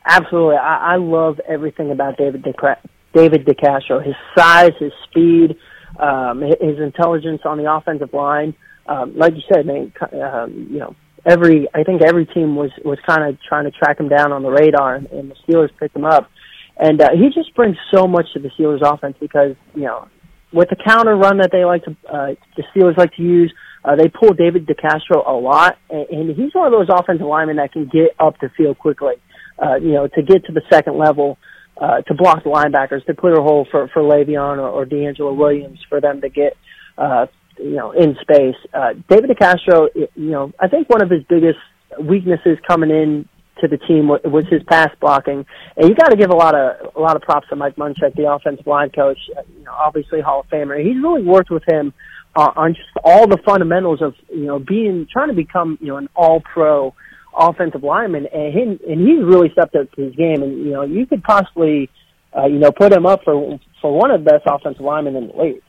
Absolutely, 0.04 0.56
I, 0.56 0.94
I 0.94 0.96
love 0.96 1.40
everything 1.48 1.90
about 1.90 2.16
David 2.16 2.42
DeCastro 2.42 2.78
David 3.14 3.46
DeCastro. 3.46 4.04
His 4.04 4.14
size, 4.36 4.72
his 4.78 4.92
speed, 5.08 5.56
um, 5.98 6.42
his 6.42 6.78
intelligence 6.78 7.42
on 7.44 7.58
the 7.58 7.72
offensive 7.72 8.12
line. 8.12 8.54
Um, 8.86 9.16
like 9.16 9.34
you 9.34 9.42
said, 9.52 9.66
man, 9.66 9.92
um, 10.22 10.68
you 10.70 10.78
know, 10.78 10.94
every 11.26 11.68
I 11.74 11.84
think 11.84 12.02
every 12.02 12.26
team 12.26 12.56
was 12.56 12.70
was 12.84 12.98
kind 13.06 13.24
of 13.24 13.38
trying 13.42 13.64
to 13.64 13.70
track 13.70 13.98
him 13.98 14.08
down 14.08 14.32
on 14.32 14.42
the 14.42 14.50
radar, 14.50 14.94
and, 14.94 15.06
and 15.08 15.30
the 15.30 15.34
Steelers 15.46 15.70
picked 15.78 15.96
him 15.96 16.04
up. 16.04 16.30
And 16.76 17.00
uh, 17.00 17.10
he 17.12 17.28
just 17.34 17.54
brings 17.56 17.76
so 17.92 18.06
much 18.06 18.26
to 18.34 18.38
the 18.38 18.50
Steelers 18.50 18.82
offense 18.82 19.16
because 19.20 19.56
you 19.74 19.82
know 19.82 20.08
with 20.52 20.68
the 20.68 20.76
counter 20.76 21.16
run 21.16 21.38
that 21.38 21.50
they 21.50 21.64
like 21.64 21.84
to 21.84 21.96
uh, 22.08 22.34
the 22.56 22.62
Steelers 22.74 22.96
like 22.96 23.14
to 23.16 23.22
use. 23.22 23.52
Uh, 23.88 23.96
they 23.96 24.08
pull 24.08 24.34
David 24.34 24.66
DeCastro 24.66 25.26
a 25.26 25.32
lot, 25.32 25.78
and, 25.88 26.06
and 26.10 26.36
he's 26.36 26.54
one 26.54 26.66
of 26.66 26.72
those 26.72 26.88
offensive 26.90 27.26
linemen 27.26 27.56
that 27.56 27.72
can 27.72 27.86
get 27.86 28.10
up 28.20 28.38
the 28.38 28.50
field 28.54 28.78
quickly. 28.78 29.14
Uh, 29.58 29.76
you 29.76 29.92
know, 29.92 30.06
to 30.06 30.22
get 30.22 30.44
to 30.44 30.52
the 30.52 30.60
second 30.70 30.98
level 30.98 31.38
uh, 31.80 32.02
to 32.02 32.14
block 32.14 32.44
the 32.44 32.50
linebackers, 32.50 33.04
to 33.06 33.14
clear 33.14 33.38
a 33.38 33.42
hole 33.42 33.66
for 33.70 33.88
for 33.88 34.02
Le'Veon 34.02 34.58
or, 34.58 34.68
or 34.68 34.84
DeAngelo 34.84 35.34
Williams 35.34 35.78
for 35.88 36.02
them 36.02 36.20
to 36.20 36.28
get 36.28 36.54
uh, 36.98 37.26
you 37.56 37.76
know 37.76 37.92
in 37.92 38.14
space. 38.20 38.56
Uh, 38.74 38.92
David 39.08 39.30
DeCastro, 39.30 39.88
you 39.94 40.08
know, 40.16 40.52
I 40.60 40.68
think 40.68 40.90
one 40.90 41.02
of 41.02 41.08
his 41.08 41.22
biggest 41.24 41.58
weaknesses 41.98 42.58
coming 42.68 42.90
in 42.90 43.26
to 43.62 43.68
the 43.68 43.78
team 43.78 44.08
was 44.08 44.44
his 44.50 44.62
pass 44.64 44.90
blocking, 45.00 45.46
and 45.78 45.88
you 45.88 45.94
got 45.94 46.10
to 46.10 46.16
give 46.16 46.28
a 46.30 46.36
lot 46.36 46.54
of 46.54 46.94
a 46.94 47.00
lot 47.00 47.16
of 47.16 47.22
props 47.22 47.48
to 47.48 47.56
Mike 47.56 47.76
Munchak, 47.76 48.14
the 48.16 48.30
offensive 48.30 48.66
line 48.66 48.90
coach. 48.90 49.18
Uh, 49.34 49.40
you 49.56 49.64
know, 49.64 49.72
obviously 49.72 50.20
Hall 50.20 50.40
of 50.40 50.46
Famer. 50.48 50.78
He's 50.78 51.02
really 51.02 51.22
worked 51.22 51.50
with 51.50 51.64
him 51.66 51.94
uh, 52.36 52.52
on 52.56 52.74
just 52.74 52.88
all 53.04 53.26
the 53.26 53.38
fundamentals 53.38 54.02
of 54.02 54.14
you 54.30 54.46
know 54.46 54.58
being 54.58 55.06
trying 55.10 55.28
to 55.28 55.34
become 55.34 55.78
you 55.80 55.88
know 55.88 55.96
an 55.96 56.08
all 56.14 56.40
pro 56.40 56.94
offensive 57.36 57.82
lineman, 57.82 58.26
and 58.26 58.52
he 58.52 58.62
and 58.90 59.00
he's 59.08 59.22
really 59.22 59.50
stepped 59.52 59.74
up 59.76 59.90
to 59.92 60.02
his 60.02 60.14
game. 60.14 60.42
And 60.42 60.58
you 60.64 60.72
know, 60.72 60.82
you 60.82 61.06
could 61.06 61.22
possibly, 61.22 61.88
uh, 62.36 62.46
you 62.46 62.58
know, 62.58 62.72
put 62.72 62.92
him 62.92 63.06
up 63.06 63.24
for 63.24 63.58
for 63.80 63.96
one 63.96 64.10
of 64.10 64.24
the 64.24 64.30
best 64.30 64.44
offensive 64.46 64.82
linemen 64.82 65.16
in 65.16 65.28
the 65.28 65.36
league. 65.36 65.62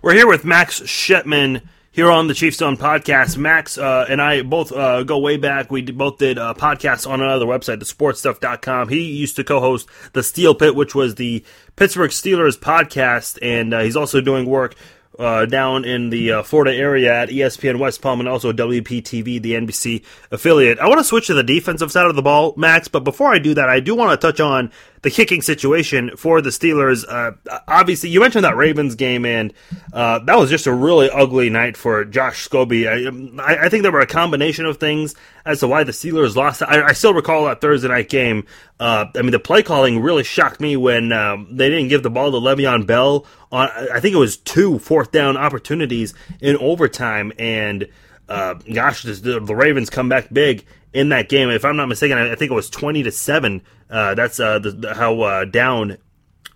We're 0.00 0.14
here 0.14 0.28
with 0.28 0.44
Max 0.44 0.86
Shipman 0.86 1.68
here 1.90 2.10
on 2.10 2.28
the 2.28 2.34
Chiefs 2.34 2.58
Zone 2.58 2.76
podcast. 2.76 3.36
Max 3.36 3.76
uh, 3.76 4.06
and 4.08 4.22
I 4.22 4.42
both 4.42 4.70
uh, 4.70 5.02
go 5.02 5.18
way 5.18 5.36
back. 5.36 5.72
We 5.72 5.82
both 5.82 6.18
did 6.18 6.38
a 6.38 6.54
podcast 6.54 7.10
on 7.10 7.20
another 7.20 7.46
website, 7.46 7.78
thesportstuff.com. 7.78 8.88
He 8.88 9.02
used 9.02 9.36
to 9.36 9.44
co-host 9.44 9.88
the 10.12 10.22
Steel 10.22 10.54
Pit, 10.54 10.76
which 10.76 10.94
was 10.94 11.16
the 11.16 11.44
Pittsburgh 11.74 12.12
Steelers 12.12 12.56
podcast, 12.56 13.38
and 13.42 13.74
uh, 13.74 13.80
he's 13.80 13.96
also 13.96 14.20
doing 14.20 14.46
work 14.46 14.76
uh, 15.18 15.46
down 15.46 15.84
in 15.84 16.10
the 16.10 16.32
uh, 16.32 16.42
Florida 16.42 16.74
area 16.74 17.22
at 17.22 17.28
ESPN 17.28 17.78
West 17.78 18.00
Palm 18.00 18.20
and 18.20 18.28
also 18.28 18.52
WPTV, 18.52 19.42
the 19.42 19.52
NBC 19.54 20.04
affiliate. 20.30 20.78
I 20.78 20.88
want 20.88 20.98
to 20.98 21.04
switch 21.04 21.26
to 21.26 21.34
the 21.34 21.42
defensive 21.42 21.90
side 21.90 22.06
of 22.06 22.16
the 22.16 22.22
ball, 22.22 22.54
Max, 22.56 22.88
but 22.88 23.04
before 23.04 23.32
I 23.32 23.38
do 23.38 23.54
that, 23.54 23.68
I 23.68 23.80
do 23.80 23.94
want 23.94 24.18
to 24.18 24.26
touch 24.26 24.40
on 24.40 24.70
the 25.02 25.10
kicking 25.10 25.42
situation 25.42 26.16
for 26.16 26.40
the 26.40 26.50
Steelers. 26.50 27.04
Uh, 27.08 27.32
obviously, 27.66 28.10
you 28.10 28.20
mentioned 28.20 28.44
that 28.44 28.56
Ravens 28.56 28.94
game, 28.94 29.24
and 29.24 29.52
uh, 29.92 30.18
that 30.20 30.38
was 30.38 30.50
just 30.50 30.66
a 30.66 30.72
really 30.72 31.10
ugly 31.10 31.50
night 31.50 31.76
for 31.76 32.04
Josh 32.04 32.48
Scobee. 32.48 32.86
I, 33.40 33.66
I, 33.66 33.68
think 33.68 33.82
there 33.82 33.92
were 33.92 34.00
a 34.00 34.06
combination 34.06 34.66
of 34.66 34.78
things 34.78 35.14
as 35.44 35.60
to 35.60 35.68
why 35.68 35.84
the 35.84 35.92
Steelers 35.92 36.36
lost. 36.36 36.62
I, 36.62 36.82
I 36.82 36.92
still 36.92 37.14
recall 37.14 37.46
that 37.46 37.60
Thursday 37.60 37.88
night 37.88 38.08
game. 38.08 38.44
Uh, 38.80 39.06
I 39.14 39.22
mean, 39.22 39.32
the 39.32 39.38
play 39.38 39.62
calling 39.62 40.00
really 40.00 40.24
shocked 40.24 40.60
me 40.60 40.76
when 40.76 41.12
um, 41.12 41.48
they 41.50 41.68
didn't 41.68 41.88
give 41.88 42.02
the 42.02 42.10
ball 42.10 42.30
to 42.30 42.38
Le'Veon 42.38 42.86
Bell 42.86 43.26
on. 43.52 43.68
I 43.92 44.00
think 44.00 44.14
it 44.14 44.18
was 44.18 44.36
two 44.36 44.78
fourth 44.78 45.12
down 45.12 45.36
opportunities 45.36 46.14
in 46.40 46.56
overtime, 46.56 47.32
and 47.38 47.88
uh, 48.28 48.54
gosh, 48.54 49.02
the, 49.02 49.40
the 49.40 49.54
Ravens 49.54 49.90
come 49.90 50.08
back 50.08 50.28
big 50.32 50.64
in 50.92 51.10
that 51.10 51.28
game. 51.28 51.50
If 51.50 51.64
I'm 51.64 51.76
not 51.76 51.86
mistaken, 51.86 52.18
I 52.18 52.34
think 52.34 52.50
it 52.50 52.54
was 52.54 52.70
20 52.70 53.02
to 53.04 53.12
seven. 53.12 53.62
Uh, 53.90 54.14
that's 54.14 54.40
uh, 54.40 54.58
the, 54.58 54.70
the, 54.70 54.94
how 54.94 55.20
uh, 55.20 55.44
down 55.44 55.98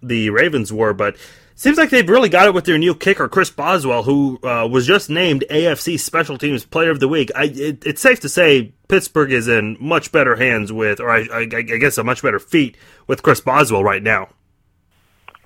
the 0.03 0.31
Ravens 0.31 0.73
were, 0.73 0.92
but. 0.92 1.16
Seems 1.55 1.77
like 1.77 1.90
they've 1.90 2.09
really 2.09 2.31
got 2.31 2.49
it 2.49 2.55
with 2.55 2.64
their 2.64 2.79
new 2.79 2.95
kicker, 2.95 3.29
Chris 3.29 3.51
Boswell, 3.51 4.03
who 4.03 4.40
uh, 4.42 4.66
was 4.66 4.85
just 4.85 5.11
named 5.11 5.45
AFC 5.49 6.01
Special 6.01 6.37
Teams 6.37 6.64
Player 6.64 6.90
of 6.90 6.99
the 6.99 7.07
Week. 7.07 7.31
I, 7.37 7.45
it, 7.45 7.87
it's 7.87 8.01
safe 8.01 8.18
to 8.21 8.29
say 8.29 8.73
Pittsburgh 8.88 9.31
is 9.31 9.47
in 9.49 9.77
much 9.79 10.11
better 10.11 10.35
hands 10.35 10.73
with, 10.73 10.99
or 10.99 11.11
I, 11.11 11.21
I, 11.33 11.40
I 11.40 11.62
guess 11.62 11.99
a 11.99 12.05
much 12.05 12.23
better 12.23 12.40
feat 12.40 12.77
with 13.07 13.23
Chris 13.23 13.40
Boswell 13.40 13.85
right 13.85 14.03
now. 14.03 14.31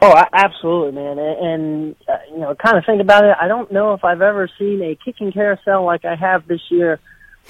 Oh, 0.00 0.14
absolutely, 0.32 0.92
man. 0.92 1.18
And, 1.18 1.96
uh, 2.08 2.18
you 2.30 2.38
know, 2.38 2.54
kind 2.54 2.76
of 2.76 2.84
think 2.84 3.00
about 3.00 3.24
it. 3.24 3.36
I 3.40 3.48
don't 3.48 3.72
know 3.72 3.94
if 3.94 4.04
I've 4.04 4.20
ever 4.20 4.48
seen 4.58 4.82
a 4.82 4.94
kicking 4.94 5.32
carousel 5.32 5.84
like 5.84 6.04
I 6.04 6.14
have 6.14 6.46
this 6.46 6.60
year 6.70 7.00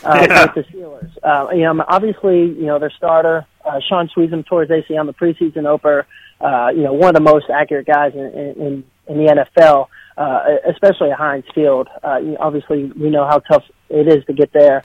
uh, 0.05 0.27
yeah. 0.29 0.47
with 0.55 0.67
the 0.67 0.73
Steelers. 0.73 1.11
Uh, 1.23 1.51
you 1.53 1.63
know, 1.63 1.85
obviously, 1.89 2.41
you 2.43 2.67
know, 2.67 2.79
their 2.79 2.91
starter, 2.91 3.47
uh, 3.65 3.81
Shaun 3.89 4.09
Suisham 4.09 4.47
towards 4.47 4.71
AC 4.71 4.97
on 4.97 5.07
the 5.07 5.15
preseason 5.15 5.67
opener, 5.67 6.07
uh, 6.41 6.71
you 6.75 6.83
know, 6.83 6.93
one 6.93 7.09
of 7.09 7.15
the 7.15 7.21
most 7.21 7.47
accurate 7.51 7.87
guys 7.87 8.13
in, 8.15 8.21
in, 8.21 8.85
in 9.07 9.19
the 9.19 9.47
NFL, 9.57 9.89
uh, 10.17 10.41
especially 10.69 11.11
at 11.11 11.19
Heinz 11.19 11.45
Field. 11.55 11.89
Uh, 12.03 12.19
you 12.19 12.31
know, 12.33 12.37
obviously, 12.41 12.85
we 12.85 13.11
know 13.11 13.27
how 13.27 13.39
tough 13.39 13.65
it 13.89 14.09
is 14.09 14.25
to 14.27 14.33
get 14.33 14.53
there, 14.53 14.83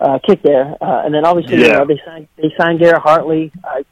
uh, 0.00 0.18
kick 0.26 0.42
there. 0.42 0.74
Uh, 0.80 1.04
and 1.04 1.14
then 1.14 1.24
obviously, 1.24 1.58
yeah. 1.58 1.66
you 1.66 1.72
know, 1.72 1.86
they 1.86 2.00
signed, 2.04 2.28
they 2.36 2.52
signed 2.58 2.80
Garrett 2.80 3.02
Hartley, 3.02 3.52
uh, 3.64 3.82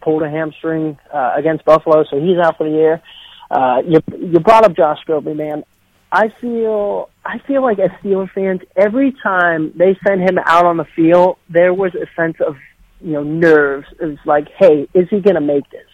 pulled 0.00 0.22
a 0.22 0.30
hamstring, 0.30 0.98
uh, 1.12 1.32
against 1.36 1.64
Buffalo, 1.64 2.04
so 2.04 2.20
he's 2.20 2.38
out 2.38 2.56
for 2.56 2.68
the 2.68 2.74
year. 2.74 3.02
Uh, 3.50 3.82
you, 3.86 4.00
you 4.18 4.40
brought 4.40 4.64
up 4.64 4.74
Josh 4.74 4.98
Scobee, 5.06 5.36
man. 5.36 5.64
I 6.10 6.28
feel 6.40 7.10
I 7.24 7.38
feel 7.46 7.62
like 7.62 7.78
as 7.78 7.90
Steelers 8.02 8.32
fans, 8.32 8.60
every 8.76 9.14
time 9.22 9.72
they 9.76 9.96
send 10.06 10.22
him 10.22 10.38
out 10.44 10.66
on 10.66 10.76
the 10.76 10.86
field, 10.96 11.36
there 11.48 11.72
was 11.72 11.94
a 11.94 12.06
sense 12.20 12.36
of 12.44 12.56
you 13.00 13.12
know 13.12 13.22
nerves. 13.22 13.86
It 14.00 14.06
was 14.06 14.18
like, 14.24 14.48
hey, 14.58 14.88
is 14.94 15.08
he 15.08 15.20
going 15.20 15.36
to 15.36 15.40
make 15.40 15.68
this? 15.70 15.86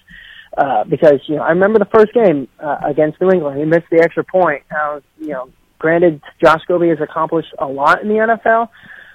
Uh, 0.57 0.85
because 0.85 1.21
you 1.27 1.37
know, 1.37 1.43
I 1.43 1.51
remember 1.51 1.79
the 1.79 1.89
first 1.95 2.13
game 2.15 2.49
uh, 2.59 2.79
against 2.85 3.21
New 3.21 3.31
England, 3.31 3.59
he 3.59 3.65
missed 3.65 3.87
the 3.91 4.01
extra 4.03 4.25
point. 4.25 4.63
Now, 4.71 5.03
you 5.21 5.29
know, 5.29 5.51
granted, 5.79 6.23
Josh 6.43 6.61
Scobee 6.69 6.89
has 6.89 6.99
accomplished 7.01 7.55
a 7.59 7.67
lot 7.67 8.03
in 8.03 8.09
the 8.09 8.15
NFL, 8.15 8.69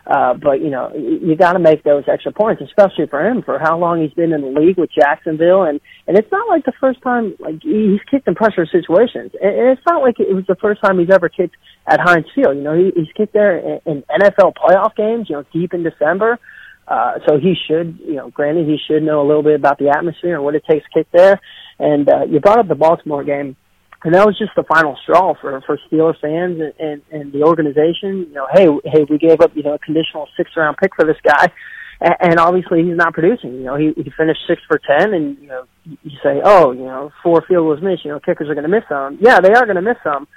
uh, 0.05 0.33
but 0.33 0.59
you 0.61 0.69
know, 0.69 0.91
you 0.93 1.35
got 1.37 1.53
to 1.53 1.59
make 1.59 1.83
those 1.83 2.03
extra 2.11 2.31
points, 2.31 2.61
especially 2.61 3.07
for 3.07 3.25
him 3.25 3.41
for 3.41 3.57
how 3.57 3.77
long 3.77 4.01
he's 4.01 4.13
been 4.13 4.33
in 4.33 4.41
the 4.41 4.59
league 4.59 4.77
with 4.77 4.89
Jacksonville, 4.91 5.63
and 5.63 5.79
and 6.07 6.17
it's 6.17 6.31
not 6.31 6.47
like 6.49 6.65
the 6.65 6.73
first 6.79 7.01
time 7.01 7.35
like 7.39 7.61
he's 7.61 8.01
kicked 8.11 8.27
in 8.27 8.35
pressure 8.35 8.65
situations, 8.65 9.31
and 9.41 9.69
it's 9.69 9.81
not 9.87 10.01
like 10.01 10.19
it 10.19 10.33
was 10.33 10.45
the 10.47 10.55
first 10.55 10.81
time 10.81 10.99
he's 10.99 11.09
ever 11.09 11.29
kicked 11.29 11.55
at 11.87 12.01
Heinz 12.01 12.25
Field. 12.35 12.57
You 12.57 12.63
know, 12.63 12.75
he, 12.75 12.91
he's 12.95 13.11
kicked 13.15 13.33
there 13.33 13.57
in, 13.57 13.79
in 13.85 14.03
NFL 14.11 14.53
playoff 14.55 14.93
games, 14.95 15.29
you 15.29 15.37
know, 15.37 15.45
deep 15.53 15.73
in 15.73 15.83
December. 15.83 16.37
Uh, 16.85 17.13
so 17.25 17.39
he 17.39 17.55
should, 17.67 17.97
you 18.05 18.15
know, 18.15 18.29
granted 18.29 18.67
he 18.67 18.77
should 18.85 19.03
know 19.03 19.21
a 19.21 19.27
little 19.27 19.43
bit 19.43 19.55
about 19.55 19.79
the 19.79 19.89
atmosphere 19.89 20.35
and 20.35 20.43
what 20.43 20.53
it 20.53 20.65
takes 20.69 20.83
to 20.85 20.99
kick 20.99 21.07
there. 21.13 21.39
And 21.79 22.09
uh, 22.09 22.25
you 22.25 22.41
brought 22.41 22.59
up 22.59 22.67
the 22.67 22.75
Baltimore 22.75 23.23
game 23.23 23.55
and 24.03 24.13
that 24.13 24.25
was 24.25 24.37
just 24.37 24.51
the 24.55 24.63
final 24.63 24.97
straw 25.01 25.33
for 25.39 25.61
for 25.65 25.79
Steelers 25.87 26.19
fans 26.19 26.59
and, 26.59 26.73
and 26.79 27.01
and 27.11 27.31
the 27.31 27.43
organization. 27.43 28.27
You 28.27 28.33
know, 28.33 28.47
hey, 28.51 28.67
hey, 28.85 29.05
we 29.09 29.17
gave 29.17 29.39
up 29.41 29.55
you 29.55 29.63
know 29.63 29.75
a 29.75 29.79
conditional 29.79 30.27
sixth 30.35 30.53
round 30.57 30.77
pick 30.77 30.91
for 30.95 31.05
this 31.05 31.17
guy, 31.23 31.47
and, 32.01 32.15
and 32.19 32.39
obviously 32.39 32.83
he's 32.83 32.97
not 32.97 33.13
producing. 33.13 33.53
You 33.53 33.63
know, 33.63 33.75
he, 33.77 33.93
he 33.95 34.11
finished 34.17 34.41
six 34.47 34.61
for 34.67 34.79
ten, 34.79 35.13
and 35.13 35.37
you 35.39 35.47
know, 35.47 35.63
you 35.85 36.17
say, 36.21 36.41
oh, 36.43 36.71
you 36.73 36.83
know, 36.83 37.11
four 37.23 37.43
field 37.47 37.65
goals 37.65 37.81
missed. 37.81 38.03
You 38.03 38.11
know, 38.11 38.19
kickers 38.19 38.49
are 38.49 38.55
going 38.55 38.69
to 38.69 38.75
miss 38.75 38.83
some. 38.89 39.19
Yeah, 39.21 39.39
they 39.39 39.53
are 39.53 39.65
going 39.65 39.77
to 39.77 39.81
miss 39.81 39.97
some, 40.03 40.27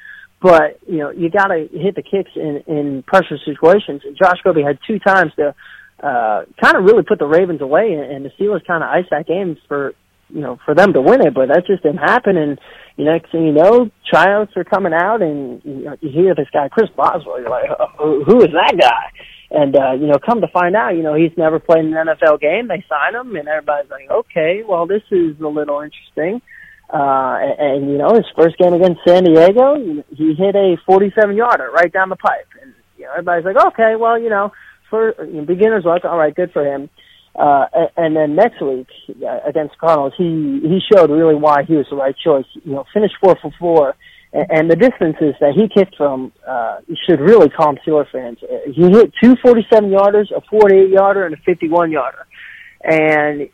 but 0.40 0.78
you 0.86 0.98
know, 0.98 1.10
you 1.10 1.28
got 1.28 1.48
to 1.48 1.68
hit 1.72 1.96
the 1.96 2.02
kicks 2.02 2.30
in 2.36 2.62
in 2.68 3.02
pressure 3.02 3.38
situations. 3.44 4.02
And 4.04 4.16
Josh 4.16 4.38
Scobee 4.44 4.66
had 4.66 4.78
two 4.86 4.98
times 5.00 5.32
to 5.36 5.54
uh 6.02 6.44
kind 6.62 6.76
of 6.76 6.84
really 6.84 7.02
put 7.02 7.18
the 7.18 7.26
Ravens 7.26 7.62
away, 7.62 7.94
and, 7.94 8.12
and 8.12 8.24
the 8.24 8.30
Steelers 8.38 8.64
kind 8.64 8.84
of 8.84 8.90
iced 8.90 9.10
that 9.10 9.26
game 9.26 9.56
for 9.66 9.94
you 10.28 10.40
know, 10.40 10.58
for 10.64 10.74
them 10.74 10.92
to 10.92 11.00
win 11.00 11.24
it, 11.26 11.34
but 11.34 11.48
that 11.48 11.66
just 11.66 11.82
didn't 11.82 11.98
happen. 11.98 12.36
And 12.36 12.58
next 12.98 13.30
thing 13.30 13.46
you 13.46 13.52
know, 13.52 13.90
tryouts 14.08 14.52
are 14.56 14.64
coming 14.64 14.92
out, 14.92 15.22
and 15.22 15.62
you, 15.64 15.84
know, 15.84 15.96
you 16.00 16.10
hear 16.10 16.34
this 16.34 16.48
guy 16.52 16.68
Chris 16.68 16.90
Boswell. 16.96 17.40
You're 17.40 17.50
like, 17.50 17.70
oh, 17.98 18.24
who 18.24 18.40
is 18.40 18.50
that 18.52 18.76
guy? 18.78 19.22
And 19.50 19.76
uh, 19.76 19.92
you 19.92 20.06
know, 20.06 20.18
come 20.18 20.40
to 20.40 20.48
find 20.48 20.74
out, 20.74 20.96
you 20.96 21.02
know, 21.02 21.14
he's 21.14 21.36
never 21.36 21.60
played 21.60 21.84
an 21.84 21.92
NFL 21.92 22.40
game. 22.40 22.68
They 22.68 22.84
sign 22.88 23.14
him, 23.14 23.36
and 23.36 23.48
everybody's 23.48 23.90
like, 23.90 24.10
okay, 24.10 24.62
well, 24.66 24.86
this 24.86 25.02
is 25.10 25.40
a 25.40 25.48
little 25.48 25.80
interesting. 25.80 26.42
Uh, 26.92 27.38
and, 27.40 27.58
and 27.58 27.90
you 27.90 27.98
know, 27.98 28.14
his 28.14 28.26
first 28.36 28.56
game 28.58 28.72
against 28.72 29.00
San 29.06 29.24
Diego, 29.24 29.76
he 30.10 30.34
hit 30.34 30.54
a 30.54 30.76
47 30.86 31.36
yarder 31.36 31.70
right 31.70 31.92
down 31.92 32.08
the 32.08 32.16
pipe, 32.16 32.48
and 32.62 32.74
you 32.96 33.04
know, 33.04 33.12
everybody's 33.12 33.44
like, 33.44 33.66
okay, 33.68 33.94
well, 33.98 34.18
you 34.18 34.30
know, 34.30 34.52
for 34.90 35.14
you 35.24 35.40
know, 35.40 35.44
beginner's 35.44 35.84
luck, 35.84 36.04
all 36.04 36.18
right, 36.18 36.34
good 36.34 36.52
for 36.52 36.64
him. 36.64 36.88
Uh, 37.38 37.66
and 37.96 38.16
then 38.16 38.34
next 38.34 38.62
week 38.62 38.88
uh, 39.22 39.40
against 39.46 39.76
Cardinals, 39.78 40.14
he 40.16 40.60
he 40.62 40.80
showed 40.92 41.10
really 41.10 41.34
why 41.34 41.64
he 41.64 41.74
was 41.74 41.86
the 41.90 41.96
right 41.96 42.14
choice. 42.16 42.46
You 42.64 42.72
know, 42.72 42.84
finished 42.94 43.14
four 43.20 43.36
for 43.42 43.50
four, 43.58 43.94
and, 44.32 44.46
and 44.50 44.70
the 44.70 44.76
distances 44.76 45.34
that 45.40 45.52
he 45.54 45.68
kicked 45.68 45.96
from 45.96 46.32
uh, 46.48 46.78
should 47.06 47.20
really 47.20 47.50
calm 47.50 47.76
Steelers 47.86 48.10
fans. 48.10 48.38
Uh, 48.42 48.70
he 48.72 48.90
hit 48.90 49.12
two 49.22 49.36
47 49.42 49.90
yarders, 49.90 50.30
a 50.34 50.40
48 50.48 50.90
yarder, 50.90 51.26
and 51.26 51.34
a 51.34 51.38
51 51.44 51.90
yarder. 51.90 52.26
And 52.82 53.48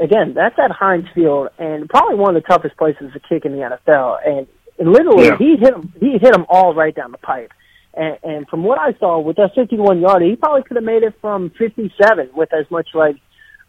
again, 0.00 0.34
that's 0.34 0.58
at 0.58 0.70
Heinz 0.70 1.06
Field, 1.14 1.48
and 1.58 1.88
probably 1.88 2.16
one 2.16 2.36
of 2.36 2.42
the 2.42 2.48
toughest 2.48 2.76
places 2.76 3.12
to 3.12 3.20
kick 3.20 3.44
in 3.44 3.52
the 3.52 3.58
NFL. 3.58 4.18
And, 4.26 4.46
and 4.78 4.92
literally, 4.92 5.26
yeah. 5.26 5.38
he 5.38 5.56
hit 5.56 5.72
them. 5.72 5.92
He 6.00 6.12
hit 6.12 6.32
them 6.32 6.44
all 6.48 6.74
right 6.74 6.94
down 6.94 7.12
the 7.12 7.18
pipe. 7.18 7.52
And, 7.96 8.18
and 8.22 8.48
from 8.48 8.62
what 8.62 8.78
I 8.78 8.92
saw, 8.98 9.18
with 9.20 9.36
that 9.36 9.54
51 9.54 10.00
yarder, 10.00 10.26
he 10.26 10.36
probably 10.36 10.62
could 10.62 10.76
have 10.76 10.84
made 10.84 11.02
it 11.02 11.14
from 11.20 11.50
57 11.58 12.30
with 12.34 12.52
as 12.52 12.70
much 12.70 12.88
leg 12.94 13.18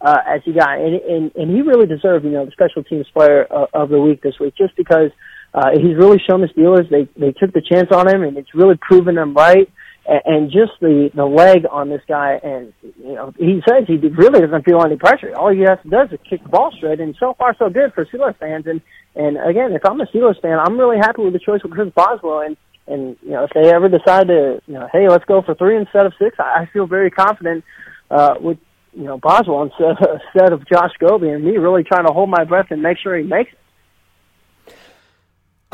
uh, 0.02 0.20
as 0.28 0.42
he 0.44 0.54
got. 0.54 0.80
And, 0.80 0.96
and, 0.96 1.36
and 1.36 1.50
he 1.50 1.62
really 1.62 1.88
deserved, 1.88 2.26
you 2.26 2.32
know, 2.32 2.46
the 2.46 2.52
special 2.52 2.84
teams 2.84 3.08
player 3.13 3.44
of, 3.46 3.70
of 3.74 3.90
the 3.90 4.00
week 4.00 4.22
this 4.22 4.36
week, 4.40 4.56
just 4.58 4.76
because 4.76 5.12
uh, 5.54 5.72
he's 5.74 5.96
really 5.96 6.22
shown 6.28 6.42
the 6.42 6.48
Steelers 6.48 6.90
they 6.90 7.08
they 7.20 7.32
took 7.32 7.54
the 7.54 7.62
chance 7.62 7.88
on 7.92 8.08
him, 8.08 8.22
and 8.24 8.38
it's 8.38 8.54
really 8.54 8.78
proven 8.80 9.16
them 9.16 9.34
right. 9.34 9.72
And, 10.06 10.22
and 10.26 10.52
just 10.52 10.74
the 10.82 11.10
the 11.16 11.26
leg 11.26 11.66
on 11.72 11.90
this 11.90 12.02
guy, 12.08 12.40
and 12.44 12.74
you 12.84 13.16
know, 13.16 13.34
he 13.38 13.62
says 13.68 13.86
he 13.88 13.96
really 13.96 14.42
doesn't 14.42 14.66
feel 14.66 14.84
any 14.86 14.98
pressure. 14.98 15.34
All 15.36 15.52
he 15.52 15.62
has 15.62 15.80
to 15.84 15.90
do 15.90 16.02
is 16.13 16.20
kick 16.30 16.44
the 16.44 16.50
ball 16.50 16.72
straight, 16.78 17.00
and 17.00 17.16
so 17.20 17.34
far 17.34 17.56
so 17.58 17.70
good 17.70 17.94
for 17.94 18.06
Steelers 18.06 18.38
fans. 18.38 18.68
And 18.68 18.82
and 19.16 19.38
again, 19.50 19.72
if 19.72 19.82
I'm 19.86 20.00
a 20.00 20.06
Steelers 20.06 20.40
fan, 20.42 20.60
I'm 20.60 20.78
really 20.78 20.98
happy 20.98 21.24
with 21.24 21.34
the 21.34 21.40
choice 21.40 21.62
of 21.63 21.72
Chris 21.72 21.92
Boswell. 21.96 22.42
And 22.42 22.58
and 22.88 23.17
you 23.21 23.32
know, 23.32 23.43
if 23.43 23.52
they 23.54 23.73
ever 23.73 23.89
decide 23.89 24.28
to, 24.28 24.62
you 24.65 24.73
know, 24.73 24.88
hey, 24.91 25.10
let's 25.10 25.26
go 25.26 25.41
for 25.41 25.56
three 25.56 25.78
instead 25.78 26.06
of 26.06 26.13
six, 26.19 26.38
I, 26.39 26.62
I 26.62 26.69
feel 26.71 26.88
very 26.88 27.12
confident 27.12 27.63
uh, 28.10 28.36
with 28.39 28.58
you 28.93 29.04
know 29.04 29.17
Boswell 29.17 29.63
instead, 29.63 29.97
instead 30.34 30.54
of 30.54 30.67
Josh 30.67 30.91
Scobee 31.00 31.34
and 31.34 31.43
me 31.43 31.58
really 31.58 31.84
trying 31.84 32.06
to 32.06 32.13
hold 32.13 32.30
my 32.30 32.43
breath 32.43 32.67
and 32.69 32.82
make 32.82 32.97
sure 32.97 33.15
he 33.17 33.23
makes 33.23 33.52
it. 33.52 33.60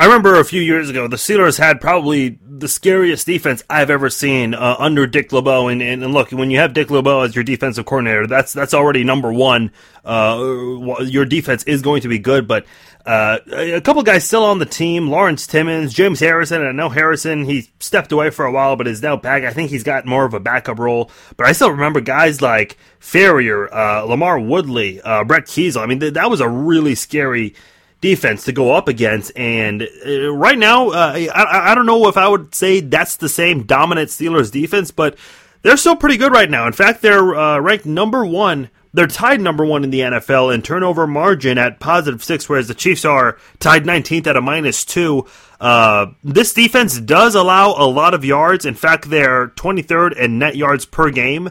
I 0.04 0.08
remember 0.08 0.38
a 0.38 0.44
few 0.44 0.62
years 0.62 0.90
ago, 0.90 1.08
the 1.08 1.16
Steelers 1.16 1.58
had 1.58 1.80
probably 1.80 2.38
the 2.46 2.68
scariest 2.68 3.26
defense 3.26 3.64
I've 3.70 3.90
ever 3.90 4.10
seen 4.10 4.54
uh, 4.54 4.76
under 4.78 5.08
Dick 5.08 5.32
LeBeau. 5.32 5.70
And, 5.70 5.82
and, 5.82 6.04
and, 6.04 6.14
look, 6.14 6.32
when 6.32 6.52
you 6.52 6.58
have 6.58 6.74
Dick 6.74 6.92
LeBeau 6.92 7.22
as 7.22 7.36
your 7.36 7.46
defensive 7.46 7.86
coordinator, 7.86 8.28
that's 8.28 8.52
that's 8.52 8.74
already 8.74 9.06
number 9.06 9.32
one. 9.32 9.72
Uh, 10.04 10.98
your 11.06 11.24
defense 11.24 11.64
is 11.64 11.82
going 11.82 12.02
to 12.02 12.10
be 12.10 12.20
good, 12.20 12.50
but 12.50 12.66
uh, 13.06 13.38
a 13.50 13.80
couple 13.80 14.04
guys 14.04 14.26
still 14.26 14.44
on 14.44 14.60
the 14.60 14.66
team: 14.66 15.08
Lawrence 15.08 15.48
Timmons, 15.48 15.94
James 15.94 16.20
Harrison. 16.20 16.60
And 16.60 16.68
I 16.68 16.74
know 16.74 16.90
Harrison 16.90 17.46
he 17.46 17.70
stepped 17.80 18.12
away 18.12 18.30
for 18.30 18.44
a 18.44 18.52
while, 18.52 18.76
but 18.76 18.90
is 18.90 19.02
now 19.02 19.16
back. 19.16 19.46
I 19.46 19.54
think 19.54 19.70
he's 19.70 19.84
got 19.84 20.06
more 20.06 20.26
of 20.26 20.34
a 20.34 20.40
backup 20.42 20.80
role. 20.80 21.12
But 21.38 21.48
I 21.48 21.54
still 21.54 21.72
remember 21.72 22.02
guys 22.02 22.42
like 22.42 22.78
Farrior, 23.00 23.70
uh, 23.72 24.06
LaMarr 24.06 24.46
Woodley, 24.46 25.00
uh, 25.00 25.24
Brett 25.24 25.46
Keisel. 25.46 25.82
I 25.82 25.86
mean, 25.86 26.02
th- 26.02 26.16
that 26.16 26.30
was 26.30 26.42
a 26.42 26.50
really 26.50 26.94
scary 26.94 27.56
defense 28.04 28.44
to 28.44 28.52
go 28.52 28.74
up 28.74 28.90
against. 28.90 29.32
And 29.36 29.88
uh, 30.06 30.32
right 30.34 30.58
now, 30.58 30.90
uh, 30.90 31.14
I, 31.34 31.72
I, 31.72 31.76
don't 31.76 31.86
know 31.86 32.10
if 32.10 32.18
I 32.18 32.28
would 32.28 32.54
say 32.54 32.82
that's 32.82 33.16
the 33.16 33.30
same 33.30 33.64
dominant 33.64 34.10
Steelers 34.10 34.52
defense, 34.52 34.92
but 34.92 35.18
they're 35.62 35.78
still 35.78 35.96
pretty 35.96 36.18
good 36.18 36.34
right 36.34 36.50
now. 36.50 36.68
In 36.68 36.74
fact, 36.74 37.02
they're 37.02 37.34
uh, 37.34 37.60
ranked 37.60 37.86
number 37.86 38.26
one. 38.26 38.70
They're 38.94 39.08
tied 39.08 39.40
number 39.40 39.66
one 39.66 39.86
in 39.86 39.90
the 39.90 40.02
NFL 40.02 40.54
in 40.54 40.62
turnover 40.62 41.08
margin 41.08 41.58
at 41.58 41.80
positive 41.80 42.24
six, 42.24 42.48
whereas 42.48 42.68
the 42.68 42.76
Chiefs 42.76 43.06
are 43.06 43.40
tied 43.60 43.86
19th 43.86 44.28
at 44.28 44.36
a 44.36 44.42
minus 44.42 44.84
two. 44.84 45.26
Uh, 45.60 46.08
this 46.24 46.54
defense 46.54 47.00
does 47.00 47.36
allow 47.36 47.70
a 47.70 47.88
lot 47.88 48.14
of 48.14 48.26
yards. 48.26 48.66
In 48.66 48.76
fact, 48.76 49.10
they're 49.10 49.48
23rd 49.48 50.18
in 50.18 50.38
net 50.38 50.58
yards 50.58 50.86
per 50.86 51.10
game. 51.10 51.50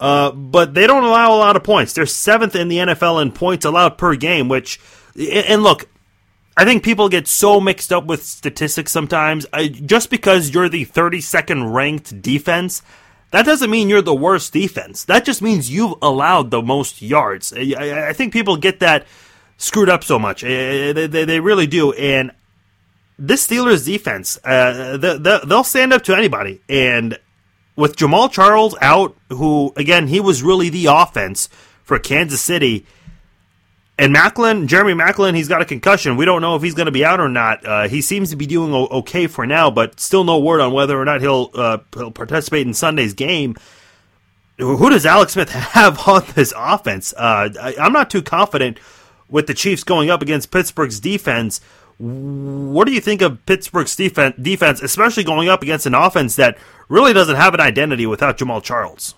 Uh, 0.00 0.30
but 0.30 0.74
they 0.74 0.86
don't 0.86 1.04
allow 1.04 1.34
a 1.34 1.38
lot 1.38 1.56
of 1.56 1.64
points. 1.64 1.92
They're 1.92 2.06
seventh 2.06 2.54
in 2.54 2.68
the 2.68 2.78
NFL 2.78 3.20
in 3.20 3.32
points 3.32 3.64
allowed 3.64 3.98
per 3.98 4.14
game, 4.14 4.48
which 4.48 4.80
and 5.16 5.62
look, 5.62 5.88
I 6.56 6.64
think 6.64 6.82
people 6.82 7.08
get 7.08 7.26
so 7.26 7.60
mixed 7.60 7.92
up 7.92 8.06
with 8.06 8.24
statistics 8.24 8.92
sometimes. 8.92 9.46
I, 9.52 9.68
just 9.68 10.10
because 10.10 10.50
you're 10.50 10.68
the 10.68 10.86
32nd 10.86 11.72
ranked 11.72 12.20
defense, 12.22 12.82
that 13.30 13.44
doesn't 13.44 13.70
mean 13.70 13.88
you're 13.88 14.02
the 14.02 14.14
worst 14.14 14.52
defense. 14.52 15.04
That 15.04 15.24
just 15.24 15.42
means 15.42 15.70
you've 15.70 15.94
allowed 16.00 16.50
the 16.50 16.62
most 16.62 17.02
yards. 17.02 17.52
I, 17.52 18.08
I 18.08 18.12
think 18.12 18.32
people 18.32 18.56
get 18.56 18.80
that 18.80 19.06
screwed 19.56 19.88
up 19.88 20.02
so 20.02 20.18
much. 20.18 20.42
They, 20.42 20.92
they, 20.92 21.24
they 21.24 21.40
really 21.40 21.66
do. 21.66 21.92
And 21.92 22.32
this 23.18 23.46
Steelers 23.46 23.84
defense, 23.84 24.38
uh, 24.44 24.96
they, 24.96 25.40
they'll 25.44 25.64
stand 25.64 25.92
up 25.92 26.02
to 26.04 26.16
anybody. 26.16 26.60
And 26.68 27.18
with 27.78 27.96
Jamaal 27.96 28.30
Charles 28.30 28.76
out, 28.82 29.16
who, 29.30 29.72
again, 29.76 30.08
he 30.08 30.20
was 30.20 30.42
really 30.42 30.68
the 30.68 30.86
offense 30.86 31.48
for 31.84 31.98
Kansas 31.98 32.42
City– 32.42 32.84
and 33.98 34.14
Maclin, 34.14 34.68
Jeremy 34.68 34.94
Maclin, 34.94 35.34
he's 35.34 35.48
got 35.48 35.60
a 35.60 35.64
concussion. 35.64 36.16
We 36.16 36.24
don't 36.24 36.40
know 36.40 36.54
if 36.54 36.62
he's 36.62 36.74
going 36.74 36.86
to 36.86 36.92
be 36.92 37.04
out 37.04 37.18
or 37.18 37.28
not. 37.28 37.66
Uh, 37.66 37.88
he 37.88 38.00
seems 38.00 38.30
to 38.30 38.36
be 38.36 38.46
doing 38.46 38.72
okay 38.72 39.26
for 39.26 39.44
now, 39.44 39.70
but 39.70 39.98
still 39.98 40.22
no 40.22 40.38
word 40.38 40.60
on 40.60 40.72
whether 40.72 40.98
or 40.98 41.04
not 41.04 41.20
he'll, 41.20 41.50
uh, 41.54 41.78
he'll 41.92 42.12
participate 42.12 42.64
in 42.64 42.74
Sunday's 42.74 43.12
game. 43.12 43.56
Who 44.56 44.88
does 44.88 45.04
Alex 45.04 45.32
Smith 45.32 45.50
have 45.52 46.06
on 46.06 46.22
this 46.34 46.54
offense? 46.56 47.12
Uh, 47.16 47.50
I, 47.60 47.74
am 47.78 47.92
not 47.92 48.08
too 48.08 48.22
confident 48.22 48.78
with 49.28 49.48
the 49.48 49.54
Chiefs 49.54 49.82
going 49.82 50.10
up 50.10 50.22
against 50.22 50.52
Pittsburgh's 50.52 51.00
defense. 51.00 51.60
What 51.98 52.86
do 52.86 52.92
you 52.92 53.00
think 53.00 53.22
of 53.22 53.44
Pittsburgh's 53.44 53.96
defense, 53.96 54.82
especially 54.82 55.24
going 55.24 55.48
up 55.48 55.62
against 55.62 55.84
an 55.86 55.94
offense 55.94 56.36
that 56.36 56.56
really 56.88 57.12
doesn't 57.12 57.36
have 57.36 57.54
an 57.54 57.60
identity 57.60 58.06
without 58.06 58.38
Jamaal 58.38 58.62
Charles? 58.62 59.14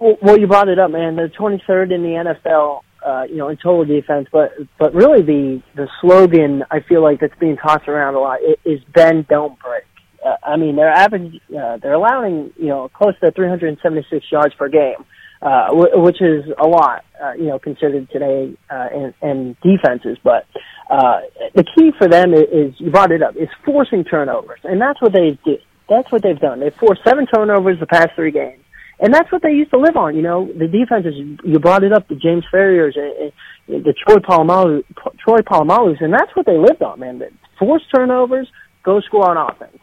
Well, 0.00 0.38
you 0.38 0.46
brought 0.46 0.68
it 0.68 0.78
up, 0.78 0.92
man. 0.92 1.16
They're 1.16 1.28
23rd 1.28 1.92
in 1.92 2.02
the 2.02 2.36
NFL 2.48 2.82
uh, 3.04 3.22
you 3.28 3.36
know, 3.36 3.48
in 3.48 3.56
total 3.56 3.84
defense, 3.84 4.28
but 4.30 4.52
but 4.78 4.94
really 4.94 5.22
the 5.22 5.62
the 5.74 5.88
slogan 6.00 6.64
I 6.70 6.80
feel 6.80 7.02
like 7.02 7.20
that's 7.20 7.38
being 7.38 7.56
tossed 7.56 7.88
around 7.88 8.14
a 8.14 8.20
lot 8.20 8.40
is 8.64 8.80
"Bend, 8.94 9.26
don't 9.28 9.58
break." 9.58 9.84
Uh, 10.24 10.36
I 10.42 10.56
mean, 10.56 10.76
they're 10.76 10.92
average, 10.92 11.40
uh, 11.56 11.78
they're 11.78 11.94
allowing 11.94 12.52
you 12.58 12.66
know 12.66 12.90
close 12.90 13.14
to 13.20 13.30
376 13.30 14.26
yards 14.30 14.54
per 14.54 14.68
game, 14.68 15.04
uh, 15.40 15.68
w- 15.68 16.00
which 16.02 16.20
is 16.20 16.44
a 16.58 16.66
lot, 16.66 17.04
uh, 17.22 17.32
you 17.32 17.46
know, 17.46 17.58
considered 17.58 18.10
today 18.10 18.54
uh, 18.68 18.88
in 19.22 19.56
defenses. 19.62 20.18
But 20.22 20.46
uh, 20.90 21.20
the 21.54 21.64
key 21.76 21.92
for 21.96 22.08
them 22.08 22.34
is, 22.34 22.42
is 22.52 22.74
you 22.78 22.90
brought 22.90 23.12
it 23.12 23.22
up 23.22 23.36
is 23.36 23.48
forcing 23.64 24.04
turnovers, 24.04 24.60
and 24.64 24.80
that's 24.80 25.00
what 25.00 25.12
they 25.12 25.38
do. 25.44 25.56
That's 25.88 26.10
what 26.10 26.22
they've 26.22 26.38
done. 26.38 26.60
They've 26.60 26.74
forced 26.74 27.02
seven 27.06 27.26
turnovers 27.26 27.78
the 27.80 27.86
past 27.86 28.10
three 28.16 28.32
games. 28.32 28.62
And 29.02 29.14
that's 29.14 29.32
what 29.32 29.42
they 29.42 29.52
used 29.52 29.70
to 29.70 29.78
live 29.78 29.96
on, 29.96 30.14
you 30.14 30.20
know. 30.22 30.46
The 30.46 30.68
defenses, 30.68 31.14
you 31.42 31.58
brought 31.58 31.84
it 31.84 31.92
up, 31.92 32.06
the 32.08 32.16
James 32.16 32.44
Farriors, 32.50 32.96
and, 32.96 33.32
and 33.74 33.84
the 33.84 33.94
Troy 33.94 34.16
Polamalu, 34.16 34.84
Troy 35.18 35.38
Polamalu's, 35.38 35.98
and 36.00 36.12
that's 36.12 36.30
what 36.34 36.44
they 36.44 36.58
lived 36.58 36.82
on, 36.82 37.00
man. 37.00 37.22
Force 37.58 37.82
turnovers, 37.94 38.46
go 38.84 39.00
score 39.00 39.30
on 39.30 39.50
offense. 39.50 39.78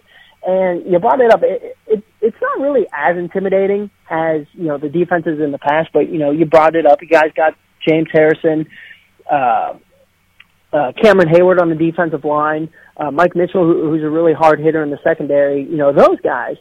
And 0.46 0.86
you 0.86 1.00
brought 1.00 1.20
it 1.20 1.32
up. 1.32 1.42
It, 1.42 1.78
it, 1.88 2.04
it's 2.22 2.38
not 2.40 2.60
really 2.60 2.86
as 2.94 3.18
intimidating 3.18 3.90
as 4.10 4.46
you 4.54 4.66
know 4.66 4.78
the 4.78 4.88
defenses 4.88 5.40
in 5.42 5.52
the 5.52 5.58
past, 5.58 5.90
but 5.94 6.10
you 6.10 6.20
know 6.20 6.32
you 6.32 6.46
brought 6.46 6.76
it 6.76 6.86
up. 6.86 7.02
You 7.02 7.08
guys 7.08 7.32
got 7.36 7.54
James 7.88 8.08
Harrison, 8.14 8.68
uh, 9.30 9.74
uh, 10.74 10.92
Cameron 11.02 11.30
Heyward 11.30 11.62
on 11.62 11.70
the 11.70 11.76
defensive 11.76 12.26
line, 12.26 12.70
uh, 12.98 13.12
Mike 13.12 13.36
Mitchell, 13.36 13.64
who, 13.64 13.90
who's 13.90 14.04
a 14.04 14.10
really 14.10 14.34
hard 14.34 14.60
hitter 14.60 14.84
in 14.84 14.90
the 14.90 15.00
secondary. 15.04 15.64
You 15.64 15.78
know 15.78 15.94
those 15.94 16.20
guys, 16.22 16.56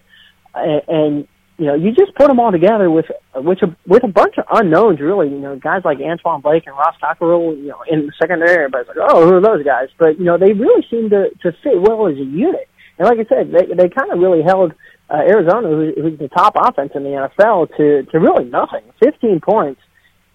and, 0.55 0.83
and 0.89 1.29
you 1.59 1.65
know, 1.65 1.75
you 1.75 1.93
just 1.93 2.15
put 2.15 2.29
them 2.29 2.39
all 2.39 2.53
together 2.53 2.91
with 2.91 3.07
with 3.35 3.59
a 3.63 3.75
with 3.87 4.05
a 4.05 4.09
bunch 4.09 4.35
of 4.37 4.45
unknowns, 4.51 5.01
really. 5.01 5.29
You 5.29 5.39
know, 5.39 5.57
guys 5.57 5.83
like 5.85 5.99
Antwon 5.99 6.43
Blake 6.43 6.65
and 6.67 6.77
Ross 6.77 6.95
Cockrell. 7.01 7.57
You 7.57 7.69
know, 7.69 7.83
in 7.89 8.07
the 8.07 8.13
secondary, 8.21 8.65
everybody's 8.65 8.89
like, 8.89 8.99
"Oh, 9.01 9.27
who 9.27 9.35
are 9.35 9.41
those 9.41 9.65
guys?" 9.65 9.89
But 9.99 10.19
you 10.19 10.25
know, 10.25 10.37
they 10.37 10.53
really 10.53 10.85
seem 10.91 11.09
to 11.11 11.31
to 11.43 11.53
fit 11.63 11.81
well 11.81 12.09
as 12.09 12.17
a 12.17 12.25
unit. 12.25 12.69
And 12.99 13.09
like 13.09 13.19
I 13.19 13.29
said, 13.29 13.53
they 13.53 13.75
they 13.75 13.89
kind 13.89 14.13
of 14.13 14.19
really 14.19 14.43
held 14.43 14.73
uh, 15.09 15.25
Arizona, 15.25 15.69
who, 15.69 15.93
who's 15.97 16.19
the 16.19 16.29
top 16.29 16.57
offense 16.57 16.93
in 16.95 17.05
the 17.05 17.31
NFL, 17.39 17.75
to 17.77 18.03
to 18.11 18.21
really 18.21 18.45
nothing. 18.45 18.83
Fifteen 19.03 19.41
points. 19.41 19.81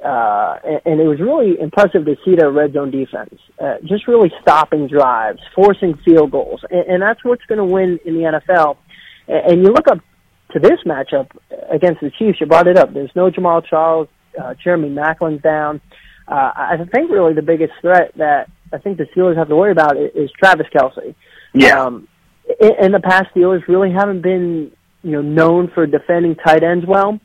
Uh, 0.03 0.57
and, 0.63 0.81
and 0.85 1.01
it 1.01 1.07
was 1.07 1.19
really 1.19 1.59
impressive 1.59 2.05
to 2.05 2.15
see 2.25 2.35
their 2.35 2.51
red 2.51 2.73
zone 2.73 2.89
defense, 2.89 3.35
uh, 3.59 3.75
just 3.85 4.07
really 4.07 4.31
stopping 4.41 4.87
drives, 4.87 5.39
forcing 5.53 5.95
field 6.03 6.31
goals, 6.31 6.61
and, 6.71 6.87
and 6.87 7.01
that's 7.01 7.23
what's 7.23 7.45
going 7.45 7.59
to 7.59 7.65
win 7.65 7.99
in 8.05 8.15
the 8.15 8.21
NFL. 8.21 8.77
And 9.27 9.61
you 9.61 9.71
look 9.71 9.87
up 9.87 9.99
to 10.53 10.59
this 10.59 10.79
matchup 10.85 11.29
against 11.69 12.01
the 12.01 12.11
Chiefs, 12.17 12.39
you 12.41 12.47
brought 12.47 12.67
it 12.67 12.77
up. 12.77 12.93
There's 12.93 13.11
no 13.15 13.29
Jamaal 13.29 13.65
Charles. 13.65 14.07
Uh, 14.39 14.53
Jeremy 14.63 14.89
Maclin's 14.89 15.41
down. 15.41 15.81
Uh, 16.27 16.51
I 16.55 16.77
think 16.91 17.11
really 17.11 17.33
the 17.33 17.41
biggest 17.41 17.73
threat 17.81 18.13
that 18.17 18.49
I 18.71 18.77
think 18.77 18.97
the 18.97 19.05
Steelers 19.15 19.37
have 19.37 19.49
to 19.49 19.55
worry 19.55 19.71
about 19.71 19.97
is 19.97 20.31
Travis 20.31 20.67
Kelce. 20.73 21.13
Yeah. 21.53 21.83
Um, 21.83 22.07
in, 22.59 22.85
in 22.85 22.91
the 22.91 22.99
past, 22.99 23.27
Steelers 23.35 23.67
really 23.67 23.91
haven't 23.91 24.21
been 24.21 24.71
you 25.03 25.11
know 25.11 25.21
known 25.21 25.69
for 25.73 25.85
defending 25.85 26.35
tight 26.35 26.63
ends 26.63 26.85
well. 26.85 27.19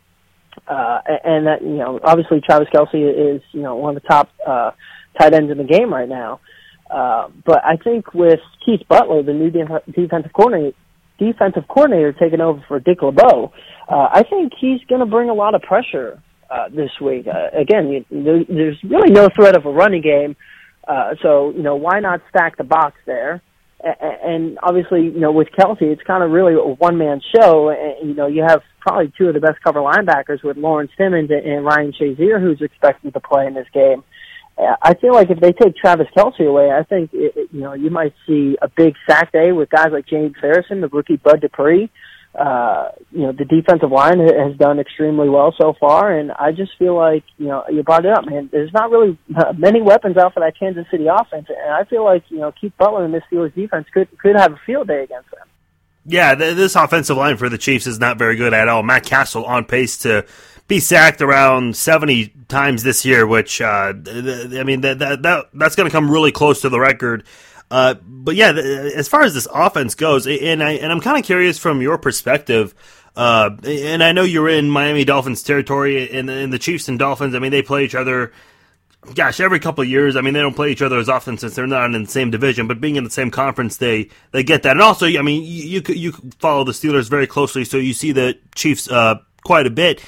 Uh, 0.66 1.00
and 1.24 1.46
that 1.46 1.62
you 1.62 1.76
know, 1.76 2.00
obviously 2.02 2.40
Travis 2.40 2.68
Kelce 2.74 3.36
is 3.36 3.42
you 3.52 3.62
know 3.62 3.76
one 3.76 3.96
of 3.96 4.02
the 4.02 4.08
top 4.08 4.30
uh, 4.46 4.72
tight 5.18 5.34
ends 5.34 5.50
in 5.50 5.58
the 5.58 5.64
game 5.64 5.92
right 5.92 6.08
now. 6.08 6.40
Uh, 6.90 7.28
but 7.44 7.64
I 7.64 7.76
think 7.76 8.14
with 8.14 8.40
Keith 8.64 8.82
Butler, 8.88 9.22
the 9.22 9.32
new 9.32 9.50
def- 9.50 9.84
defensive 9.92 10.32
coordinator, 10.32 10.76
defensive 11.18 11.64
coordinator 11.68 12.12
taking 12.12 12.40
over 12.40 12.64
for 12.68 12.78
Dick 12.78 13.02
LeBeau, 13.02 13.52
uh, 13.88 14.08
I 14.12 14.22
think 14.28 14.52
he's 14.60 14.80
going 14.88 15.00
to 15.00 15.06
bring 15.06 15.28
a 15.28 15.34
lot 15.34 15.54
of 15.54 15.62
pressure 15.62 16.22
uh, 16.50 16.68
this 16.68 16.90
week. 17.00 17.26
Uh, 17.26 17.48
again, 17.58 17.88
you, 17.88 18.04
there, 18.10 18.44
there's 18.44 18.78
really 18.84 19.10
no 19.10 19.28
threat 19.34 19.56
of 19.56 19.66
a 19.66 19.70
running 19.70 20.02
game, 20.02 20.36
uh, 20.86 21.14
so 21.22 21.50
you 21.50 21.62
know 21.62 21.76
why 21.76 22.00
not 22.00 22.20
stack 22.28 22.56
the 22.56 22.64
box 22.64 22.96
there? 23.06 23.42
And 23.86 24.58
obviously, 24.62 25.02
you 25.04 25.20
know, 25.20 25.30
with 25.32 25.48
Kelce, 25.56 25.82
it's 25.82 26.02
kind 26.02 26.24
of 26.24 26.30
really 26.30 26.54
a 26.54 26.58
one-man 26.58 27.20
show. 27.34 27.70
And, 27.70 28.08
you 28.08 28.14
know, 28.14 28.26
you 28.26 28.42
have 28.42 28.62
probably 28.80 29.12
two 29.16 29.28
of 29.28 29.34
the 29.34 29.40
best 29.40 29.62
cover 29.62 29.80
linebackers 29.80 30.42
with 30.42 30.56
Lawrence 30.56 30.90
Timmons 30.96 31.30
and 31.30 31.64
Ryan 31.64 31.92
Shazier, 31.92 32.40
who's 32.40 32.60
expected 32.60 33.14
to 33.14 33.20
play 33.20 33.46
in 33.46 33.54
this 33.54 33.66
game. 33.72 34.02
Uh, 34.58 34.74
I 34.80 34.94
feel 34.94 35.12
like 35.12 35.30
if 35.30 35.38
they 35.38 35.52
take 35.52 35.76
Travis 35.76 36.08
Kelce 36.16 36.48
away, 36.48 36.70
I 36.70 36.82
think 36.82 37.10
it, 37.12 37.50
you 37.52 37.60
know 37.60 37.74
you 37.74 37.90
might 37.90 38.14
see 38.26 38.56
a 38.62 38.68
big 38.68 38.94
sack 39.08 39.30
day 39.32 39.52
with 39.52 39.68
guys 39.68 39.88
like 39.92 40.06
James 40.06 40.34
Harrison, 40.40 40.80
the 40.80 40.88
rookie 40.88 41.16
Bud 41.16 41.42
Dupree. 41.42 41.90
Uh, 42.38 42.90
you 43.12 43.22
know 43.22 43.32
the 43.32 43.46
defensive 43.46 43.90
line 43.90 44.18
has 44.20 44.56
done 44.58 44.78
extremely 44.78 45.28
well 45.28 45.54
so 45.58 45.74
far, 45.80 46.12
and 46.12 46.32
I 46.32 46.52
just 46.52 46.72
feel 46.78 46.94
like 46.94 47.24
you 47.38 47.46
know 47.46 47.64
you 47.70 47.82
brought 47.82 48.04
it 48.04 48.12
up, 48.12 48.26
man. 48.26 48.50
There's 48.52 48.72
not 48.72 48.90
really 48.90 49.18
many 49.56 49.80
weapons 49.80 50.16
out 50.16 50.34
for 50.34 50.40
that 50.40 50.58
Kansas 50.58 50.86
City 50.90 51.06
offense, 51.06 51.46
and 51.48 51.72
I 51.72 51.84
feel 51.84 52.04
like 52.04 52.24
you 52.28 52.38
know 52.38 52.52
Keith 52.52 52.74
Butler 52.78 53.04
and 53.04 53.14
this 53.14 53.22
Steelers 53.32 53.54
defense 53.54 53.86
could 53.92 54.08
could 54.18 54.36
have 54.36 54.52
a 54.52 54.60
field 54.66 54.88
day 54.88 55.04
against 55.04 55.30
them. 55.30 55.46
Yeah, 56.04 56.36
this 56.36 56.76
offensive 56.76 57.16
line 57.16 57.36
for 57.36 57.48
the 57.48 57.58
Chiefs 57.58 57.86
is 57.86 57.98
not 57.98 58.16
very 58.16 58.36
good 58.36 58.54
at 58.54 58.68
all. 58.68 58.84
Matt 58.84 59.04
Cassel 59.04 59.44
on 59.44 59.64
pace 59.64 59.98
to 59.98 60.24
be 60.68 60.78
sacked 60.78 61.20
around 61.20 61.76
70 61.76 62.32
times 62.48 62.84
this 62.84 63.04
year, 63.04 63.26
which, 63.26 63.60
uh, 63.60 63.92
I 63.92 64.62
mean, 64.64 64.82
that, 64.82 64.98
that 64.98 65.48
that's 65.52 65.74
going 65.74 65.88
to 65.88 65.92
come 65.92 66.10
really 66.10 66.30
close 66.30 66.60
to 66.60 66.68
the 66.68 66.78
record. 66.78 67.24
Uh, 67.70 67.94
but 68.02 68.36
yeah, 68.36 68.52
as 68.52 69.08
far 69.08 69.22
as 69.22 69.34
this 69.34 69.48
offense 69.52 69.94
goes, 69.94 70.26
and 70.26 70.62
I 70.62 70.72
and 70.72 70.92
I'm 70.92 71.00
kind 71.00 71.18
of 71.18 71.24
curious 71.24 71.58
from 71.58 71.82
your 71.82 71.98
perspective. 71.98 72.74
Uh, 73.16 73.56
and 73.64 74.04
I 74.04 74.12
know 74.12 74.22
you're 74.24 74.48
in 74.48 74.68
Miami 74.68 75.04
Dolphins 75.04 75.42
territory, 75.42 76.10
and, 76.10 76.28
and 76.28 76.52
the 76.52 76.58
Chiefs 76.58 76.88
and 76.88 76.98
Dolphins. 76.98 77.34
I 77.34 77.38
mean, 77.38 77.50
they 77.50 77.62
play 77.62 77.84
each 77.84 77.94
other. 77.94 78.32
Gosh, 79.14 79.40
every 79.40 79.58
couple 79.58 79.82
of 79.82 79.88
years. 79.88 80.16
I 80.16 80.20
mean, 80.20 80.34
they 80.34 80.40
don't 80.40 80.54
play 80.54 80.70
each 80.70 80.82
other 80.82 80.98
as 80.98 81.08
often 81.08 81.38
since 81.38 81.54
they're 81.54 81.66
not 81.66 81.94
in 81.94 82.02
the 82.02 82.08
same 82.08 82.30
division. 82.30 82.66
But 82.66 82.80
being 82.80 82.96
in 82.96 83.04
the 83.04 83.10
same 83.10 83.30
conference, 83.30 83.78
they 83.78 84.10
they 84.32 84.42
get 84.42 84.64
that. 84.64 84.72
And 84.72 84.82
also, 84.82 85.06
I 85.06 85.22
mean, 85.22 85.42
you 85.42 85.80
you, 85.80 85.94
you 85.94 86.12
follow 86.38 86.64
the 86.64 86.72
Steelers 86.72 87.08
very 87.08 87.26
closely, 87.26 87.64
so 87.64 87.78
you 87.78 87.94
see 87.94 88.12
the 88.12 88.38
Chiefs 88.54 88.90
uh, 88.90 89.16
quite 89.44 89.66
a 89.66 89.70
bit. 89.70 90.02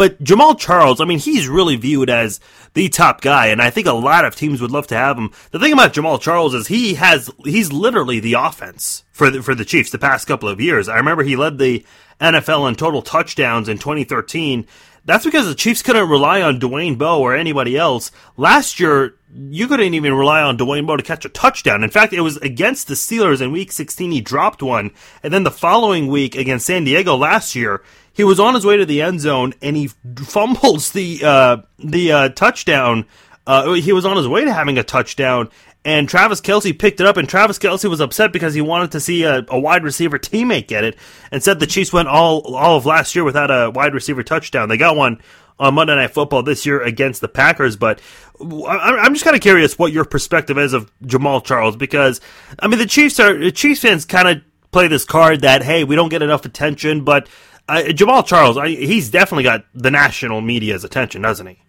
But 0.00 0.24
Jamaal 0.24 0.58
Charles, 0.58 0.98
I 1.02 1.04
mean, 1.04 1.18
he's 1.18 1.46
really 1.46 1.76
viewed 1.76 2.08
as 2.08 2.40
the 2.72 2.88
top 2.88 3.20
guy, 3.20 3.48
and 3.48 3.60
I 3.60 3.68
think 3.68 3.86
a 3.86 3.92
lot 3.92 4.24
of 4.24 4.34
teams 4.34 4.62
would 4.62 4.70
love 4.70 4.86
to 4.86 4.94
have 4.94 5.18
him. 5.18 5.30
The 5.50 5.58
thing 5.58 5.74
about 5.74 5.92
Jamaal 5.92 6.18
Charles 6.18 6.54
is 6.54 6.68
he 6.68 6.94
has 6.94 7.30
he's 7.44 7.70
literally 7.70 8.18
the 8.18 8.32
offense 8.32 9.04
for 9.12 9.28
the, 9.28 9.42
for 9.42 9.54
the 9.54 9.66
Chiefs 9.66 9.90
the 9.90 9.98
past 9.98 10.26
couple 10.26 10.48
of 10.48 10.58
years. 10.58 10.88
I 10.88 10.96
remember 10.96 11.22
he 11.22 11.36
led 11.36 11.58
the 11.58 11.84
NFL 12.18 12.66
in 12.70 12.76
total 12.76 13.02
touchdowns 13.02 13.68
in 13.68 13.76
2013. 13.76 14.66
That's 15.04 15.24
because 15.24 15.46
the 15.46 15.54
Chiefs 15.54 15.82
couldn't 15.82 16.08
rely 16.08 16.42
on 16.42 16.60
Dwayne 16.60 16.98
Bowe 16.98 17.20
or 17.20 17.34
anybody 17.34 17.76
else. 17.76 18.10
Last 18.36 18.78
year, 18.78 19.14
you 19.34 19.66
couldn't 19.66 19.94
even 19.94 20.14
rely 20.14 20.42
on 20.42 20.58
Dwayne 20.58 20.86
Bowe 20.86 20.96
to 20.96 21.02
catch 21.02 21.24
a 21.24 21.28
touchdown. 21.28 21.82
In 21.82 21.90
fact, 21.90 22.12
it 22.12 22.20
was 22.20 22.36
against 22.38 22.88
the 22.88 22.94
Steelers 22.94 23.40
in 23.40 23.52
week 23.52 23.72
16 23.72 24.10
he 24.10 24.20
dropped 24.20 24.62
one, 24.62 24.90
and 25.22 25.32
then 25.32 25.44
the 25.44 25.50
following 25.50 26.08
week 26.08 26.34
against 26.36 26.66
San 26.66 26.84
Diego 26.84 27.16
last 27.16 27.54
year, 27.54 27.82
he 28.12 28.24
was 28.24 28.40
on 28.40 28.54
his 28.54 28.66
way 28.66 28.76
to 28.76 28.84
the 28.84 29.00
end 29.00 29.20
zone 29.20 29.54
and 29.62 29.76
he 29.76 29.88
fumbles 30.18 30.90
the 30.92 31.20
uh, 31.24 31.58
the 31.78 32.12
uh, 32.12 32.28
touchdown. 32.30 33.06
Uh, 33.46 33.72
he 33.72 33.92
was 33.92 34.04
on 34.04 34.16
his 34.16 34.28
way 34.28 34.44
to 34.44 34.52
having 34.52 34.78
a 34.78 34.84
touchdown, 34.84 35.48
and 35.84 36.08
Travis 36.08 36.40
Kelce 36.40 36.78
picked 36.78 37.00
it 37.00 37.06
up. 37.06 37.16
And 37.16 37.28
Travis 37.28 37.58
Kelce 37.58 37.88
was 37.88 38.00
upset 38.00 38.32
because 38.32 38.54
he 38.54 38.60
wanted 38.60 38.92
to 38.92 39.00
see 39.00 39.22
a, 39.22 39.44
a, 39.48 39.58
wide 39.58 39.84
receiver 39.84 40.18
teammate 40.18 40.68
get 40.68 40.84
it, 40.84 40.96
and 41.30 41.42
said 41.42 41.60
the 41.60 41.66
Chiefs 41.66 41.92
went 41.92 42.08
all 42.08 42.54
all 42.54 42.76
of 42.76 42.86
last 42.86 43.14
year 43.14 43.24
without 43.24 43.50
a 43.50 43.70
wide 43.70 43.94
receiver 43.94 44.22
touchdown. 44.22 44.68
They 44.68 44.76
got 44.76 44.96
one 44.96 45.20
on 45.58 45.74
Monday 45.74 45.94
Night 45.94 46.12
Football 46.12 46.42
this 46.42 46.64
year 46.64 46.80
against 46.80 47.20
the 47.20 47.28
Packers, 47.28 47.76
but 47.76 48.00
I'm 48.40 49.12
just 49.12 49.24
kind 49.24 49.36
of 49.36 49.42
curious 49.42 49.78
what 49.78 49.92
your 49.92 50.06
perspective 50.06 50.56
is 50.56 50.72
of 50.72 50.90
Jamaal 51.02 51.44
Charles 51.44 51.76
because 51.76 52.20
I 52.58 52.66
mean 52.66 52.78
the 52.78 52.86
Chiefs 52.86 53.20
are 53.20 53.36
the 53.36 53.52
Chiefs 53.52 53.82
fans 53.82 54.06
kind 54.06 54.28
of 54.28 54.42
play 54.72 54.88
this 54.88 55.04
card 55.04 55.42
that 55.42 55.62
hey 55.62 55.84
we 55.84 55.96
don't 55.96 56.08
get 56.08 56.22
enough 56.22 56.44
attention, 56.46 57.04
but 57.04 57.28
uh, 57.68 57.82
Jamaal 57.88 58.26
Charles, 58.26 58.56
I, 58.56 58.68
he's 58.68 59.10
definitely 59.10 59.44
got 59.44 59.64
the 59.74 59.90
national 59.90 60.40
media's 60.40 60.82
attention, 60.82 61.22
doesn't 61.22 61.46
he? 61.46 61.62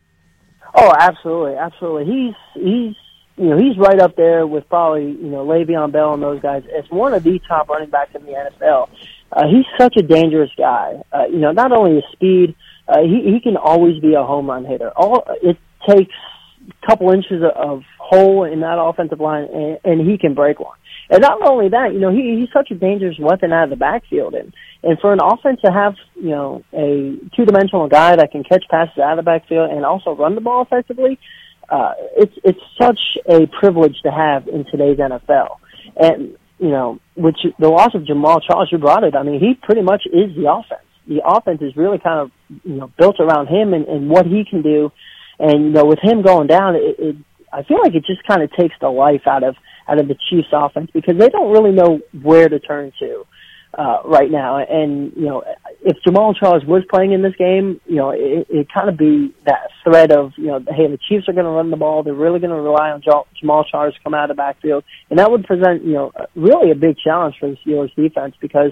Oh, 0.73 0.91
absolutely, 0.97 1.55
absolutely. 1.55 2.05
He's 2.05 2.63
he's 2.63 2.95
you 3.41 3.49
know 3.49 3.57
he's 3.57 3.77
right 3.77 3.99
up 3.99 4.15
there 4.15 4.45
with 4.45 4.69
probably 4.69 5.11
you 5.11 5.29
know 5.29 5.45
Le'Veon 5.45 5.91
Bell 5.91 6.13
and 6.13 6.21
those 6.21 6.41
guys 6.41 6.63
as 6.77 6.89
one 6.89 7.13
of 7.13 7.23
the 7.23 7.39
top 7.47 7.69
running 7.69 7.89
backs 7.89 8.13
in 8.13 8.25
the 8.25 8.33
NFL. 8.33 8.89
Uh, 9.31 9.47
he's 9.47 9.65
such 9.79 9.95
a 9.97 10.03
dangerous 10.03 10.51
guy. 10.57 11.01
Uh, 11.11 11.25
you 11.25 11.39
know, 11.39 11.51
not 11.51 11.71
only 11.71 11.95
his 11.95 12.03
speed, 12.11 12.55
uh, 12.87 13.01
he 13.01 13.31
he 13.33 13.39
can 13.41 13.57
always 13.57 13.99
be 13.99 14.13
a 14.13 14.23
home 14.23 14.47
run 14.47 14.65
hitter. 14.65 14.91
All 14.95 15.25
it 15.41 15.57
takes 15.89 16.13
a 16.69 16.87
couple 16.87 17.09
inches 17.11 17.41
of 17.55 17.83
hole 17.97 18.43
in 18.43 18.59
that 18.59 18.77
offensive 18.79 19.19
line, 19.19 19.47
and, 19.51 19.79
and 19.83 20.09
he 20.09 20.17
can 20.17 20.35
break 20.35 20.59
one. 20.59 20.77
And 21.09 21.21
not 21.21 21.41
only 21.41 21.69
that, 21.69 21.93
you 21.93 21.99
know, 21.99 22.11
he, 22.11 22.39
he's 22.39 22.49
such 22.53 22.71
a 22.71 22.75
dangerous 22.75 23.17
weapon 23.19 23.51
out 23.51 23.65
of 23.65 23.69
the 23.69 23.75
backfield. 23.75 24.33
And, 24.33 24.53
and 24.81 24.97
for 24.99 25.11
an 25.11 25.19
offense 25.21 25.59
to 25.65 25.71
have, 25.71 25.95
you 26.15 26.29
know, 26.29 26.63
a 26.71 27.17
two-dimensional 27.35 27.89
guy 27.89 28.15
that 28.15 28.31
can 28.31 28.43
catch 28.43 28.63
passes 28.69 28.97
out 28.97 29.17
of 29.17 29.25
the 29.25 29.29
backfield 29.29 29.71
and 29.71 29.85
also 29.85 30.15
run 30.15 30.35
the 30.35 30.41
ball 30.41 30.61
effectively, 30.61 31.19
uh, 31.19 31.19
Uh, 31.71 31.93
it's, 32.17 32.33
it's 32.43 32.59
such 32.79 32.99
a 33.29 33.47
privilege 33.59 33.95
to 34.03 34.11
have 34.11 34.47
in 34.49 34.65
today's 34.65 34.97
NFL. 34.97 35.57
And, 35.95 36.37
you 36.59 36.69
know, 36.69 36.99
which 37.15 37.37
the 37.57 37.69
loss 37.69 37.95
of 37.95 38.01
Jamaal 38.01 38.41
Charles, 38.45 38.69
you 38.71 38.77
brought 38.77 39.05
it. 39.05 39.15
I 39.15 39.23
mean, 39.23 39.39
he 39.39 39.53
pretty 39.53 39.81
much 39.81 40.03
is 40.05 40.35
the 40.35 40.51
offense. 40.51 40.85
The 41.07 41.21
offense 41.25 41.61
is 41.61 41.75
really 41.77 41.97
kind 41.97 42.19
of, 42.19 42.31
you 42.63 42.75
know, 42.75 42.91
built 42.99 43.19
around 43.19 43.47
him 43.47 43.73
and, 43.73 43.85
and 43.85 44.09
what 44.09 44.25
he 44.25 44.43
can 44.47 44.61
do. 44.61 44.91
And, 45.39 45.63
you 45.65 45.69
know, 45.71 45.85
with 45.85 45.99
him 46.03 46.21
going 46.21 46.47
down, 46.47 46.75
it, 46.75 46.95
it 46.99 47.15
I 47.53 47.63
feel 47.63 47.79
like 47.81 47.95
it 47.95 48.05
just 48.05 48.25
kind 48.27 48.43
of 48.43 48.51
takes 48.53 48.75
the 48.81 48.89
life 48.89 49.25
out 49.25 49.43
of, 49.43 49.55
out 49.87 49.99
of 49.99 50.07
the 50.07 50.15
Chiefs 50.29 50.49
offense 50.51 50.89
because 50.93 51.17
they 51.17 51.29
don't 51.29 51.51
really 51.51 51.71
know 51.71 52.01
where 52.21 52.49
to 52.49 52.59
turn 52.59 52.91
to 52.99 53.25
uh, 53.77 53.99
right 54.05 54.29
now. 54.29 54.57
And 54.57 55.13
you 55.15 55.25
know, 55.25 55.43
if 55.81 55.97
Jamaal 56.05 56.35
Charles 56.35 56.63
was 56.65 56.83
playing 56.89 57.11
in 57.11 57.21
this 57.21 57.35
game, 57.35 57.79
you 57.85 57.95
know, 57.95 58.11
it, 58.11 58.47
it 58.49 58.67
kind 58.73 58.89
of 58.89 58.97
be 58.97 59.33
that 59.45 59.69
threat 59.83 60.11
of 60.11 60.33
you 60.37 60.47
know, 60.47 60.59
hey, 60.59 60.87
the 60.87 60.99
Chiefs 61.09 61.27
are 61.27 61.33
going 61.33 61.45
to 61.45 61.51
run 61.51 61.71
the 61.71 61.77
ball. 61.77 62.03
They're 62.03 62.13
really 62.13 62.39
going 62.39 62.51
to 62.51 62.61
rely 62.61 62.91
on 62.91 63.01
Jamaal 63.01 63.65
Charles 63.69 63.95
to 63.95 63.99
come 64.03 64.13
out 64.13 64.29
of 64.29 64.35
the 64.35 64.41
backfield, 64.41 64.83
and 65.09 65.19
that 65.19 65.31
would 65.31 65.45
present 65.45 65.83
you 65.83 65.93
know 65.93 66.11
really 66.35 66.71
a 66.71 66.75
big 66.75 66.97
challenge 66.97 67.35
for 67.39 67.49
the 67.49 67.57
Steelers 67.65 67.93
defense 67.95 68.35
because. 68.39 68.71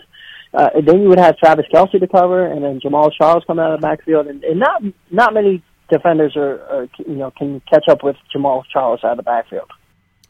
Uh, 0.52 0.68
then 0.84 1.04
you 1.04 1.08
would 1.08 1.20
have 1.20 1.38
Travis 1.38 1.68
Kelce 1.72 2.00
to 2.00 2.08
cover, 2.08 2.44
and 2.44 2.64
then 2.64 2.80
Jamaal 2.80 3.12
Charles 3.16 3.44
come 3.46 3.60
out 3.60 3.72
of 3.72 3.80
the 3.80 3.86
backfield, 3.86 4.26
and, 4.26 4.44
and 4.44 4.60
not 4.60 4.82
not 5.12 5.32
many 5.32 5.62
defenders 5.92 6.36
are, 6.36 6.60
are 6.62 6.88
you 6.98 7.16
know 7.16 7.32
can 7.38 7.62
catch 7.70 7.88
up 7.88 8.04
with 8.04 8.16
Jamaal 8.36 8.64
Charles 8.74 9.02
out 9.04 9.12
of 9.12 9.18
the 9.18 9.24
backfield. 9.24 9.70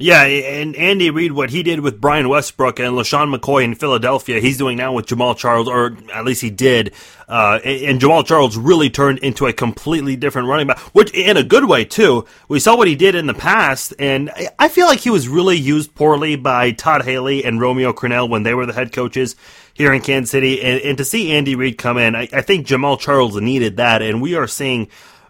Yeah, 0.02 0.24
and 0.24 0.78
Andy 0.78 1.10
Reid, 1.10 1.34
what 1.34 1.50
he 1.50 1.62
did 1.62 1.82
with 1.82 2.00
Brian 2.00 2.30
Westbrook 2.30 2.80
and 2.80 2.94
LeSean 2.94 3.36
McCoy 3.36 3.66
in 3.66 3.76
Philadelphia, 3.76 4.40
he's 4.40 4.58
doing 4.58 4.78
now 4.78 4.94
with 4.94 5.08
Jamaal 5.08 5.36
Charles, 5.36 5.68
or 5.68 5.98
at 6.14 6.24
least 6.24 6.42
he 6.42 6.50
did. 6.50 6.94
Uh, 7.28 7.60
and 7.66 8.00
Jamaal 8.00 8.26
Charles 8.26 8.56
really 8.56 8.90
turned 8.90 9.20
into 9.20 9.46
a 9.46 9.52
completely 9.52 10.16
different 10.16 10.48
running 10.48 10.68
back, 10.68 10.80
which 10.96 11.12
in 11.14 11.36
a 11.36 11.44
good 11.44 11.66
way 11.66 11.84
too. 11.84 12.26
We 12.48 12.62
saw 12.62 12.78
what 12.78 12.88
he 12.88 12.96
did 12.96 13.14
in 13.14 13.28
the 13.28 13.34
past, 13.34 13.94
and 14.00 14.32
I 14.58 14.70
feel 14.70 14.88
like 14.88 15.00
he 15.00 15.10
was 15.10 15.28
really 15.28 15.58
used 15.58 15.94
poorly 15.96 16.38
by 16.38 16.72
Todd 16.72 17.04
Haley 17.04 17.44
and 17.44 17.60
Romeo 17.60 17.92
Crennel 17.92 18.30
when 18.30 18.44
they 18.44 18.54
were 18.54 18.66
the 18.66 18.72
head 18.72 18.94
coaches 18.94 19.36
here 19.74 19.92
in 19.92 20.00
Kansas 20.00 20.32
City. 20.32 20.62
And, 20.62 20.80
and 20.82 20.98
to 20.98 21.04
see 21.04 21.34
Andy 21.34 21.56
Reid 21.56 21.78
come 21.78 21.98
in, 21.98 22.16
I, 22.16 22.30
I 22.32 22.42
think 22.42 22.66
Jamaal 22.66 23.02
Charles 23.02 23.36
needed 23.36 23.76
that, 23.76 24.02
and 24.02 24.22
we 24.22 24.36
are 24.36 24.48
seeing 24.48 24.88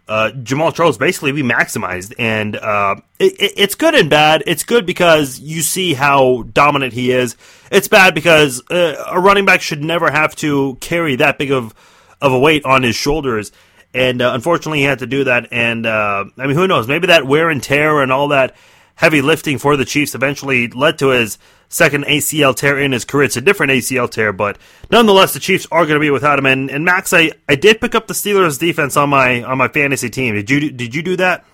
uh, 0.10 0.32
Jamaal 0.32 0.74
Charles 0.74 0.98
basically 0.98 1.32
be 1.32 1.44
maximized, 1.44 2.16
and 2.18 2.56
uh, 2.56 2.96
it, 3.20 3.34
it, 3.40 3.54
it's 3.56 3.76
good 3.76 3.94
and 3.94 4.10
bad. 4.10 4.44
It's 4.48 4.64
good 4.64 4.88
because 4.88 5.40
you 5.40 5.62
see 5.62 5.94
how 5.94 6.46
dominant 6.52 6.94
he 6.94 7.12
is. 7.12 7.38
It's 7.72 7.88
bad 7.88 8.16
because 8.16 8.64
uh, 8.72 9.04
a 9.08 9.20
running 9.20 9.46
back 9.46 9.62
should 9.62 9.84
never 9.84 10.10
have 10.10 10.36
to 10.38 10.78
carry 10.82 11.16
that 11.18 11.38
big 11.38 11.52
of 11.52 11.76
of 12.22 12.34
a 12.34 12.40
weight 12.40 12.66
on 12.66 12.82
his 12.82 12.96
shoulders, 12.96 13.52
and 13.94 14.20
uh, 14.20 14.32
unfortunately, 14.34 14.80
he 14.80 14.86
had 14.86 15.00
to 15.00 15.08
do 15.08 15.26
that. 15.26 15.50
And 15.52 15.86
uh, 15.86 16.26
I 16.40 16.48
mean, 16.48 16.56
who 16.56 16.68
knows? 16.68 16.88
Maybe 16.88 17.06
that 17.08 17.28
wear 17.28 17.52
and 17.52 17.62
tear 17.62 18.02
and 18.02 18.12
all 18.12 18.30
that 18.30 18.56
heavy 19.00 19.22
lifting 19.22 19.58
for 19.58 19.78
the 19.78 19.86
Chiefs 19.86 20.14
eventually 20.14 20.68
led 20.68 21.00
to 21.00 21.08
his 21.08 21.38
second 21.70 22.04
ACL 22.04 22.54
tear 22.54 22.78
in 22.78 22.92
his 22.92 23.06
career. 23.06 23.24
It's 23.24 23.38
a 23.38 23.42
different 23.42 23.72
ACL 23.72 24.12
tear, 24.12 24.34
but 24.34 24.58
nonetheless, 24.92 25.32
the 25.34 25.40
Chiefs 25.40 25.66
are 25.72 25.86
going 25.86 25.96
to 25.96 26.02
be 26.02 26.10
without 26.10 26.38
him. 26.38 26.46
And, 26.46 26.70
and 26.70 26.84
Max, 26.84 27.14
I, 27.14 27.32
I 27.48 27.56
did 27.56 27.80
pick 27.80 27.96
up 27.96 28.08
the 28.08 28.14
Steelers 28.14 28.60
defense 28.60 28.98
on 28.98 29.10
my 29.10 29.42
on 29.44 29.58
my 29.58 29.70
fantasy 29.70 30.10
team. 30.10 30.36
Did 30.36 30.50
you 30.50 30.70
did 30.72 30.94
you 30.94 31.02
do 31.02 31.16
that? 31.16 31.46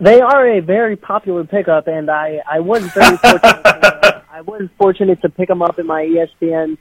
They 0.00 0.20
are 0.20 0.48
a 0.48 0.60
very 0.60 0.96
popular 0.96 1.44
pickup, 1.44 1.86
and 1.86 2.10
I 2.10 2.40
I 2.50 2.58
was 2.58 2.82
very 2.92 3.16
fortunate. 3.16 3.42
to, 3.42 4.24
I 4.32 4.40
was 4.40 4.68
fortunate 4.76 5.22
to 5.22 5.28
pick 5.28 5.46
them 5.48 5.62
up 5.62 5.78
in 5.78 5.86
my 5.86 6.02
ESPN 6.02 6.78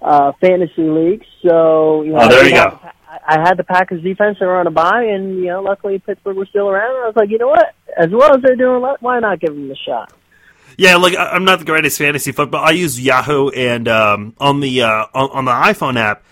uh, 0.00 0.32
fantasy 0.40 0.82
league. 0.82 1.24
So 1.42 2.02
you 2.02 2.12
know, 2.12 2.22
oh, 2.22 2.28
there 2.28 2.44
you 2.44 2.54
go. 2.54 2.80
the- 2.82 3.01
I 3.26 3.40
had 3.40 3.56
the 3.56 3.64
Packers 3.64 4.02
defense 4.02 4.38
they 4.40 4.46
were 4.46 4.56
on 4.56 4.66
a 4.66 4.70
bye, 4.70 5.04
and 5.04 5.36
you 5.36 5.46
know, 5.46 5.62
luckily 5.62 5.98
Pittsburgh 5.98 6.36
was 6.36 6.48
still 6.48 6.68
around. 6.68 6.90
I 7.02 7.06
was 7.06 7.16
like, 7.16 7.30
you 7.30 7.38
know 7.38 7.48
what? 7.48 7.74
As 7.96 8.10
well 8.10 8.34
as 8.34 8.42
they're 8.42 8.56
doing, 8.56 8.82
why 9.00 9.18
not 9.20 9.40
give 9.40 9.54
them 9.54 9.70
a 9.70 9.76
shot? 9.76 10.12
Yeah, 10.78 10.96
like 10.96 11.14
I'm 11.18 11.44
not 11.44 11.58
the 11.58 11.64
greatest 11.64 11.98
fantasy 11.98 12.32
football. 12.32 12.64
I 12.64 12.70
use 12.70 12.98
Yahoo 12.98 13.50
and 13.50 13.88
um, 13.88 14.34
on 14.38 14.60
the 14.60 14.82
uh, 14.82 15.06
on, 15.14 15.30
on 15.30 15.44
the 15.44 15.52
iPhone 15.52 15.98
app, 15.98 16.24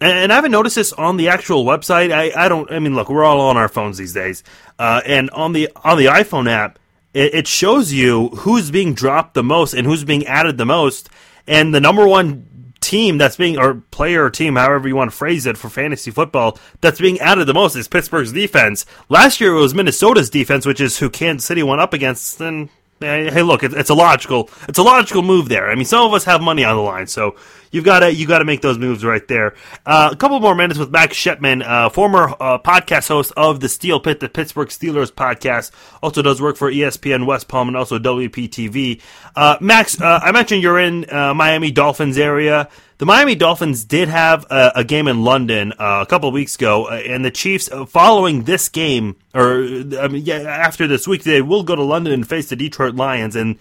and, 0.00 0.18
and 0.18 0.32
I 0.32 0.36
haven't 0.36 0.52
noticed 0.52 0.76
this 0.76 0.92
on 0.92 1.16
the 1.16 1.28
actual 1.28 1.64
website. 1.64 2.12
I, 2.12 2.32
I 2.36 2.48
don't. 2.48 2.70
I 2.70 2.78
mean, 2.78 2.94
look, 2.94 3.08
we're 3.08 3.24
all 3.24 3.40
on 3.40 3.56
our 3.56 3.68
phones 3.68 3.96
these 3.96 4.12
days, 4.12 4.44
uh, 4.78 5.00
and 5.06 5.30
on 5.30 5.52
the 5.52 5.70
on 5.76 5.96
the 5.96 6.06
iPhone 6.06 6.50
app, 6.50 6.78
it, 7.14 7.34
it 7.34 7.46
shows 7.46 7.92
you 7.92 8.28
who's 8.28 8.70
being 8.70 8.92
dropped 8.92 9.34
the 9.34 9.42
most 9.42 9.72
and 9.72 9.86
who's 9.86 10.04
being 10.04 10.26
added 10.26 10.58
the 10.58 10.66
most, 10.66 11.08
and 11.46 11.74
the 11.74 11.80
number 11.80 12.06
one 12.06 12.47
team 12.80 13.18
that's 13.18 13.36
being 13.36 13.58
or 13.58 13.82
player 13.90 14.24
or 14.24 14.30
team, 14.30 14.56
however 14.56 14.88
you 14.88 14.96
want 14.96 15.10
to 15.10 15.16
phrase 15.16 15.46
it 15.46 15.56
for 15.56 15.68
fantasy 15.68 16.10
football, 16.10 16.58
that's 16.80 17.00
being 17.00 17.18
added 17.20 17.46
the 17.46 17.54
most 17.54 17.76
is 17.76 17.88
Pittsburgh's 17.88 18.32
defense. 18.32 18.86
Last 19.08 19.40
year 19.40 19.52
it 19.52 19.60
was 19.60 19.74
Minnesota's 19.74 20.30
defense, 20.30 20.66
which 20.66 20.80
is 20.80 20.98
who 20.98 21.10
Kansas 21.10 21.46
City 21.46 21.62
went 21.62 21.80
up 21.80 21.92
against, 21.92 22.40
and 22.40 22.68
Hey, 23.00 23.30
hey, 23.30 23.42
look, 23.42 23.62
it's 23.62 23.90
a 23.90 23.94
logical, 23.94 24.50
it's 24.68 24.78
a 24.78 24.82
logical 24.82 25.22
move 25.22 25.48
there. 25.48 25.70
I 25.70 25.76
mean, 25.76 25.84
some 25.84 26.04
of 26.04 26.12
us 26.14 26.24
have 26.24 26.40
money 26.42 26.64
on 26.64 26.74
the 26.74 26.82
line, 26.82 27.06
so 27.06 27.36
you've 27.70 27.84
got 27.84 28.00
to, 28.00 28.12
you 28.12 28.26
got 28.26 28.38
to 28.38 28.44
make 28.44 28.60
those 28.60 28.78
moves 28.78 29.04
right 29.04 29.26
there. 29.28 29.54
Uh, 29.84 30.10
a 30.12 30.16
couple 30.16 30.38
more 30.40 30.54
minutes 30.54 30.78
with 30.78 30.90
Max 30.90 31.16
Shipman, 31.16 31.62
uh, 31.62 31.88
former 31.90 32.34
uh, 32.40 32.58
podcast 32.58 33.08
host 33.08 33.32
of 33.36 33.60
the 33.60 33.68
Steel 33.68 34.00
Pit, 34.00 34.20
the 34.20 34.28
Pittsburgh 34.28 34.68
Steelers 34.68 35.12
podcast, 35.12 35.70
also 36.02 36.22
does 36.22 36.40
work 36.40 36.56
for 36.56 36.70
ESPN 36.70 37.26
West 37.26 37.48
Palm 37.48 37.68
and 37.68 37.76
also 37.76 37.98
WPTV. 37.98 39.00
Uh, 39.34 39.56
Max, 39.60 40.00
uh, 40.00 40.20
I 40.22 40.32
mentioned 40.32 40.62
you're 40.62 40.78
in 40.78 41.08
uh, 41.10 41.34
Miami 41.34 41.70
Dolphins 41.70 42.18
area. 42.18 42.68
The 42.98 43.06
Miami 43.06 43.36
Dolphins 43.36 43.84
did 43.84 44.08
have 44.08 44.44
a, 44.50 44.72
a 44.76 44.84
game 44.84 45.06
in 45.06 45.22
London 45.22 45.72
a 45.78 46.04
couple 46.08 46.32
weeks 46.32 46.56
ago, 46.56 46.88
and 46.88 47.24
the 47.24 47.30
Chiefs, 47.30 47.68
following 47.86 48.42
this 48.42 48.68
game, 48.68 49.14
or 49.32 49.60
I 49.60 50.08
mean, 50.08 50.24
yeah, 50.24 50.38
after 50.38 50.88
this 50.88 51.06
week, 51.06 51.22
they 51.22 51.40
will 51.40 51.62
go 51.62 51.76
to 51.76 51.82
London 51.82 52.12
and 52.12 52.28
face 52.28 52.48
the 52.48 52.56
Detroit 52.56 52.96
Lions. 52.96 53.36
And 53.36 53.56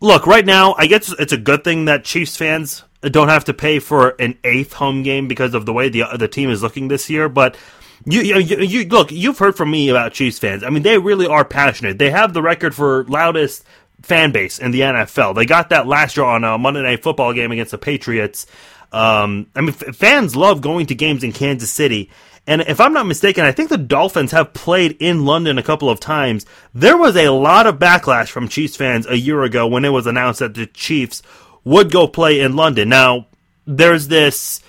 look, 0.00 0.26
right 0.26 0.44
now, 0.44 0.74
I 0.76 0.86
guess 0.86 1.12
it's 1.18 1.32
a 1.32 1.38
good 1.38 1.64
thing 1.64 1.84
that 1.86 2.04
Chiefs 2.04 2.36
fans 2.36 2.84
don't 3.02 3.28
have 3.28 3.44
to 3.46 3.54
pay 3.54 3.78
for 3.78 4.10
an 4.18 4.38
eighth 4.44 4.74
home 4.74 5.02
game 5.02 5.28
because 5.28 5.54
of 5.54 5.64
the 5.66 5.72
way 5.72 5.88
the 5.88 6.04
the 6.18 6.28
team 6.28 6.50
is 6.50 6.62
looking 6.62 6.88
this 6.88 7.08
year. 7.08 7.28
But 7.28 7.56
you, 8.04 8.20
you, 8.22 8.58
you, 8.58 8.88
look, 8.88 9.12
you've 9.12 9.38
heard 9.38 9.56
from 9.56 9.70
me 9.70 9.88
about 9.90 10.12
Chiefs 10.12 10.38
fans. 10.38 10.64
I 10.64 10.70
mean, 10.70 10.82
they 10.82 10.98
really 10.98 11.26
are 11.26 11.44
passionate. 11.44 11.98
They 11.98 12.10
have 12.10 12.32
the 12.32 12.42
record 12.42 12.74
for 12.74 13.04
loudest 13.04 13.64
fan 14.02 14.32
base 14.32 14.58
in 14.58 14.70
the 14.70 14.80
NFL. 14.80 15.34
They 15.34 15.44
got 15.44 15.68
that 15.70 15.86
last 15.86 16.16
year 16.16 16.24
on 16.24 16.44
a 16.44 16.56
Monday 16.56 16.82
Night 16.82 17.02
Football 17.02 17.34
game 17.34 17.52
against 17.52 17.72
the 17.72 17.78
Patriots. 17.78 18.46
Um, 18.92 19.48
I 19.54 19.60
mean, 19.60 19.70
f- 19.70 19.94
fans 19.94 20.34
love 20.34 20.60
going 20.62 20.86
to 20.86 20.94
games 20.94 21.22
in 21.22 21.32
Kansas 21.32 21.70
City. 21.70 22.10
And 22.46 22.62
if 22.62 22.80
I'm 22.80 22.92
not 22.92 23.06
mistaken, 23.06 23.44
I 23.44 23.52
think 23.52 23.68
the 23.68 23.78
Dolphins 23.78 24.32
have 24.32 24.52
played 24.52 24.96
in 24.98 25.24
London 25.24 25.58
a 25.58 25.62
couple 25.62 25.88
of 25.88 26.00
times. 26.00 26.46
There 26.74 26.96
was 26.96 27.16
a 27.16 27.28
lot 27.28 27.66
of 27.66 27.78
backlash 27.78 28.28
from 28.28 28.48
Chiefs 28.48 28.76
fans 28.76 29.06
a 29.06 29.18
year 29.18 29.42
ago 29.42 29.66
when 29.66 29.84
it 29.84 29.90
was 29.90 30.06
announced 30.06 30.40
that 30.40 30.54
the 30.54 30.66
Chiefs 30.66 31.22
would 31.64 31.92
go 31.92 32.08
play 32.08 32.40
in 32.40 32.56
London. 32.56 32.88
Now, 32.88 33.26
there's 33.66 34.08
this 34.08 34.60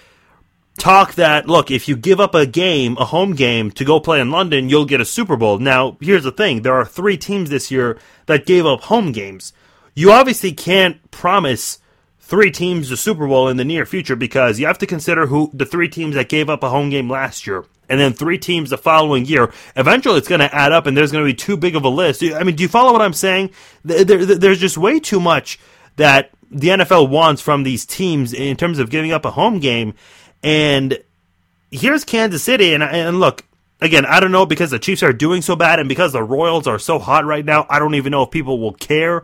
talk 0.77 1.13
that 1.15 1.47
look, 1.47 1.71
if 1.71 1.87
you 1.87 1.95
give 1.95 2.19
up 2.19 2.35
a 2.35 2.45
game, 2.45 2.97
a 2.97 3.05
home 3.05 3.35
game 3.35 3.71
to 3.71 3.85
go 3.85 3.99
play 3.99 4.19
in 4.19 4.31
London, 4.31 4.69
you'll 4.69 4.85
get 4.85 5.01
a 5.01 5.05
Super 5.05 5.35
Bowl. 5.35 5.57
Now, 5.59 5.97
here's 6.01 6.23
the 6.23 6.31
thing: 6.31 6.61
there 6.61 6.75
are 6.75 6.85
three 6.85 7.17
teams 7.17 7.49
this 7.49 7.71
year 7.71 7.97
that 8.25 8.45
gave 8.45 8.65
up 8.65 8.81
home 8.81 9.11
games. 9.11 9.53
You 9.95 10.11
obviously 10.11 10.51
can't 10.51 11.09
promise 11.11 11.79
three 12.31 12.49
teams 12.49 12.87
the 12.87 12.95
Super 12.95 13.27
Bowl 13.27 13.49
in 13.49 13.57
the 13.57 13.65
near 13.65 13.85
future 13.85 14.15
because 14.15 14.57
you 14.57 14.65
have 14.65 14.77
to 14.77 14.87
consider 14.87 15.27
who 15.27 15.51
the 15.53 15.65
three 15.65 15.89
teams 15.89 16.15
that 16.15 16.29
gave 16.29 16.49
up 16.49 16.63
a 16.63 16.69
home 16.69 16.89
game 16.89 17.09
last 17.09 17.45
year. 17.45 17.65
And 17.89 17.99
then 17.99 18.13
three 18.13 18.37
teams 18.37 18.69
the 18.69 18.77
following 18.77 19.25
year. 19.25 19.51
Eventually, 19.75 20.17
it's 20.17 20.29
going 20.29 20.39
to 20.39 20.55
add 20.55 20.71
up, 20.71 20.85
and 20.85 20.95
there's 20.95 21.11
going 21.11 21.25
to 21.25 21.29
be 21.29 21.35
too 21.35 21.57
big 21.57 21.75
of 21.75 21.83
a 21.83 21.89
list. 21.89 22.23
I 22.23 22.43
mean, 22.43 22.55
do 22.55 22.63
you 22.63 22.69
follow 22.69 22.93
what 22.93 23.01
I'm 23.01 23.11
saying? 23.11 23.49
There, 23.83 24.05
there, 24.05 24.25
there's 24.25 24.61
just 24.61 24.77
way 24.77 25.01
too 25.01 25.19
much 25.19 25.59
that 25.97 26.31
the 26.49 26.69
NFL 26.69 27.09
wants 27.09 27.41
from 27.41 27.63
these 27.63 27.85
teams 27.85 28.31
in 28.31 28.55
terms 28.55 28.79
of 28.79 28.89
giving 28.89 29.11
up 29.11 29.25
a 29.25 29.31
home 29.31 29.59
game. 29.59 29.93
And 30.41 31.03
here's 31.69 32.05
Kansas 32.05 32.41
City, 32.41 32.73
and 32.73 32.81
and 32.81 33.19
look 33.19 33.43
again. 33.81 34.05
I 34.05 34.21
don't 34.21 34.31
know 34.31 34.45
because 34.45 34.71
the 34.71 34.79
Chiefs 34.79 35.03
are 35.03 35.11
doing 35.11 35.41
so 35.41 35.57
bad, 35.57 35.79
and 35.79 35.89
because 35.89 36.13
the 36.13 36.23
Royals 36.23 36.65
are 36.65 36.79
so 36.79 36.97
hot 36.97 37.25
right 37.25 37.43
now. 37.43 37.65
I 37.69 37.77
don't 37.77 37.95
even 37.95 38.11
know 38.11 38.23
if 38.23 38.31
people 38.31 38.57
will 38.57 38.73
care. 38.73 39.23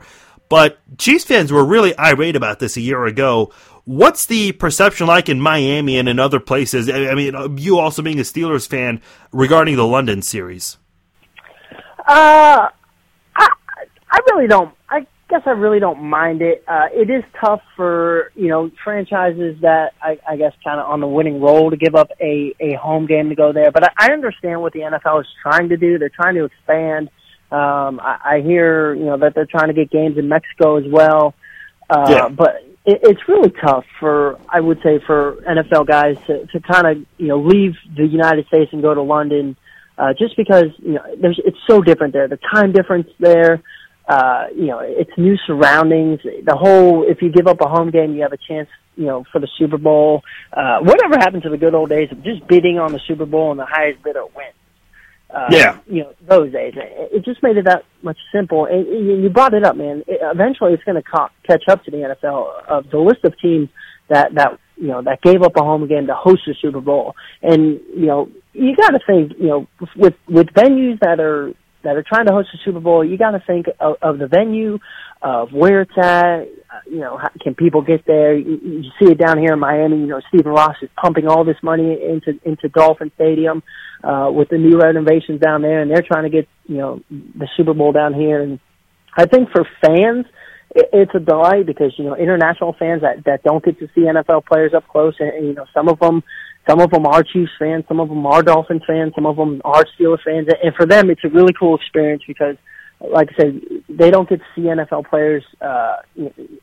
But 0.50 0.80
Chiefs 0.98 1.26
fans 1.26 1.52
were 1.52 1.66
really 1.66 1.98
irate 1.98 2.36
about 2.36 2.60
this 2.60 2.78
a 2.78 2.82
year 2.82 3.06
ago. 3.06 3.52
What's 3.86 4.26
the 4.26 4.52
perception 4.54 5.08
like 5.08 5.30
in 5.30 5.40
Miami 5.40 5.98
and 5.98 6.10
in 6.10 6.20
other 6.20 6.40
places? 6.40 6.90
I 6.90 7.14
mean, 7.14 7.58
you 7.58 7.80
also 7.80 8.02
being 8.02 8.20
a 8.20 8.24
Steelers 8.24 8.68
fan 8.68 9.02
regarding 9.32 9.76
the 9.76 9.88
London 9.88 10.22
series. 10.22 10.78
Uh, 12.08 12.70
I 13.36 13.50
I 14.10 14.20
really 14.28 14.48
don't. 14.48 14.74
I 14.90 15.06
guess 15.30 15.42
I 15.46 15.52
really 15.52 15.80
don't 15.80 16.02
mind 16.02 16.42
it. 16.42 16.64
Uh, 16.68 16.88
it 16.92 17.10
is 17.10 17.24
tough 17.40 17.62
for 17.76 18.32
you 18.36 18.48
know 18.48 18.72
franchises 18.84 19.58
that 19.62 19.94
I, 20.02 20.18
I 20.28 20.38
guess 20.38 20.54
kind 20.64 20.80
of 20.80 20.90
on 20.90 21.02
the 21.02 21.08
winning 21.08 21.42
roll 21.42 21.70
to 21.70 21.78
give 21.78 21.96
up 21.96 22.10
a 22.22 22.54
a 22.60 22.74
home 22.76 23.08
game 23.08 23.30
to 23.30 23.36
go 23.36 23.52
there. 23.52 23.72
But 23.72 23.86
I, 23.86 23.90
I 23.98 24.12
understand 24.14 24.62
what 24.62 24.74
the 24.74 24.80
NFL 24.80 25.22
is 25.22 25.28
trying 25.42 25.70
to 25.70 25.78
do. 25.78 25.98
They're 25.98 26.10
trying 26.10 26.36
to 26.36 26.46
expand. 26.46 27.10
Um, 27.52 28.00
I, 28.02 28.20
I 28.24 28.42
hear 28.42 28.94
you 28.94 29.06
know 29.06 29.18
that 29.18 29.36
they're 29.36 29.46
trying 29.46 29.68
to 29.68 29.74
get 29.74 29.90
games 29.90 30.18
in 30.18 30.28
Mexico 30.28 30.78
as 30.78 30.86
well. 30.90 31.34
Uh, 31.90 32.08
Yeah. 32.10 32.30
But 32.30 32.64
it, 32.86 33.00
it's 33.04 33.22
really 33.28 33.52
tough 33.52 33.86
for 34.00 34.40
I 34.50 34.60
would 34.60 34.82
say 34.84 35.00
for 35.06 35.38
NFL 35.48 35.88
guys 35.88 36.18
to 36.28 36.46
to 36.48 36.60
kind 36.60 36.88
of 36.88 37.06
you 37.18 37.28
know 37.28 37.40
leave 37.40 37.76
the 37.96 38.06
United 38.06 38.48
States 38.48 38.72
and 38.74 38.82
go 38.82 38.94
to 38.94 39.02
London 39.02 39.56
uh, 39.98 40.14
just 40.18 40.36
because 40.38 40.68
you 40.80 40.94
know 40.94 41.04
there's 41.20 41.40
it's 41.46 41.58
so 41.68 41.82
different 41.82 42.14
there. 42.14 42.28
The 42.28 42.40
time 42.54 42.72
difference 42.72 43.08
there, 43.20 43.62
uh, 44.08 44.46
you 44.56 44.68
know, 44.68 44.80
it's 44.80 45.12
new 45.18 45.36
surroundings. 45.46 46.22
The 46.24 46.56
whole 46.56 47.04
if 47.08 47.22
you 47.22 47.30
give 47.30 47.48
up 47.48 47.62
a 47.62 47.68
home 47.68 47.92
game, 47.92 48.16
you 48.16 48.22
have 48.22 48.34
a 48.34 48.38
chance, 48.38 48.70
you 48.96 49.06
know, 49.06 49.26
for 49.32 49.40
the 49.40 49.50
Super 49.58 49.78
Bowl. 49.78 50.24
Uh, 50.54 50.80
whatever 50.80 51.16
happened 51.18 51.44
to 51.44 51.50
the 51.50 51.58
good 51.58 51.74
old 51.74 51.90
days 51.90 52.12
of 52.12 52.24
just 52.24 52.48
bidding 52.48 52.80
on 52.80 52.94
the 52.94 53.00
Super 53.08 53.26
Bowl 53.26 53.52
and 53.52 53.60
the 53.60 53.66
highest 53.66 54.04
bidder 54.04 54.24
wins. 54.24 54.54
Uh, 55.30 55.48
Yeah. 55.52 55.78
you 55.88 56.04
know 56.04 56.14
those 56.28 56.52
days. 56.54 56.74
It 56.78 57.26
just 57.26 57.44
made 57.44 57.58
it 57.58 57.66
that 57.66 57.84
much 58.02 58.18
simple. 58.32 58.66
And 58.66 58.88
you 59.24 59.30
brought 59.30 59.54
it 59.54 59.64
up, 59.64 59.76
man. 59.76 60.04
It, 60.08 60.20
eventually, 60.22 60.74
it's 60.74 60.84
going 60.84 60.96
to 60.96 61.02
ca- 61.02 61.30
catch 61.46 61.64
up 61.70 61.84
to 61.84 61.92
the 61.92 61.98
NFL 61.98 62.64
of 62.68 62.90
the 62.90 62.98
list 62.98 63.24
of 63.26 63.38
teams 63.40 63.70
that 64.10 64.34
that 64.36 64.58
you 64.78 64.88
know 64.88 65.02
that 65.02 65.22
gave 65.22 65.42
up 65.42 65.58
a 65.58 65.62
home 65.62 65.86
game 65.88 66.08
to 66.08 66.16
host 66.16 66.44
the 66.48 66.56
Super 66.62 66.80
Bowl. 66.82 67.16
And 67.42 67.80
you 67.96 68.06
know, 68.06 68.30
you 68.54 68.76
got 68.76 68.92
to 68.92 69.00
think, 69.06 69.34
you 69.38 69.48
know, 69.48 69.68
with 69.98 70.16
with 70.30 70.48
venues 70.48 71.00
that 71.02 71.20
are 71.20 71.54
that 71.84 71.96
are 71.96 72.04
trying 72.04 72.26
to 72.26 72.34
host 72.34 72.50
the 72.52 72.60
Super 72.66 72.80
Bowl, 72.80 73.06
you 73.06 73.18
got 73.18 73.32
to 73.32 73.44
think 73.46 73.68
of, 73.80 73.96
of 74.02 74.20
the 74.20 74.28
venue, 74.28 74.80
of 75.22 75.52
where 75.52 75.82
it's 75.82 75.98
at. 75.98 76.42
Uh, 76.44 76.82
you 76.86 77.00
know, 77.00 77.18
how, 77.18 77.30
can 77.42 77.56
people 77.56 77.82
get 77.82 78.06
there? 78.06 78.36
You, 78.38 78.60
you 78.62 78.92
see 79.00 79.12
it 79.12 79.18
down 79.18 79.38
here 79.38 79.54
in 79.54 79.60
Miami. 79.60 79.98
You 80.00 80.08
know, 80.08 80.22
Stephen 80.30 80.52
Ross 80.52 80.76
is 80.82 80.90
pumping 81.02 81.28
all 81.28 81.44
this 81.44 81.58
money 81.64 81.94
into 81.94 82.40
into 82.44 82.70
Dolphin 82.70 83.12
Stadium 83.16 83.64
uh, 84.04 84.30
with 84.32 84.50
the 84.50 84.58
new 84.58 84.78
renovations 84.78 85.40
down 85.42 85.62
there, 85.62 85.82
and 85.82 85.90
they're 85.90 86.06
trying 86.06 86.24
to 86.24 86.30
get 86.30 86.48
you 86.66 86.78
know 86.78 87.02
the 87.10 87.48
Super 87.56 87.74
Bowl 87.74 87.92
down 87.92 88.14
here. 88.14 88.42
And 88.42 88.60
I 89.16 89.26
think 89.26 89.50
for 89.52 89.66
fans, 89.82 90.26
it, 90.76 90.90
it's 90.94 91.12
a 91.16 91.20
delight 91.20 91.66
because 91.66 91.94
you 91.98 92.06
know 92.06 92.16
international 92.16 92.76
fans 92.78 93.02
that 93.02 93.24
that 93.26 93.44
don't 93.44 93.64
get 93.64 93.80
to 93.80 93.88
see 93.96 94.02
NFL 94.02 94.46
players 94.46 94.74
up 94.76 94.88
close, 94.88 95.16
and, 95.20 95.30
and 95.30 95.48
you 95.48 95.54
know 95.54 95.66
some 95.74 95.88
of 95.88 96.00
them. 96.00 96.24
Some 96.70 96.82
of 96.82 96.92
them 96.92 97.06
are 97.06 97.24
Chiefs 97.24 97.52
fans, 97.58 97.86
some 97.88 98.00
of 98.00 98.10
them 98.10 98.26
are 98.26 98.44
Dolphins 98.44 98.84
fans, 98.86 99.14
some 99.16 99.26
of 99.26 99.38
them 99.38 99.62
are 99.64 99.86
Steelers 99.98 100.24
fans, 100.26 100.48
and 100.62 100.76
for 100.76 100.86
them, 100.86 101.10
it's 101.10 101.24
a 101.24 101.30
really 101.30 101.54
cool 101.58 101.76
experience 101.76 102.24
because 102.28 102.58
like 103.00 103.30
I 103.34 103.42
said, 103.42 103.62
they 103.90 104.10
don't 104.10 104.28
get 104.28 104.40
to 104.40 104.46
see 104.56 104.62
NFL 104.64 105.08
players 105.10 105.44
uh, 105.62 105.98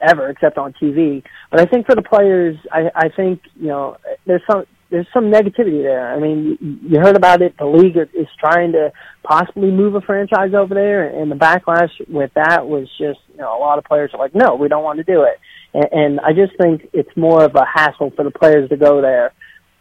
ever 0.01 0.31
except 0.31 0.59
on 0.59 0.75
TV. 0.83 1.23
But 1.51 1.61
I 1.61 1.65
think 1.67 1.87
for 1.87 1.95
the 1.95 2.03
players, 2.03 2.57
I, 2.73 2.91
I 2.95 3.09
think 3.09 3.43
you 3.55 3.69
know 3.69 3.99
there's 4.27 4.43
some 4.51 4.65
there's 4.91 5.07
some 5.15 5.25
negativity 5.25 5.83
there. 5.83 6.13
I 6.13 6.19
mean, 6.19 6.81
you, 6.83 7.01
heard 7.01 7.17
about 7.17 7.41
it. 7.41 7.57
The 7.59 7.67
league 7.67 7.97
is 7.97 8.29
trying 8.39 8.73
to 8.73 8.93
possibly 9.23 9.71
move 9.71 9.95
a 9.95 10.01
franchise 10.01 10.55
over 10.55 10.75
there, 10.75 11.09
and 11.09 11.31
the 11.31 11.37
backlash 11.37 11.91
with 12.09 12.33
that 12.35 12.67
was 12.67 12.89
just 12.99 13.21
you 13.33 13.39
know 13.39 13.57
a 13.57 13.61
lot 13.61 13.79
of 13.79 13.85
players 13.85 14.11
are 14.13 14.19
like, 14.19 14.35
no, 14.35 14.57
we 14.57 14.69
don't 14.69 14.85
want 14.85 14.99
to 14.99 15.05
do 15.05 15.23
it. 15.23 15.39
And, 15.73 15.89
and 15.93 16.21
I 16.21 16.33
just 16.33 16.57
think 16.61 16.89
it's 16.93 17.17
more 17.17 17.45
of 17.45 17.55
a 17.55 17.65
hassle 17.65 18.13
for 18.15 18.25
the 18.25 18.31
players 18.31 18.69
to 18.71 18.77
go 18.77 19.01
there 19.01 19.33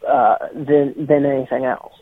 uh, 0.07 0.35
than 0.53 1.05
than 1.05 1.25
anything 1.25 1.65
else. 1.65 1.93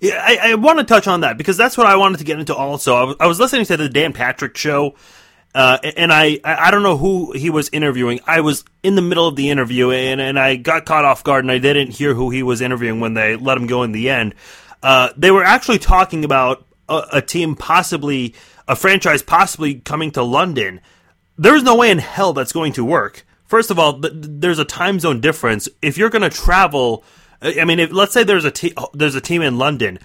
Yeah, 0.00 0.22
I, 0.22 0.50
I 0.50 0.54
want 0.56 0.78
to 0.78 0.84
touch 0.84 1.06
on 1.06 1.20
that 1.20 1.38
because 1.38 1.56
that's 1.56 1.76
what 1.78 1.86
I 1.86 1.96
wanted 1.96 2.18
to 2.18 2.24
get 2.24 2.38
into. 2.38 2.54
Also, 2.54 3.16
I 3.18 3.26
was, 3.26 3.40
listening 3.40 3.64
to 3.66 3.76
the 3.78 3.88
Dan 3.88 4.12
Patrick 4.12 4.56
show, 4.56 4.94
uh, 5.54 5.78
and 5.96 6.12
I 6.12 6.38
I 6.44 6.70
don't 6.70 6.82
know 6.82 6.96
who 6.96 7.32
he 7.32 7.50
was 7.50 7.70
interviewing. 7.70 8.20
I 8.26 8.40
was 8.40 8.64
in 8.82 8.94
the 8.94 9.02
middle 9.02 9.26
of 9.26 9.36
the 9.36 9.50
interview, 9.50 9.90
and 9.90 10.20
and 10.20 10.38
I 10.38 10.56
got 10.56 10.84
caught 10.84 11.04
off 11.04 11.24
guard, 11.24 11.44
and 11.44 11.50
I 11.50 11.58
didn't 11.58 11.90
hear 11.90 12.14
who 12.14 12.30
he 12.30 12.42
was 12.42 12.60
interviewing 12.60 13.00
when 13.00 13.14
they 13.14 13.36
let 13.36 13.56
him 13.56 13.66
go 13.66 13.82
in 13.82 13.92
the 13.92 14.10
end. 14.10 14.34
Uh, 14.82 15.10
they 15.16 15.30
were 15.30 15.44
actually 15.44 15.78
talking 15.78 16.24
about 16.24 16.66
a, 16.88 17.02
a 17.14 17.22
team 17.22 17.56
possibly 17.56 18.34
a 18.70 18.76
franchise 18.76 19.20
possibly 19.20 19.74
coming 19.74 20.12
to 20.12 20.22
London, 20.22 20.80
there's 21.36 21.64
no 21.64 21.74
way 21.74 21.90
in 21.90 21.98
hell 21.98 22.32
that's 22.32 22.52
going 22.52 22.72
to 22.74 22.84
work. 22.84 23.26
First 23.46 23.72
of 23.72 23.80
all, 23.80 24.00
th- 24.00 24.14
there's 24.14 24.60
a 24.60 24.64
time 24.64 25.00
zone 25.00 25.20
difference. 25.20 25.68
If 25.82 25.98
you're 25.98 26.08
going 26.08 26.22
to 26.22 26.30
travel, 26.30 27.02
I 27.42 27.64
mean, 27.64 27.80
if, 27.80 27.92
let's 27.92 28.12
say 28.12 28.24
there's 28.24 28.44
a 28.44 28.50
te- 28.50 28.74
there's 28.92 29.14
a 29.14 29.20
team 29.20 29.42
in 29.42 29.58
London, 29.58 29.98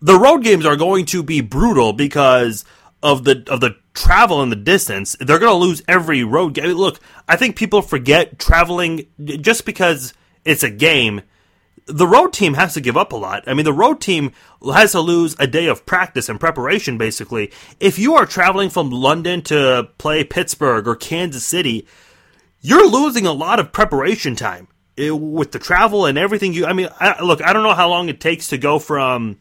the 0.00 0.18
road 0.18 0.42
games 0.42 0.64
are 0.64 0.76
going 0.76 1.04
to 1.06 1.22
be 1.22 1.40
brutal 1.40 1.92
because 1.92 2.64
of 3.02 3.24
the 3.24 3.44
of 3.48 3.60
the 3.60 3.76
travel 3.94 4.42
and 4.42 4.50
the 4.50 4.56
distance. 4.56 5.16
They're 5.20 5.38
going 5.38 5.52
to 5.52 5.66
lose 5.66 5.82
every 5.86 6.24
road 6.24 6.54
game. 6.54 6.66
Look, 6.72 7.00
I 7.26 7.36
think 7.36 7.56
people 7.56 7.82
forget 7.82 8.38
traveling 8.38 9.06
just 9.24 9.66
because 9.66 10.14
it's 10.44 10.62
a 10.62 10.70
game. 10.70 11.22
The 11.86 12.06
road 12.06 12.34
team 12.34 12.54
has 12.54 12.74
to 12.74 12.82
give 12.82 12.98
up 12.98 13.12
a 13.12 13.16
lot. 13.16 13.44
I 13.46 13.54
mean, 13.54 13.64
the 13.64 13.72
road 13.72 14.00
team 14.00 14.32
has 14.62 14.92
to 14.92 15.00
lose 15.00 15.34
a 15.38 15.46
day 15.46 15.66
of 15.66 15.86
practice 15.86 16.28
and 16.28 16.38
preparation, 16.38 16.98
basically. 16.98 17.50
If 17.80 17.98
you 17.98 18.14
are 18.14 18.26
traveling 18.26 18.68
from 18.68 18.90
London 18.90 19.40
to 19.44 19.88
play 19.96 20.22
Pittsburgh 20.22 20.86
or 20.86 20.96
Kansas 20.96 21.46
City, 21.46 21.86
you're 22.60 22.88
losing 22.88 23.26
a 23.26 23.32
lot 23.32 23.58
of 23.58 23.72
preparation 23.72 24.36
time 24.36 24.68
it, 24.98 25.10
with 25.12 25.52
the 25.52 25.58
travel 25.58 26.06
and 26.06 26.18
everything. 26.18 26.52
You, 26.52 26.66
I 26.66 26.72
mean, 26.72 26.88
I, 26.98 27.22
look, 27.22 27.42
I 27.42 27.52
don't 27.52 27.62
know 27.62 27.74
how 27.74 27.88
long 27.88 28.08
it 28.08 28.20
takes 28.20 28.48
to 28.48 28.58
go 28.58 28.78
from 28.78 29.38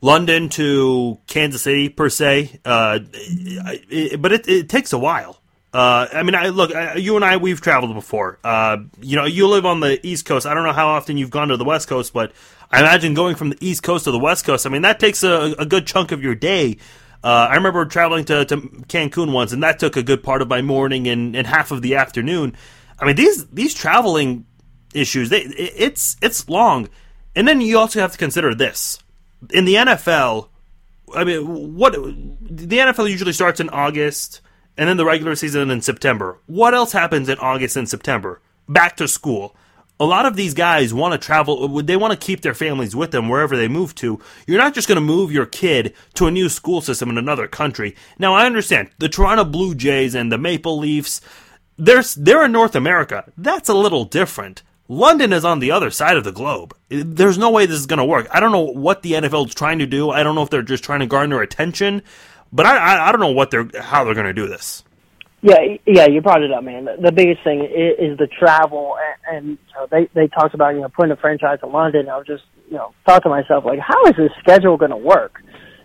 London 0.00 0.48
to 0.50 1.18
Kansas 1.26 1.62
City 1.62 1.88
per 1.88 2.08
se, 2.08 2.60
uh, 2.64 2.98
it, 3.12 4.20
but 4.20 4.32
it, 4.32 4.48
it, 4.48 4.68
takes 4.68 4.92
a 4.92 4.98
while. 4.98 5.40
Uh, 5.72 6.06
I 6.12 6.22
mean, 6.22 6.34
I 6.34 6.48
look, 6.48 6.70
you 6.96 7.16
and 7.16 7.24
I, 7.24 7.36
we've 7.36 7.60
traveled 7.60 7.94
before. 7.94 8.38
Uh, 8.42 8.78
you 9.00 9.16
know, 9.16 9.24
you 9.24 9.46
live 9.48 9.66
on 9.66 9.80
the 9.80 10.04
East 10.06 10.24
Coast. 10.24 10.46
I 10.46 10.54
don't 10.54 10.64
know 10.64 10.72
how 10.72 10.88
often 10.88 11.16
you've 11.16 11.30
gone 11.30 11.48
to 11.48 11.56
the 11.56 11.64
West 11.64 11.88
Coast, 11.88 12.12
but 12.12 12.32
I 12.70 12.80
imagine 12.80 13.14
going 13.14 13.36
from 13.36 13.50
the 13.50 13.58
East 13.60 13.82
Coast 13.82 14.04
to 14.04 14.10
the 14.10 14.18
West 14.18 14.44
Coast. 14.44 14.66
I 14.66 14.70
mean, 14.70 14.82
that 14.82 15.00
takes 15.00 15.22
a, 15.22 15.54
a 15.58 15.66
good 15.66 15.86
chunk 15.86 16.12
of 16.12 16.22
your 16.22 16.34
day. 16.34 16.78
Uh, 17.22 17.48
I 17.50 17.56
remember 17.56 17.84
traveling 17.86 18.24
to, 18.26 18.44
to 18.44 18.56
Cancun 18.56 19.32
once, 19.32 19.52
and 19.52 19.62
that 19.62 19.78
took 19.78 19.96
a 19.96 20.02
good 20.02 20.22
part 20.22 20.42
of 20.42 20.48
my 20.48 20.62
morning 20.62 21.08
and, 21.08 21.34
and 21.34 21.46
half 21.46 21.70
of 21.70 21.82
the 21.82 21.96
afternoon. 21.96 22.56
I 22.98 23.04
mean, 23.04 23.16
these 23.16 23.46
these 23.48 23.74
traveling 23.74 24.46
issues, 24.96 25.28
they, 25.30 25.42
it's 25.42 26.16
it's 26.22 26.48
long, 26.48 26.88
and 27.34 27.46
then 27.46 27.60
you 27.60 27.78
also 27.78 28.00
have 28.00 28.12
to 28.12 28.18
consider 28.18 28.54
this 28.54 28.98
in 29.50 29.64
the 29.64 29.74
NFL, 29.74 30.48
I 31.14 31.24
mean, 31.24 31.76
what 31.76 31.92
the 31.92 32.78
NFL 32.78 33.10
usually 33.10 33.32
starts 33.32 33.60
in 33.60 33.68
August 33.70 34.40
and 34.76 34.88
then 34.88 34.96
the 34.96 35.04
regular 35.04 35.34
season 35.34 35.70
in 35.70 35.80
September. 35.80 36.38
What 36.46 36.74
else 36.74 36.92
happens 36.92 37.28
in 37.28 37.38
August 37.38 37.76
and 37.76 37.88
September? 37.88 38.40
Back 38.68 38.96
to 38.96 39.08
school. 39.08 39.54
A 39.98 40.04
lot 40.04 40.26
of 40.26 40.36
these 40.36 40.52
guys 40.52 40.92
want 40.92 41.12
to 41.12 41.26
travel, 41.26 41.66
would 41.68 41.86
they 41.86 41.96
want 41.96 42.12
to 42.12 42.26
keep 42.26 42.42
their 42.42 42.52
families 42.52 42.94
with 42.94 43.12
them 43.12 43.30
wherever 43.30 43.56
they 43.56 43.68
move 43.68 43.94
to. 43.96 44.20
You're 44.46 44.60
not 44.60 44.74
just 44.74 44.88
going 44.88 44.96
to 44.96 45.00
move 45.00 45.32
your 45.32 45.46
kid 45.46 45.94
to 46.14 46.26
a 46.26 46.30
new 46.30 46.50
school 46.50 46.82
system 46.82 47.08
in 47.08 47.16
another 47.16 47.48
country. 47.48 47.96
Now, 48.18 48.34
I 48.34 48.44
understand 48.44 48.90
the 48.98 49.08
Toronto 49.08 49.44
Blue 49.44 49.74
Jays 49.74 50.14
and 50.14 50.30
the 50.30 50.36
Maple 50.36 50.78
Leafs, 50.78 51.22
they're, 51.78 52.02
they're 52.14 52.44
in 52.44 52.52
North 52.52 52.76
America. 52.76 53.32
That's 53.38 53.70
a 53.70 53.74
little 53.74 54.04
different. 54.04 54.62
London 54.88 55.32
is 55.32 55.44
on 55.44 55.58
the 55.58 55.70
other 55.70 55.90
side 55.90 56.16
of 56.16 56.24
the 56.24 56.32
globe. 56.32 56.76
There's 56.88 57.38
no 57.38 57.50
way 57.50 57.66
this 57.66 57.78
is 57.78 57.86
going 57.86 57.98
to 57.98 58.04
work. 58.04 58.28
I 58.30 58.40
don't 58.40 58.52
know 58.52 58.60
what 58.60 59.02
the 59.02 59.12
NFL 59.12 59.48
is 59.48 59.54
trying 59.54 59.80
to 59.80 59.86
do. 59.86 60.10
I 60.10 60.22
don't 60.22 60.34
know 60.34 60.42
if 60.42 60.50
they're 60.50 60.62
just 60.62 60.84
trying 60.84 61.00
to 61.00 61.06
garner 61.06 61.42
attention, 61.42 62.02
but 62.52 62.66
I, 62.66 62.76
I, 62.76 63.08
I 63.08 63.12
don't 63.12 63.20
know 63.20 63.32
what 63.32 63.50
they're 63.50 63.68
how 63.80 64.04
they're 64.04 64.14
going 64.14 64.26
to 64.26 64.32
do 64.32 64.46
this. 64.46 64.84
Yeah, 65.42 65.76
yeah, 65.86 66.06
you 66.06 66.20
brought 66.22 66.42
it 66.42 66.50
up, 66.50 66.64
man. 66.64 66.86
The, 67.00 67.12
biggest 67.12 67.44
thing 67.44 67.60
is, 67.60 68.12
is 68.12 68.18
the 68.18 68.26
travel, 68.26 68.96
and, 69.30 69.36
and 69.36 69.58
so 69.74 69.86
they 69.90 70.08
they 70.14 70.28
talked 70.28 70.54
about 70.54 70.74
you 70.74 70.80
know 70.80 70.88
putting 70.88 71.12
a 71.12 71.16
franchise 71.16 71.58
in 71.62 71.72
London. 71.72 72.08
I 72.08 72.16
was 72.16 72.26
just 72.26 72.44
you 72.68 72.76
know 72.76 72.94
thought 73.04 73.22
to 73.24 73.28
myself 73.28 73.64
like, 73.64 73.78
how 73.78 74.06
is 74.06 74.14
this 74.16 74.30
schedule 74.40 74.76
going 74.76 74.92
to 74.92 74.96
work? 74.96 75.42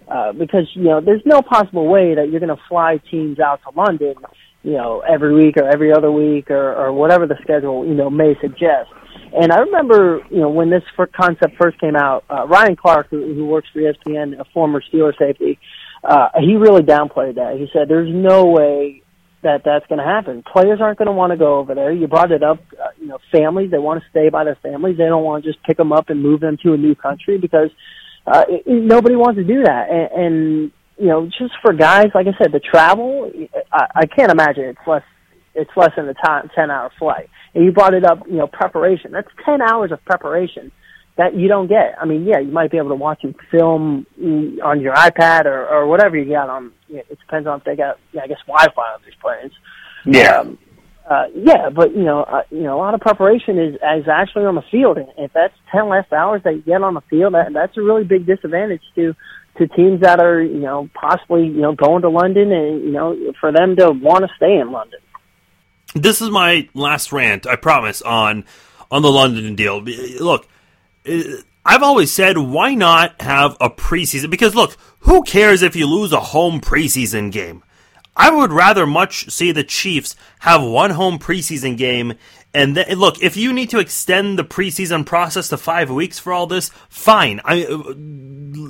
Uh, 0.07 0.31
because 0.31 0.67
you 0.73 0.83
know 0.83 1.01
there's 1.01 1.21
no 1.25 1.41
possible 1.41 1.87
way 1.87 2.15
that 2.15 2.29
you're 2.29 2.39
going 2.39 2.55
to 2.55 2.61
fly 2.69 2.99
teams 3.09 3.39
out 3.39 3.59
to 3.63 3.77
London 3.77 4.15
you 4.63 4.73
know, 4.73 5.01
every 5.01 5.33
week 5.33 5.57
or 5.57 5.67
every 5.67 5.91
other 5.91 6.11
week 6.11 6.51
or, 6.51 6.75
or 6.75 6.93
whatever 6.93 7.25
the 7.25 7.37
schedule, 7.41 7.85
you 7.85 7.93
know, 7.93 8.09
may 8.09 8.35
suggest. 8.41 8.89
And 9.33 9.51
I 9.51 9.59
remember, 9.59 10.21
you 10.29 10.41
know, 10.41 10.49
when 10.49 10.69
this 10.69 10.83
concept 11.15 11.55
first 11.59 11.79
came 11.79 11.95
out, 11.95 12.25
uh, 12.29 12.45
Ryan 12.47 12.75
Clark, 12.75 13.07
who, 13.09 13.33
who 13.33 13.45
works 13.45 13.67
for 13.71 13.79
ESPN, 13.79 14.39
a 14.39 14.45
former 14.53 14.81
Steeler 14.81 15.17
safety, 15.17 15.57
uh, 16.03 16.29
he 16.39 16.55
really 16.55 16.81
downplayed 16.81 17.35
that. 17.35 17.55
He 17.57 17.67
said, 17.71 17.87
there's 17.87 18.09
no 18.13 18.45
way 18.45 19.03
that 19.43 19.63
that's 19.63 19.85
going 19.87 19.99
to 19.99 20.05
happen. 20.05 20.43
Players 20.43 20.79
aren't 20.81 20.99
going 20.99 21.07
to 21.07 21.13
want 21.13 21.31
to 21.31 21.37
go 21.37 21.59
over 21.59 21.73
there. 21.73 21.91
You 21.91 22.07
brought 22.07 22.31
it 22.31 22.43
up, 22.43 22.59
uh, 22.73 22.89
you 22.99 23.07
know, 23.07 23.19
families, 23.31 23.71
they 23.71 23.79
want 23.79 24.03
to 24.03 24.09
stay 24.09 24.29
by 24.29 24.43
their 24.43 24.57
families. 24.61 24.97
They 24.97 25.05
don't 25.05 25.23
want 25.23 25.43
to 25.43 25.49
just 25.49 25.63
pick 25.63 25.77
them 25.77 25.91
up 25.91 26.09
and 26.09 26.21
move 26.21 26.41
them 26.41 26.57
to 26.63 26.73
a 26.73 26.77
new 26.77 26.93
country 26.93 27.37
because, 27.37 27.69
uh, 28.27 28.45
it, 28.47 28.67
nobody 28.67 29.15
wants 29.15 29.39
to 29.39 29.43
do 29.43 29.63
that. 29.63 29.89
And, 29.89 30.25
and 30.25 30.71
you 30.97 31.07
know, 31.07 31.25
just 31.25 31.53
for 31.61 31.73
guys, 31.73 32.07
like 32.13 32.27
I 32.27 32.37
said, 32.41 32.51
the 32.51 32.59
travel, 32.59 33.31
I, 33.71 33.85
I 33.95 34.05
can't 34.05 34.31
imagine 34.31 34.65
it's 34.65 34.87
less, 34.87 35.03
it's 35.55 35.71
less 35.75 35.91
than 35.95 36.07
a 36.07 36.13
time, 36.13 36.49
10 36.55 36.71
hour 36.71 36.91
flight. 36.99 37.29
And 37.53 37.65
you 37.65 37.71
brought 37.71 37.93
it 37.93 38.05
up, 38.05 38.19
you 38.27 38.37
know, 38.37 38.47
preparation. 38.47 39.11
That's 39.11 39.27
10 39.45 39.61
hours 39.61 39.91
of 39.91 40.03
preparation 40.05 40.71
that 41.17 41.35
you 41.35 41.47
don't 41.47 41.67
get. 41.67 41.95
I 41.99 42.05
mean, 42.05 42.25
yeah, 42.25 42.39
you 42.39 42.51
might 42.51 42.71
be 42.71 42.77
able 42.77 42.89
to 42.89 42.95
watch 42.95 43.23
a 43.23 43.33
film 43.49 44.05
on 44.63 44.79
your 44.79 44.93
iPad 44.93 45.45
or, 45.45 45.67
or 45.67 45.87
whatever 45.87 46.17
you 46.17 46.31
got 46.31 46.49
on, 46.49 46.71
it 46.89 47.19
depends 47.19 47.47
on 47.47 47.59
if 47.59 47.65
they 47.65 47.75
got, 47.75 47.97
yeah, 48.13 48.21
I 48.23 48.27
guess 48.27 48.39
Wi-Fi 48.47 48.81
on 48.81 49.01
these 49.05 49.15
planes. 49.21 49.51
Yeah. 50.05 50.39
Um, 50.39 50.57
uh, 51.09 51.25
yeah, 51.35 51.69
but 51.69 51.95
you 51.95 52.03
know, 52.03 52.21
uh, 52.23 52.43
you 52.51 52.61
know, 52.61 52.77
a 52.77 52.79
lot 52.79 52.93
of 52.93 53.01
preparation 53.01 53.57
is 53.59 53.75
is 53.75 54.07
actually 54.07 54.45
on 54.45 54.55
the 54.55 54.63
field, 54.71 54.97
and 54.97 55.09
if 55.17 55.33
that's 55.33 55.53
ten 55.71 55.89
less 55.89 56.05
hours 56.11 56.41
that 56.43 56.53
you 56.53 56.61
get 56.61 56.81
on 56.83 56.93
the 56.93 57.01
field, 57.09 57.33
that 57.33 57.51
that's 57.53 57.75
a 57.75 57.81
really 57.81 58.03
big 58.03 58.25
disadvantage 58.25 58.83
to 58.95 59.13
to 59.57 59.67
teams 59.67 60.01
that 60.01 60.19
are, 60.19 60.41
you 60.41 60.59
know, 60.59 60.89
possibly, 60.93 61.45
you 61.45 61.61
know, 61.61 61.73
going 61.73 62.01
to 62.01 62.09
London 62.09 62.51
and, 62.51 62.83
you 62.83 62.91
know, 62.91 63.33
for 63.39 63.51
them 63.51 63.75
to 63.75 63.91
want 63.91 64.23
to 64.23 64.29
stay 64.35 64.57
in 64.57 64.71
London. 64.71 64.99
This 65.93 66.21
is 66.21 66.29
my 66.29 66.69
last 66.73 67.11
rant, 67.11 67.45
I 67.45 67.57
promise, 67.57 68.01
on 68.01 68.45
on 68.89 69.01
the 69.01 69.11
London 69.11 69.55
deal. 69.55 69.81
Look, 69.81 70.47
eh, 71.05 71.23
I've 71.65 71.83
always 71.83 72.11
said, 72.11 72.37
why 72.37 72.73
not 72.75 73.21
have 73.21 73.55
a 73.59 73.69
preseason? 73.69 74.29
Because 74.29 74.55
look, 74.55 74.77
who 75.01 75.21
cares 75.23 75.61
if 75.61 75.75
you 75.75 75.87
lose 75.87 76.11
a 76.11 76.19
home 76.19 76.59
preseason 76.59 77.31
game? 77.31 77.63
I 78.15 78.29
would 78.29 78.51
rather 78.51 78.85
much 78.85 79.29
see 79.29 79.51
the 79.51 79.63
Chiefs 79.63 80.15
have 80.39 80.61
one 80.61 80.91
home 80.91 81.17
preseason 81.17 81.77
game 81.77 82.15
and 82.53 82.75
then, 82.75 82.97
look, 82.97 83.21
if 83.21 83.37
you 83.37 83.53
need 83.53 83.69
to 83.69 83.79
extend 83.79 84.37
the 84.37 84.43
preseason 84.43 85.05
process 85.05 85.49
to 85.49 85.57
five 85.57 85.89
weeks 85.89 86.19
for 86.19 86.33
all 86.33 86.47
this, 86.47 86.69
fine. 86.89 87.39
I, 87.45 87.65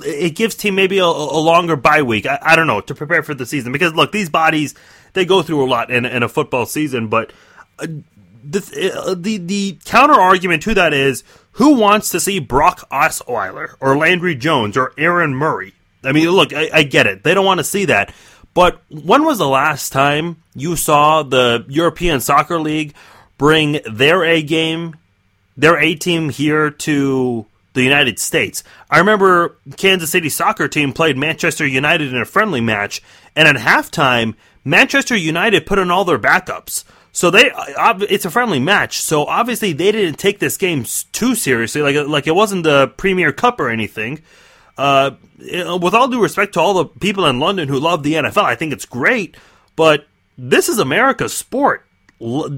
it 0.04 0.36
gives 0.36 0.54
team 0.54 0.76
maybe 0.76 0.98
a, 0.98 1.04
a 1.04 1.40
longer 1.40 1.74
bye 1.74 2.02
week. 2.02 2.26
I, 2.26 2.38
I, 2.40 2.56
don't 2.56 2.68
know 2.68 2.80
to 2.80 2.94
prepare 2.94 3.24
for 3.24 3.34
the 3.34 3.44
season 3.44 3.72
because 3.72 3.92
look, 3.94 4.12
these 4.12 4.28
bodies 4.28 4.74
they 5.14 5.24
go 5.24 5.42
through 5.42 5.64
a 5.64 5.66
lot 5.66 5.90
in, 5.90 6.04
in 6.04 6.22
a 6.22 6.28
football 6.28 6.64
season. 6.64 7.08
But 7.08 7.32
uh, 7.80 7.88
the, 8.44 8.92
uh, 8.94 9.14
the 9.18 9.38
the 9.38 9.78
counter 9.84 10.14
argument 10.14 10.62
to 10.64 10.74
that 10.74 10.94
is 10.94 11.24
who 11.52 11.74
wants 11.74 12.10
to 12.10 12.20
see 12.20 12.38
Brock 12.38 12.88
Osweiler 12.90 13.74
or 13.80 13.96
Landry 13.96 14.36
Jones 14.36 14.76
or 14.76 14.92
Aaron 14.96 15.34
Murray? 15.34 15.74
I 16.04 16.12
mean, 16.12 16.28
look, 16.30 16.52
I, 16.52 16.70
I 16.72 16.82
get 16.84 17.08
it. 17.08 17.24
They 17.24 17.34
don't 17.34 17.44
want 17.44 17.58
to 17.58 17.64
see 17.64 17.86
that. 17.86 18.14
But 18.54 18.82
when 18.88 19.24
was 19.24 19.38
the 19.38 19.48
last 19.48 19.92
time 19.92 20.42
you 20.54 20.76
saw 20.76 21.22
the 21.22 21.64
European 21.68 22.20
Soccer 22.20 22.60
League 22.60 22.94
bring 23.38 23.80
their 23.90 24.24
A 24.24 24.42
game, 24.42 24.96
their 25.56 25.78
A 25.78 25.94
team 25.94 26.28
here 26.28 26.70
to 26.70 27.46
the 27.72 27.82
United 27.82 28.18
States. 28.18 28.62
I 28.90 28.98
remember 28.98 29.56
Kansas 29.76 30.10
City 30.10 30.28
soccer 30.28 30.68
team 30.68 30.92
played 30.92 31.16
Manchester 31.16 31.66
United 31.66 32.12
in 32.12 32.20
a 32.20 32.26
friendly 32.26 32.60
match, 32.60 33.02
and 33.34 33.48
at 33.48 33.56
halftime, 33.56 34.34
Manchester 34.64 35.16
United 35.16 35.66
put 35.66 35.78
in 35.78 35.90
all 35.90 36.04
their 36.04 36.18
backups. 36.18 36.84
So 37.12 37.30
they, 37.30 37.50
it's 37.54 38.24
a 38.24 38.30
friendly 38.30 38.60
match. 38.60 39.00
So 39.00 39.24
obviously 39.24 39.72
they 39.72 39.92
didn't 39.92 40.18
take 40.18 40.38
this 40.38 40.56
game 40.56 40.84
too 41.12 41.34
seriously, 41.34 41.82
like 41.82 41.96
like 42.06 42.26
it 42.26 42.34
wasn't 42.34 42.64
the 42.64 42.88
Premier 42.96 43.32
Cup 43.32 43.60
or 43.60 43.68
anything. 43.68 44.22
Uh, 44.78 45.12
with 45.38 45.94
all 45.94 46.08
due 46.08 46.22
respect 46.22 46.54
to 46.54 46.60
all 46.60 46.74
the 46.74 46.86
people 46.86 47.26
in 47.26 47.40
London 47.40 47.68
who 47.68 47.78
love 47.78 48.02
the 48.02 48.14
NFL, 48.14 48.44
I 48.44 48.54
think 48.54 48.72
it's 48.72 48.86
great, 48.86 49.36
but 49.76 50.06
this 50.38 50.68
is 50.68 50.78
America's 50.78 51.34
sport 51.34 51.86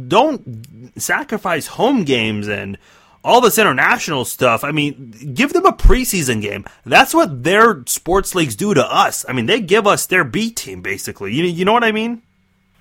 don't 0.09 0.93
sacrifice 0.97 1.67
home 1.67 2.05
games 2.05 2.49
and 2.49 2.77
all 3.25 3.41
this 3.41 3.59
international 3.59 4.25
stuff. 4.25 4.63
I 4.63 4.71
mean, 4.71 5.33
give 5.33 5.53
them 5.55 5.65
a 5.65 5.73
preseason 5.73 6.43
game. 6.43 6.67
That's 6.85 7.15
what 7.15 7.43
their 7.45 7.83
sports 7.87 8.35
leagues 8.35 8.57
do 8.57 8.75
to 8.75 8.85
us. 8.85 9.25
I 9.27 9.33
mean, 9.33 9.47
they 9.47 9.61
give 9.61 9.87
us 9.87 10.07
their 10.07 10.25
B 10.25 10.51
team 10.51 10.83
basically. 10.83 11.33
You 11.33 11.45
you 11.45 11.65
know 11.65 11.73
what 11.73 11.85
I 11.85 11.93
mean? 11.93 12.23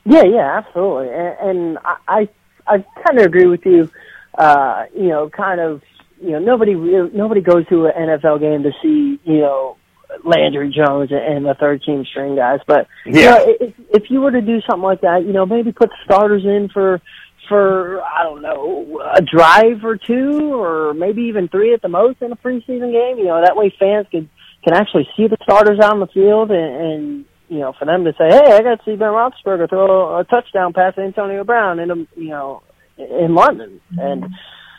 Yeah, 0.05 0.23
yeah, 0.23 0.57
absolutely. 0.57 1.13
And, 1.13 1.37
and 1.39 1.77
I 1.85 1.97
I, 2.07 2.29
I 2.67 2.85
kind 3.03 3.19
of 3.19 3.25
agree 3.25 3.47
with 3.47 3.65
you. 3.65 3.89
Uh, 4.37 4.85
you 4.95 5.07
know, 5.09 5.29
kind 5.29 5.61
of. 5.61 5.81
You 6.23 6.31
know, 6.31 6.39
nobody 6.39 6.73
nobody 6.73 7.41
goes 7.41 7.67
to 7.67 7.85
an 7.85 7.93
NFL 7.95 8.39
game 8.39 8.63
to 8.63 8.71
see 8.81 9.19
you 9.23 9.41
know 9.41 9.77
Landry 10.23 10.73
Jones 10.75 11.09
and 11.11 11.45
the 11.45 11.55
third 11.59 11.83
team 11.83 12.05
string 12.05 12.35
guys. 12.35 12.59
But 12.67 12.87
yeah. 13.05 13.13
you 13.13 13.25
know, 13.25 13.55
if, 13.59 13.73
if 13.89 14.03
you 14.09 14.21
were 14.21 14.31
to 14.31 14.41
do 14.41 14.61
something 14.61 14.83
like 14.83 15.01
that, 15.01 15.25
you 15.25 15.33
know, 15.33 15.45
maybe 15.45 15.71
put 15.71 15.89
starters 16.05 16.43
in 16.43 16.69
for 16.73 17.01
for 17.47 18.01
I 18.01 18.23
don't 18.23 18.41
know 18.41 19.01
a 19.13 19.21
drive 19.21 19.83
or 19.83 19.97
two, 19.97 20.53
or 20.53 20.93
maybe 20.93 21.23
even 21.23 21.47
three 21.47 21.73
at 21.73 21.81
the 21.81 21.89
most 21.89 22.21
in 22.21 22.31
a 22.31 22.35
preseason 22.35 22.91
game. 22.91 23.17
You 23.17 23.25
know, 23.25 23.41
that 23.43 23.55
way 23.55 23.73
fans 23.77 24.07
could 24.11 24.29
can 24.63 24.73
actually 24.73 25.07
see 25.17 25.27
the 25.27 25.37
starters 25.43 25.79
out 25.79 25.93
on 25.93 25.99
the 25.99 26.07
field, 26.07 26.51
and, 26.51 26.75
and 26.75 27.25
you 27.49 27.59
know, 27.59 27.73
for 27.77 27.85
them 27.85 28.05
to 28.05 28.13
say, 28.13 28.29
"Hey, 28.29 28.53
I 28.53 28.61
got 28.61 28.79
to 28.79 28.85
see 28.85 28.95
Ben 28.95 29.09
Roethlisberger 29.09 29.69
throw 29.69 30.19
a 30.19 30.23
touchdown 30.23 30.73
pass 30.73 30.95
to 30.95 31.01
Antonio 31.01 31.43
Brown," 31.43 31.79
in 31.79 31.91
a, 31.91 31.95
you 32.15 32.29
know, 32.29 32.63
in 32.97 33.35
London, 33.35 33.81
and 33.97 34.25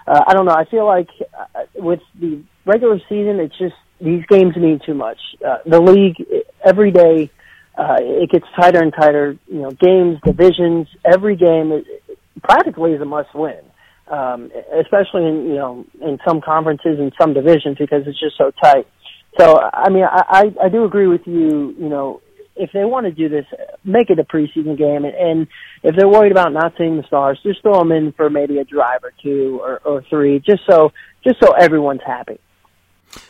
uh, 0.06 0.24
I 0.26 0.34
don't 0.34 0.46
know. 0.46 0.54
I 0.54 0.64
feel 0.66 0.86
like 0.86 1.08
uh, 1.38 1.62
with 1.76 2.00
the 2.20 2.42
regular 2.66 2.98
season, 3.08 3.40
it's 3.40 3.56
just 3.58 3.74
these 4.00 4.24
games 4.28 4.56
mean 4.56 4.80
too 4.84 4.94
much. 4.94 5.18
Uh, 5.44 5.58
the 5.66 5.80
league 5.80 6.16
every 6.64 6.90
day 6.90 7.30
uh, 7.76 7.96
it 8.00 8.30
gets 8.30 8.46
tighter 8.58 8.80
and 8.80 8.92
tighter. 8.92 9.36
You 9.48 9.60
know, 9.60 9.70
games, 9.70 10.18
divisions, 10.24 10.88
every 11.04 11.36
game 11.36 11.72
is, 11.72 11.84
practically 12.42 12.92
is 12.92 13.00
a 13.00 13.04
must 13.04 13.34
win. 13.34 13.60
Um, 14.06 14.50
especially 14.78 15.26
in 15.26 15.46
you 15.46 15.54
know 15.54 15.86
in 16.02 16.18
some 16.28 16.42
conferences 16.42 16.98
and 16.98 17.10
some 17.18 17.32
divisions 17.32 17.78
because 17.78 18.06
it's 18.06 18.20
just 18.20 18.36
so 18.36 18.50
tight. 18.62 18.86
So 19.38 19.58
I 19.72 19.88
mean 19.88 20.04
I 20.04 20.52
I, 20.60 20.64
I 20.66 20.68
do 20.68 20.84
agree 20.84 21.06
with 21.06 21.26
you. 21.26 21.74
You 21.78 21.88
know 21.88 22.20
if 22.56 22.70
they 22.72 22.84
want 22.84 23.06
to 23.06 23.12
do 23.12 23.28
this, 23.28 23.46
make 23.84 24.10
it 24.10 24.18
a 24.18 24.24
preseason 24.24 24.76
game, 24.76 25.04
and, 25.04 25.46
if 25.84 25.94
they're 25.94 26.08
worried 26.08 26.32
about 26.32 26.52
not 26.54 26.72
seeing 26.78 26.96
the 26.96 27.02
stars, 27.02 27.38
just 27.42 27.60
throw 27.60 27.78
them 27.78 27.92
in 27.92 28.12
for 28.12 28.30
maybe 28.30 28.56
a 28.56 28.64
drive 28.64 29.04
or 29.04 29.12
two 29.22 29.60
or, 29.62 29.80
or 29.84 30.02
three, 30.08 30.38
just 30.38 30.62
so 30.66 30.92
just 31.22 31.38
so 31.40 31.52
everyone's 31.52 32.00
happy. 32.06 32.38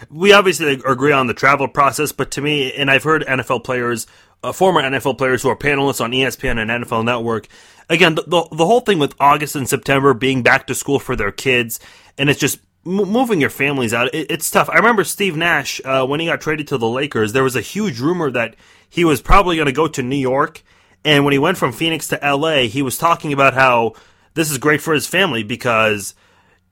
We 0.09 0.33
obviously 0.33 0.81
agree 0.87 1.11
on 1.11 1.27
the 1.27 1.35
travel 1.35 1.67
process, 1.67 2.13
but 2.13 2.31
to 2.33 2.41
me, 2.41 2.73
and 2.73 2.91
I've 2.91 3.03
heard 3.03 3.25
NFL 3.27 3.65
players, 3.65 4.07
uh, 4.43 4.53
former 4.53 4.83
NFL 4.83 5.19
players 5.19 5.43
who 5.43 5.49
are 5.49 5.57
panelists 5.57 6.01
on 6.01 6.13
ESPN 6.13 6.59
and 6.59 6.85
NFL 6.85 7.05
Network, 7.05 7.49
again, 7.91 8.15
the, 8.15 8.23
the, 8.23 8.49
the 8.53 8.67
whole 8.67 8.81
thing 8.81 8.99
with 8.99 9.15
August 9.19 9.57
and 9.57 9.69
September 9.69 10.15
being 10.15 10.43
back 10.43 10.69
to 10.69 10.75
school 10.75 10.99
for 10.99 11.17
their 11.17 11.33
kids, 11.33 11.81
and 12.17 12.31
it's 12.31 12.41
just 12.41 12.61
moving 12.85 13.41
your 13.41 13.51
families 13.51 13.93
out. 13.93 14.15
It, 14.15 14.31
it's 14.31 14.51
tough. 14.51 14.69
I 14.71 14.77
remember 14.77 15.05
Steve 15.05 15.37
Nash 15.37 15.81
uh, 15.85 16.07
when 16.07 16.21
he 16.21 16.27
got 16.27 16.41
traded 16.41 16.69
to 16.69 16.79
the 16.79 16.89
Lakers. 16.89 17.33
There 17.33 17.45
was 17.45 17.57
a 17.57 17.61
huge 17.61 18.01
rumor 18.01 18.31
that 18.31 18.57
he 18.95 19.05
was 19.05 19.21
probably 19.21 19.57
going 19.57 19.67
to 19.67 19.73
go 19.73 19.89
to 19.89 20.05
New 20.05 20.15
York, 20.15 20.63
and 21.05 21.25
when 21.25 21.33
he 21.33 21.39
went 21.41 21.59
from 21.59 21.73
Phoenix 21.73 22.07
to 22.09 22.21
LA, 22.23 22.69
he 22.69 22.81
was 22.81 22.97
talking 22.97 23.33
about 23.33 23.53
how 23.53 23.95
this 24.35 24.53
is 24.53 24.59
great 24.59 24.81
for 24.81 24.95
his 24.95 25.09
family 25.09 25.43
because 25.43 26.15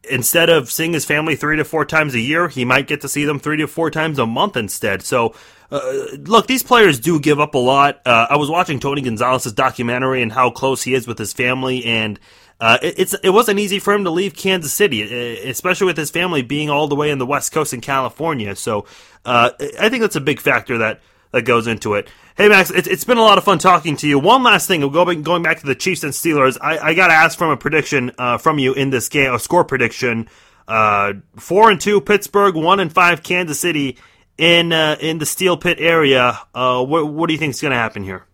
instead 0.08 0.48
of 0.48 0.70
seeing 0.70 0.92
his 0.92 1.04
family 1.04 1.34
three 1.34 1.56
to 1.56 1.64
four 1.64 1.84
times 1.84 2.14
a 2.14 2.20
year, 2.20 2.46
he 2.46 2.64
might 2.64 2.86
get 2.86 3.00
to 3.00 3.08
see 3.08 3.24
them 3.24 3.40
three 3.40 3.56
to 3.56 3.66
four 3.66 3.90
times 3.90 4.20
a 4.20 4.26
month 4.26 4.56
instead. 4.56 5.02
So, 5.02 5.34
uh, 5.72 5.80
look, 6.18 6.46
these 6.46 6.62
players 6.62 7.00
do 7.00 7.18
give 7.18 7.40
up 7.40 7.56
a 7.56 7.58
lot. 7.58 8.00
Uh, 8.06 8.28
I 8.30 8.36
was 8.36 8.48
watching 8.48 8.78
Tony 8.78 9.02
Gonzalez's 9.02 9.52
documentary 9.52 10.22
and 10.22 10.30
how 10.30 10.50
close 10.50 10.84
he 10.84 10.94
is 10.94 11.08
with 11.08 11.18
his 11.18 11.32
family, 11.32 11.84
and 11.84 12.20
uh, 12.60 12.78
it, 12.82 13.00
it's 13.00 13.14
it 13.14 13.30
wasn't 13.30 13.58
easy 13.58 13.80
for 13.80 13.92
him 13.92 14.04
to 14.04 14.10
leave 14.10 14.36
Kansas 14.36 14.72
City, 14.72 15.02
especially 15.48 15.88
with 15.88 15.96
his 15.96 16.10
family 16.12 16.42
being 16.42 16.70
all 16.70 16.86
the 16.86 16.94
way 16.94 17.10
in 17.10 17.18
the 17.18 17.26
West 17.26 17.50
Coast 17.50 17.74
in 17.74 17.80
California. 17.80 18.54
So, 18.54 18.86
uh, 19.24 19.50
I 19.80 19.88
think 19.88 20.02
that's 20.02 20.14
a 20.14 20.20
big 20.20 20.38
factor 20.38 20.78
that 20.78 21.00
that 21.32 21.42
goes 21.42 21.66
into 21.66 21.94
it. 21.94 22.08
Hey 22.36 22.48
Max, 22.48 22.70
it's, 22.70 22.88
it's 22.88 23.04
been 23.04 23.18
a 23.18 23.22
lot 23.22 23.38
of 23.38 23.44
fun 23.44 23.58
talking 23.58 23.96
to 23.98 24.08
you. 24.08 24.18
One 24.18 24.42
last 24.42 24.68
thing, 24.68 24.80
going 24.90 25.22
going 25.22 25.42
back 25.42 25.60
to 25.60 25.66
the 25.66 25.74
Chiefs 25.74 26.04
and 26.04 26.12
Steelers, 26.12 26.56
I, 26.60 26.78
I 26.78 26.94
got 26.94 27.08
to 27.08 27.14
ask 27.14 27.36
from 27.36 27.50
a 27.50 27.56
prediction 27.56 28.12
uh, 28.18 28.38
from 28.38 28.58
you 28.58 28.72
in 28.72 28.90
this 28.90 29.08
game, 29.08 29.34
a 29.34 29.38
score 29.38 29.64
prediction. 29.64 30.28
Uh, 30.68 31.14
four 31.36 31.70
and 31.70 31.80
two 31.80 32.00
Pittsburgh, 32.00 32.54
one 32.54 32.80
and 32.80 32.92
five 32.92 33.22
Kansas 33.22 33.58
City 33.58 33.98
in 34.38 34.72
uh, 34.72 34.96
in 35.00 35.18
the 35.18 35.26
Steel 35.26 35.56
Pit 35.56 35.78
area. 35.80 36.38
Uh, 36.54 36.84
what 36.84 37.12
what 37.12 37.26
do 37.26 37.32
you 37.32 37.38
think 37.38 37.54
is 37.54 37.60
going 37.60 37.72
to 37.72 37.78
happen 37.78 38.02
here? 38.04 38.26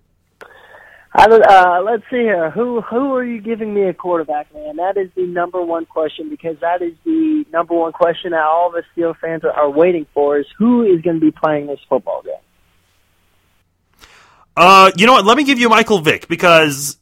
I 1.14 1.24
uh, 1.24 1.82
let's 1.82 2.04
see 2.10 2.18
here. 2.18 2.50
Who 2.50 2.80
who 2.82 3.14
are 3.14 3.24
you 3.24 3.40
giving 3.40 3.74
me 3.74 3.82
a 3.84 3.94
quarterback, 3.94 4.52
man? 4.54 4.76
That 4.76 4.96
is 4.96 5.08
the 5.16 5.26
number 5.26 5.60
one 5.62 5.86
question 5.86 6.28
because 6.28 6.56
that 6.60 6.82
is 6.82 6.92
the 7.04 7.44
number 7.52 7.74
one 7.74 7.92
question 7.92 8.32
that 8.32 8.44
all 8.44 8.74
us 8.76 8.84
Steel 8.92 9.14
fans 9.20 9.42
are, 9.42 9.52
are 9.52 9.70
waiting 9.70 10.06
for: 10.14 10.38
is 10.38 10.46
who 10.58 10.82
is 10.82 11.00
going 11.00 11.18
to 11.18 11.20
be 11.20 11.32
playing 11.32 11.66
this 11.66 11.80
football 11.88 12.22
game? 12.22 12.34
Uh, 14.58 14.90
you 14.96 15.06
know 15.06 15.12
what? 15.12 15.24
Let 15.24 15.36
me 15.36 15.44
give 15.44 15.60
you 15.60 15.68
Michael 15.68 16.00
Vick 16.00 16.26
because 16.26 16.98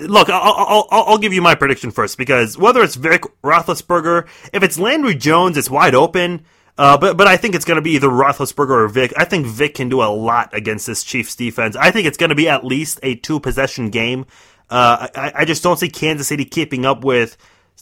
look, 0.00 0.30
I'll, 0.30 0.86
I'll, 0.90 1.04
I'll, 1.06 1.18
give 1.18 1.34
you 1.34 1.42
my 1.42 1.54
prediction 1.54 1.90
first 1.90 2.16
because 2.16 2.56
whether 2.56 2.82
it's 2.82 2.94
Vick, 2.94 3.24
Roethlisberger, 3.42 4.26
if 4.52 4.62
it's 4.62 4.78
Landry 4.78 5.14
Jones, 5.14 5.58
it's 5.58 5.68
wide 5.68 5.94
open. 5.94 6.46
Uh, 6.78 6.96
but 6.96 7.18
but 7.18 7.26
I 7.26 7.36
think 7.36 7.54
it's 7.54 7.66
going 7.66 7.76
to 7.76 7.82
be 7.82 7.90
either 7.90 8.08
Roethlisberger 8.08 8.70
or 8.70 8.88
Vick. 8.88 9.12
I 9.18 9.26
think 9.26 9.46
Vick 9.46 9.74
can 9.74 9.90
do 9.90 10.02
a 10.02 10.08
lot 10.08 10.54
against 10.54 10.86
this 10.86 11.04
Chiefs 11.04 11.36
defense. 11.36 11.76
I 11.76 11.90
think 11.90 12.06
it's 12.06 12.16
going 12.16 12.30
to 12.30 12.34
be 12.34 12.48
at 12.48 12.64
least 12.64 13.00
a 13.02 13.16
two 13.16 13.38
possession 13.38 13.90
game. 13.90 14.24
Uh, 14.70 15.08
I, 15.14 15.32
I 15.36 15.44
just 15.44 15.62
don't 15.62 15.78
see 15.78 15.90
Kansas 15.90 16.28
City 16.28 16.46
keeping 16.46 16.86
up 16.86 17.04
with 17.04 17.36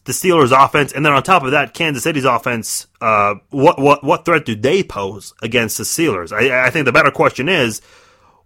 the 0.05 0.13
Steelers' 0.13 0.53
offense, 0.53 0.93
and 0.93 1.07
then 1.07 1.13
on 1.13 1.23
top 1.23 1.45
of 1.45 1.53
that, 1.53 1.75
Kansas 1.75 2.03
City's 2.03 2.25
offense. 2.25 2.89
Uh, 3.01 3.37
what 3.51 3.79
what 3.79 4.03
what 4.03 4.25
threat 4.25 4.45
do 4.45 4.57
they 4.57 4.83
pose 4.83 5.33
against 5.43 5.79
the 5.79 5.85
Steelers? 5.85 6.33
I, 6.33 6.67
I 6.67 6.71
think 6.71 6.85
the 6.85 6.93
better 6.93 7.13
question 7.13 7.49
is 7.49 7.81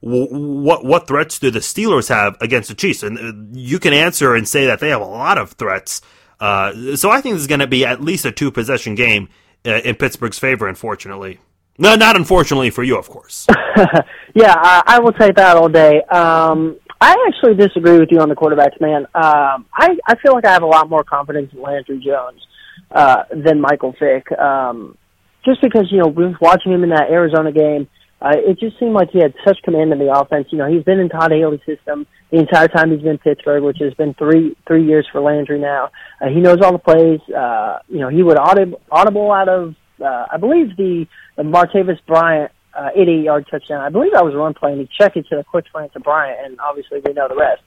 what 0.01 0.85
what 0.85 1.07
threats 1.07 1.39
do 1.39 1.51
the 1.51 1.61
Steelers 1.61 2.09
have 2.09 2.37
against 2.41 2.69
the 2.69 2.75
Chiefs? 2.75 3.03
And 3.03 3.19
uh, 3.19 3.59
you 3.59 3.79
can 3.79 3.93
answer 3.93 4.35
and 4.35 4.49
say 4.49 4.67
that 4.67 4.81
they 4.81 4.91
have 4.91 5.01
a 5.01 5.07
lot 5.07 5.39
of 5.39 5.53
threats. 5.53 6.01
Uh, 6.39 6.97
so 6.97 7.11
I 7.11 7.21
think 7.21 7.35
this 7.35 7.43
is 7.43 7.47
going 7.47 7.61
to 7.61 7.67
be 7.67 7.85
at 7.85 8.03
least 8.03 8.25
a 8.25 8.33
two 8.33 8.51
possession 8.51 8.95
game 8.95 9.29
uh, 9.65 9.81
in 9.85 9.95
Pittsburgh's 9.97 10.39
favor. 10.39 10.69
Unfortunately, 10.69 11.41
no, 11.79 11.95
not 11.95 12.17
unfortunately 12.17 12.71
for 12.71 12.83
you, 12.83 12.99
of 12.99 13.09
course. 13.09 13.47
yeah, 14.35 14.55
I, 14.57 14.83
I 14.87 14.99
will 15.01 15.13
take 15.13 15.37
that 15.37 15.57
all 15.57 15.69
day. 15.69 16.03
Um, 16.05 16.79
I 17.01 17.15
actually 17.29 17.55
disagree 17.55 17.99
with 17.99 18.09
you 18.11 18.21
on 18.21 18.29
the 18.29 18.35
quarterbacks, 18.35 18.81
man. 18.81 19.07
Um, 19.15 19.67
I 19.73 19.97
I 20.07 20.17
feel 20.23 20.33
like 20.33 20.47
I 20.47 20.53
have 20.53 20.63
a 20.63 20.67
lot 20.67 20.89
more 20.89 21.05
confidence 21.05 21.53
in 21.53 21.61
Landry 21.61 22.03
Jones 22.05 22.47
uh, 22.91 23.25
than 23.31 23.61
Michael 23.61 23.95
Vick. 23.99 24.31
Um, 24.33 24.97
just 25.45 25.61
because 25.63 25.91
you 25.91 25.99
know 25.99 26.09
we 26.09 26.35
watching 26.41 26.73
him 26.73 26.83
in 26.83 26.91
that 26.91 27.11
Arizona 27.11 27.53
game 27.53 27.89
uh, 28.21 28.33
it 28.35 28.59
just 28.59 28.79
seemed 28.79 28.95
like 28.95 29.11
he 29.11 29.21
had 29.21 29.35
such 29.47 29.59
command 29.63 29.93
of 29.93 29.99
the 29.99 30.13
offense. 30.13 30.49
You 30.51 30.59
know, 30.59 30.71
he's 30.71 30.83
been 30.85 30.99
in 30.99 31.09
Todd 31.09 31.33
Haley's 31.33 31.61
system 31.67 32.07
the 32.31 32.39
entire 32.39 32.69
time 32.69 32.91
he's 32.91 33.03
been 33.03 33.19
Pittsburgh, 33.19 33.63
which 33.63 33.79
has 33.81 33.95
been 33.95 34.15
three 34.15 34.57
three 34.67 34.87
years 34.87 35.07
for 35.13 35.21
Landry 35.21 35.59
now. 35.59 35.91
Uh, 36.21 36.29
he 36.29 36.41
knows 36.41 36.59
all 36.63 36.73
the 36.73 36.79
plays. 36.79 37.21
Uh, 37.35 37.79
you 37.89 37.99
know, 37.99 38.09
he 38.09 38.23
would 38.23 38.39
audible, 38.39 38.81
audible 38.91 39.33
out 39.33 39.49
of 39.49 39.75
uh, 40.01 40.27
I 40.31 40.37
believe 40.37 40.77
the, 40.77 41.07
the 41.37 41.43
Martavis 41.43 41.99
Bryant 42.07 42.53
uh, 42.75 42.91
80 42.95 43.13
yard 43.13 43.47
touchdown. 43.51 43.81
I 43.81 43.89
believe 43.89 44.13
that 44.13 44.25
was 44.25 44.35
a 44.35 44.37
run 44.37 44.55
play, 44.55 44.73
and 44.73 44.81
he 44.81 44.89
checked 44.99 45.17
it 45.17 45.27
to 45.29 45.37
the 45.37 45.45
quick 45.45 45.67
slant 45.71 45.93
to 45.95 46.01
Bryant, 46.01 46.39
and 46.45 46.59
obviously 46.61 47.01
we 47.05 47.13
know 47.13 47.29
the 47.29 47.37
rest. 47.37 47.63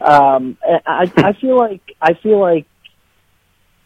Um, 0.00 0.56
I 0.86 1.10
I 1.16 1.32
feel 1.34 1.56
like 1.56 1.82
I 2.00 2.14
feel 2.14 2.40
like 2.40 2.66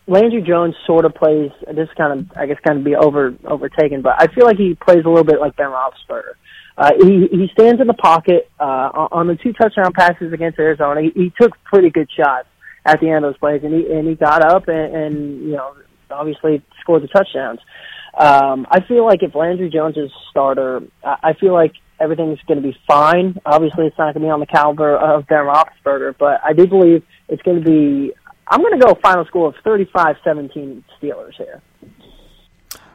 Landry 0.08 0.42
Jones 0.42 0.74
sort 0.86 1.04
of 1.04 1.14
plays. 1.14 1.50
This 1.66 1.88
kind 1.96 2.18
of, 2.18 2.36
I 2.36 2.46
guess, 2.46 2.56
kind 2.66 2.78
of 2.78 2.84
be 2.84 2.96
over 2.96 3.34
overtaken, 3.46 4.00
but 4.02 4.14
I 4.18 4.26
feel 4.34 4.46
like 4.46 4.56
he 4.56 4.74
plays 4.74 5.04
a 5.04 5.08
little 5.08 5.24
bit 5.24 5.38
like 5.38 5.54
Ben 5.56 5.66
Roethlisberger. 5.66 6.32
Uh, 6.78 6.92
he 6.98 7.28
he 7.30 7.48
stands 7.52 7.80
in 7.80 7.86
the 7.86 7.94
pocket 7.94 8.50
uh, 8.58 8.88
on 9.12 9.26
the 9.26 9.36
two 9.36 9.52
touchdown 9.52 9.92
passes 9.92 10.32
against 10.32 10.58
Arizona. 10.58 11.02
He, 11.02 11.10
he 11.14 11.32
took 11.38 11.52
pretty 11.64 11.90
good 11.90 12.08
shots 12.16 12.48
at 12.86 13.00
the 13.00 13.08
end 13.08 13.24
of 13.24 13.32
those 13.32 13.38
plays, 13.38 13.60
and 13.62 13.74
he 13.74 13.92
and 13.92 14.08
he 14.08 14.14
got 14.14 14.42
up 14.42 14.68
and, 14.68 14.94
and 14.96 15.42
you 15.42 15.56
know 15.56 15.74
obviously 16.10 16.62
scored 16.80 17.02
the 17.02 17.08
touchdowns. 17.08 17.60
Um, 18.18 18.66
I 18.70 18.80
feel 18.80 19.04
like 19.04 19.22
if 19.22 19.34
Landry 19.34 19.68
Jones 19.70 19.96
is 19.96 20.10
starter, 20.30 20.80
I, 21.04 21.16
I 21.22 21.32
feel 21.34 21.52
like 21.52 21.72
everything's 22.00 22.38
going 22.48 22.62
to 22.62 22.66
be 22.66 22.76
fine. 22.86 23.38
Obviously, 23.44 23.86
it's 23.86 23.98
not 23.98 24.14
going 24.14 24.22
to 24.22 24.28
be 24.28 24.30
on 24.30 24.40
the 24.40 24.46
caliber 24.46 24.96
of 24.96 25.26
Ben 25.26 25.40
Roethlisberger, 25.44 26.14
but 26.18 26.40
I 26.44 26.54
do 26.54 26.66
believe 26.66 27.02
it's 27.28 27.42
going 27.42 27.62
to 27.62 27.64
be 27.64 28.14
I'm 28.50 28.60
going 28.60 28.78
to 28.78 28.84
go 28.84 28.94
final 29.02 29.24
score 29.26 29.48
of 29.48 29.54
35-17 29.64 30.82
Steelers 31.00 31.34
here. 31.34 31.62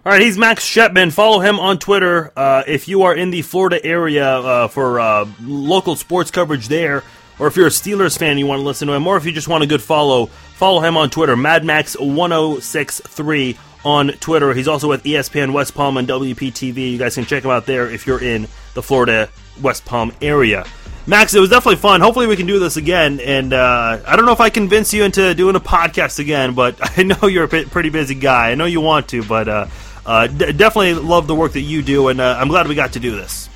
All 0.06 0.12
right, 0.12 0.22
he's 0.22 0.38
Max 0.38 0.66
Shipman. 0.66 1.12
Follow 1.12 1.39
him 1.39 1.58
on 1.60 1.80
Twitter 1.80 2.34
uh, 2.36 2.64
if 2.68 2.89
you 2.89 3.04
are 3.04 3.16
in 3.16 3.32
the 3.32 3.41
Florida 3.41 3.80
area 3.86 4.28
uh, 4.28 4.68
for 4.68 4.99
uh, 4.99 5.26
local 5.41 5.95
sports 5.95 6.30
coverage 6.30 6.68
there, 6.68 7.04
or 7.39 7.47
if 7.47 7.56
you're 7.56 7.68
a 7.68 7.70
Steelers 7.70 8.18
fan 8.18 8.38
you 8.38 8.45
want 8.45 8.60
to 8.60 8.66
listen 8.66 8.89
to 8.89 8.93
him, 8.93 9.08
or 9.08 9.16
if 9.16 9.26
you 9.26 9.32
just 9.32 9.47
want 9.47 9.64
a 9.64 9.68
good 9.68 9.82
follow, 9.82 10.26
follow 10.26 10.82
him 10.82 10.97
on 10.97 11.10
Twitter, 11.10 11.38
MadMax1063 11.38 13.58
on 13.86 14.10
Twitter. 14.10 14.54
He's 14.54 14.68
also 14.68 14.89
with 14.89 15.04
ESPN 15.04 15.54
West 15.54 15.74
Palm 15.74 15.95
and 15.95 16.06
WPTV. 16.08 16.91
You 16.91 16.97
guys 16.97 17.16
can 17.16 17.26
check 17.26 17.45
him 17.45 17.51
out 17.51 17.66
there 17.66 17.89
if 17.89 18.06
you're 18.06 18.22
in 18.22 18.49
the 18.74 18.84
Florida 18.84 19.30
West 19.62 19.86
Palm 19.86 20.12
area. 20.22 20.66
Max, 21.06 21.34
it 21.34 21.39
was 21.41 21.49
definitely 21.49 21.78
fun. 21.78 21.99
Hopefully, 21.99 22.28
we 22.28 22.38
can 22.38 22.45
do 22.45 22.60
this 22.60 22.78
again. 22.78 23.20
And 23.20 23.51
uh, 23.51 23.99
I 24.08 24.16
don't 24.16 24.26
know 24.26 24.32
if 24.32 24.39
I 24.39 24.49
convince 24.49 24.93
you 24.93 25.04
into 25.04 25.36
doing 25.36 25.56
a 25.56 25.60
podcast 25.60 26.20
again, 26.20 26.54
but 26.54 26.78
I 26.97 27.04
know 27.04 27.28
you're 27.28 27.43
a 27.43 27.66
pretty 27.66 27.89
busy 27.89 28.16
guy. 28.16 28.51
I 28.51 28.56
know 28.56 28.66
you 28.66 28.80
want 28.80 29.10
to, 29.10 29.24
but 29.24 29.49
uh, 29.49 29.68
uh, 30.06 30.28
d- 30.28 30.54
definitely 30.54 30.93
love 30.93 31.28
the 31.28 31.36
work 31.36 31.54
that 31.54 31.62
you 31.62 31.82
do, 31.82 32.08
and 32.08 32.22
uh, 32.22 32.38
I'm 32.39 32.47
glad 32.47 32.68
we 32.68 32.76
got 32.76 32.93
to 32.93 32.99
do 32.99 33.16
this. 33.16 33.49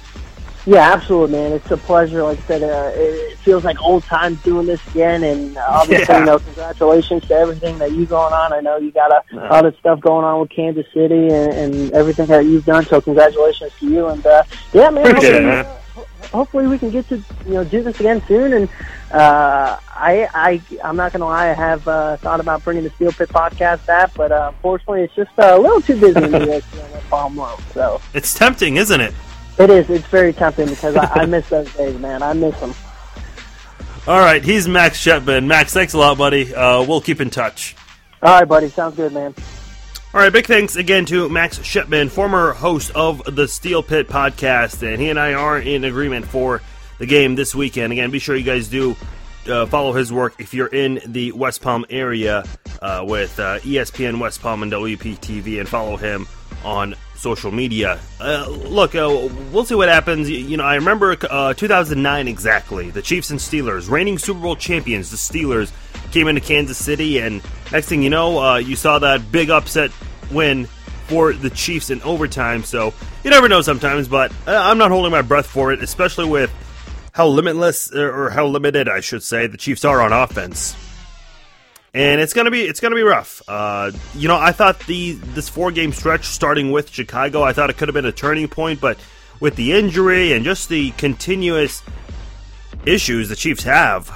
Yeah, 0.65 0.91
absolutely, 0.91 1.37
man. 1.37 1.53
It's 1.53 1.71
a 1.71 1.77
pleasure. 1.77 2.21
Like 2.23 2.39
I 2.39 2.41
said, 2.41 2.63
uh, 2.63 2.91
it 2.93 3.37
feels 3.37 3.63
like 3.63 3.81
old 3.81 4.03
times 4.03 4.43
doing 4.43 4.65
this 4.65 4.85
again, 4.87 5.23
and 5.23 5.57
obviously, 5.57 6.13
yeah. 6.13 6.19
you 6.19 6.25
know, 6.25 6.39
congratulations 6.39 7.25
to 7.29 7.33
everything 7.33 7.77
that 7.77 7.93
you 7.93 8.05
going 8.05 8.33
on. 8.33 8.51
I 8.51 8.59
know 8.59 8.75
you 8.75 8.91
got 8.91 9.09
a 9.09 9.35
no. 9.35 9.43
lot 9.43 9.65
of 9.65 9.77
stuff 9.77 10.01
going 10.01 10.25
on 10.25 10.41
with 10.41 10.49
Kansas 10.49 10.85
City 10.93 11.29
and, 11.29 11.53
and 11.53 11.91
everything 11.93 12.25
that 12.25 12.43
you've 12.43 12.65
done. 12.65 12.85
So, 12.85 12.99
congratulations 12.99 13.71
to 13.79 13.89
you. 13.89 14.07
And 14.07 14.25
uh, 14.25 14.43
yeah, 14.73 14.89
man, 14.89 15.07
appreciate 15.07 15.35
it, 15.35 15.43
man 15.43 15.77
hopefully 16.31 16.67
we 16.67 16.77
can 16.77 16.89
get 16.89 17.07
to 17.09 17.17
you 17.45 17.53
know 17.53 17.63
do 17.63 17.83
this 17.83 17.99
again 17.99 18.21
soon. 18.27 18.53
And 18.53 18.69
uh, 19.11 19.79
I 19.89 20.27
I 20.33 20.61
I'm 20.83 20.95
not 20.95 21.13
gonna 21.13 21.25
lie, 21.25 21.49
I 21.49 21.53
have 21.53 21.87
uh, 21.87 22.17
thought 22.17 22.39
about 22.39 22.63
bringing 22.63 22.83
the 22.83 22.89
Steel 22.91 23.11
Pit 23.11 23.29
podcast 23.29 23.85
back, 23.85 24.13
but 24.15 24.31
uh, 24.31 24.51
unfortunately 24.53 25.03
it's 25.03 25.15
just 25.15 25.31
uh, 25.37 25.55
a 25.55 25.59
little 25.59 25.81
too 25.81 25.99
busy 25.99 26.23
in 26.23 26.31
the 26.31 26.63
Low. 27.11 27.57
So 27.73 28.01
it's 28.13 28.33
tempting, 28.33 28.77
isn't 28.77 29.01
it? 29.01 29.13
It 29.57 29.69
is. 29.69 29.89
It's 29.89 30.05
very 30.07 30.33
tempting 30.33 30.67
because 30.67 30.95
I, 30.95 31.21
I 31.21 31.25
miss 31.25 31.49
those 31.49 31.73
days, 31.73 31.97
man. 31.99 32.21
I 32.21 32.33
miss 32.33 32.59
them. 32.59 32.73
All 34.07 34.19
right, 34.19 34.43
he's 34.43 34.67
Max 34.67 34.97
Shipman. 34.97 35.47
Max, 35.47 35.73
thanks 35.73 35.93
a 35.93 35.97
lot, 35.97 36.17
buddy. 36.17 36.53
Uh, 36.53 36.83
we'll 36.83 37.01
keep 37.01 37.19
in 37.19 37.29
touch. 37.29 37.75
All 38.21 38.39
right, 38.39 38.47
buddy. 38.47 38.69
Sounds 38.69 38.95
good, 38.95 39.11
man. 39.13 39.33
All 40.17 40.23
right, 40.23 40.33
big 40.33 40.47
thanks 40.47 40.75
again 40.75 41.05
to 41.05 41.29
Max 41.29 41.63
Shipman, 41.63 42.09
former 42.09 42.51
host 42.51 42.89
of 42.95 43.21
the 43.35 43.47
Steel 43.47 43.83
Pit 43.83 44.07
podcast, 44.07 44.81
and 44.81 44.99
he 44.99 45.11
and 45.11 45.19
I 45.19 45.33
are 45.33 45.59
in 45.59 45.83
agreement 45.83 46.25
for 46.25 46.63
the 46.97 47.05
game 47.05 47.35
this 47.35 47.53
weekend. 47.53 47.93
Again, 47.93 48.09
be 48.09 48.17
sure 48.17 48.35
you 48.35 48.41
guys 48.43 48.67
do 48.67 48.95
uh, 49.47 49.67
follow 49.67 49.93
his 49.93 50.11
work 50.11 50.33
if 50.39 50.55
you're 50.55 50.73
in 50.73 51.01
the 51.05 51.33
West 51.33 51.61
Palm 51.61 51.85
area 51.91 52.43
uh, 52.81 53.05
with 53.07 53.39
uh, 53.39 53.59
ESPN 53.59 54.19
West 54.19 54.41
Palm 54.41 54.63
and 54.63 54.71
WPTV, 54.71 55.59
and 55.59 55.69
follow 55.69 55.97
him 55.97 56.27
on 56.65 56.95
social 57.15 57.51
media. 57.51 57.99
Uh, 58.19 58.49
look, 58.49 58.95
uh, 58.95 59.29
we'll 59.51 59.65
see 59.65 59.75
what 59.75 59.87
happens. 59.87 60.27
You, 60.27 60.39
you 60.39 60.57
know, 60.57 60.63
I 60.63 60.77
remember 60.77 61.15
uh, 61.29 61.53
2009 61.53 62.27
exactly. 62.27 62.89
The 62.89 63.03
Chiefs 63.03 63.29
and 63.29 63.39
Steelers, 63.39 63.87
reigning 63.87 64.17
Super 64.17 64.39
Bowl 64.39 64.55
champions, 64.55 65.11
the 65.11 65.17
Steelers 65.17 65.71
came 66.11 66.27
into 66.27 66.41
Kansas 66.41 66.83
City, 66.83 67.19
and 67.19 67.43
next 67.71 67.87
thing 67.87 68.01
you 68.01 68.09
know, 68.09 68.39
uh, 68.39 68.57
you 68.57 68.75
saw 68.75 68.97
that 68.97 69.31
big 69.31 69.51
upset 69.51 69.91
win 70.31 70.65
for 71.07 71.33
the 71.33 71.49
Chiefs 71.49 71.89
in 71.89 72.01
overtime. 72.01 72.63
So 72.63 72.93
you 73.23 73.29
never 73.29 73.47
know 73.47 73.61
sometimes, 73.61 74.07
but 74.07 74.31
uh, 74.47 74.51
I'm 74.51 74.77
not 74.77 74.91
holding 74.91 75.11
my 75.11 75.21
breath 75.21 75.47
for 75.47 75.71
it, 75.71 75.81
especially 75.81 76.25
with 76.25 76.51
how 77.13 77.27
limitless 77.27 77.93
or 77.93 78.29
how 78.29 78.45
limited, 78.45 78.87
I 78.87 78.99
should 78.99 79.23
say, 79.23 79.47
the 79.47 79.57
Chiefs 79.57 79.85
are 79.85 80.01
on 80.01 80.13
offense 80.13 80.75
and 81.97 82.21
it's 82.21 82.33
gonna 82.33 82.51
be 82.51 82.61
it's 82.61 82.79
gonna 82.79 82.95
be 82.95 83.01
rough. 83.01 83.41
Uh, 83.47 83.91
you 84.13 84.27
know, 84.27 84.37
I 84.37 84.51
thought 84.51 84.79
the 84.81 85.13
this 85.13 85.49
four 85.49 85.71
game 85.71 85.91
stretch 85.91 86.25
starting 86.25 86.71
with 86.71 86.89
Chicago, 86.89 87.41
I 87.41 87.53
thought 87.53 87.71
it 87.71 87.77
could 87.77 87.87
have 87.87 87.95
been 87.95 88.05
a 88.05 88.11
turning 88.11 88.47
point, 88.47 88.79
but 88.79 88.99
with 89.39 89.55
the 89.55 89.73
injury 89.73 90.33
and 90.33 90.45
just 90.45 90.69
the 90.69 90.91
continuous 90.91 91.81
issues 92.85 93.29
the 93.29 93.35
Chiefs 93.35 93.63
have, 93.63 94.13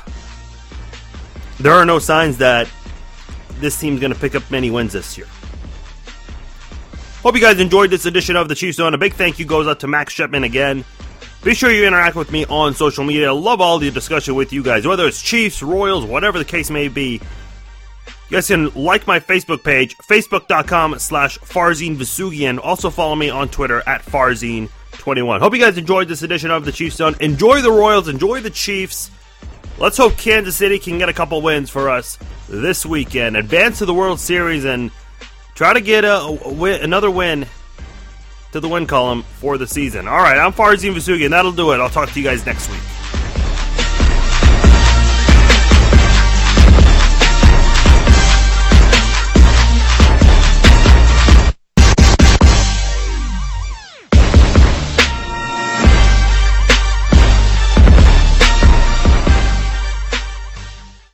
there 1.60 1.74
are 1.74 1.86
no 1.86 1.98
signs 1.98 2.38
that 2.38 2.70
this 3.54 3.80
team's 3.80 4.00
gonna 4.00 4.14
pick 4.14 4.36
up 4.36 4.50
many 4.52 4.70
wins 4.70 4.94
this 4.94 5.18
year. 5.18 5.28
Hope 7.24 7.36
you 7.36 7.42
guys 7.42 7.60
enjoyed 7.60 7.92
this 7.92 8.08
edition 8.08 8.36
of 8.36 8.50
the 8.50 8.56
Chiefs 8.56 8.78
Zone. 8.78 8.96
A 8.96 8.98
big 8.98 9.14
thank 9.14 9.38
you 9.38 9.46
goes 9.46 9.68
out 9.68 9.82
to 9.82 9.88
Max 9.88 10.12
Shipman 10.12 10.44
again. 10.44 10.84
Be 11.44 11.54
sure 11.54 11.72
you 11.72 11.86
interact 11.86 12.16
with 12.16 12.32
me 12.32 12.46
on 12.46 12.74
social 12.74 13.04
media. 13.04 13.30
I 13.30 13.32
love 13.32 13.62
all 13.62 13.78
the 13.78 13.92
discussion 13.92 14.34
with 14.34 14.52
you 14.52 14.64
guys, 14.64 14.88
whether 14.88 15.08
it's 15.08 15.22
Chiefs, 15.22 15.62
Royals, 15.62 16.04
whatever 16.04 16.40
the 16.40 16.46
case 16.46 16.72
may 16.72 16.88
be. 16.88 17.22
You 18.30 18.38
guys 18.38 18.48
can 18.48 18.74
like 18.74 19.06
my 19.06 19.20
Facebook 19.20 19.64
page, 19.64 19.96
facebook.com 20.00 20.98
slash 20.98 21.38
Farzine 21.40 21.96
Vousoughian. 21.96 22.60
Also 22.64 22.90
follow 22.90 23.16
me 23.16 23.30
on 23.30 23.50
Twitter 23.50 23.84
at 23.86 24.02
Farzine21. 24.02 25.40
Hope 25.42 25.54
you 25.54 25.60
guys 25.60 25.78
enjoyed 25.78 26.08
this 26.08 26.24
edition 26.24 26.50
of 26.50 26.66
the 26.66 26.72
Chiefs 26.72 26.96
Zone. 26.96 27.16
Enjoy 27.20 27.62
the 27.62 27.72
Royals, 27.72 28.08
enjoy 28.08 28.40
the 28.40 28.50
Chiefs. 28.50 29.12
Let's 29.78 29.98
hope 29.98 30.18
Kansas 30.18 30.56
City 30.56 30.80
can 30.80 30.98
get 30.98 31.10
a 31.10 31.14
couple 31.14 31.40
wins 31.42 31.70
for 31.70 31.90
us 31.90 32.18
this 32.50 32.84
weekend. 32.84 33.38
Advance 33.38 33.78
to 33.80 33.86
the 33.86 33.94
World 33.94 34.20
Series 34.20 34.66
and 34.66 34.90
try 35.62 35.74
to 35.74 35.82
get 35.82 36.04
a, 36.04 36.22
a 36.22 36.54
win, 36.54 36.82
another 36.82 37.12
win 37.12 37.46
to 38.52 38.60
the 38.60 38.68
win 38.68 38.88
column 38.88 39.22
for 39.22 39.60
the 39.60 39.68
season. 39.68 40.08
All 40.08 40.18
right, 40.18 40.40
I'm 40.40 40.54
Farzine 40.54 40.96
Vousoughian. 40.96 41.30
That'll 41.30 41.52
do 41.52 41.72
it. 41.72 41.80
I'll 41.80 41.88
talk 41.88 42.10
to 42.10 42.20
you 42.20 42.26
guys 42.26 42.44
next 42.48 42.68
week. 42.68 42.80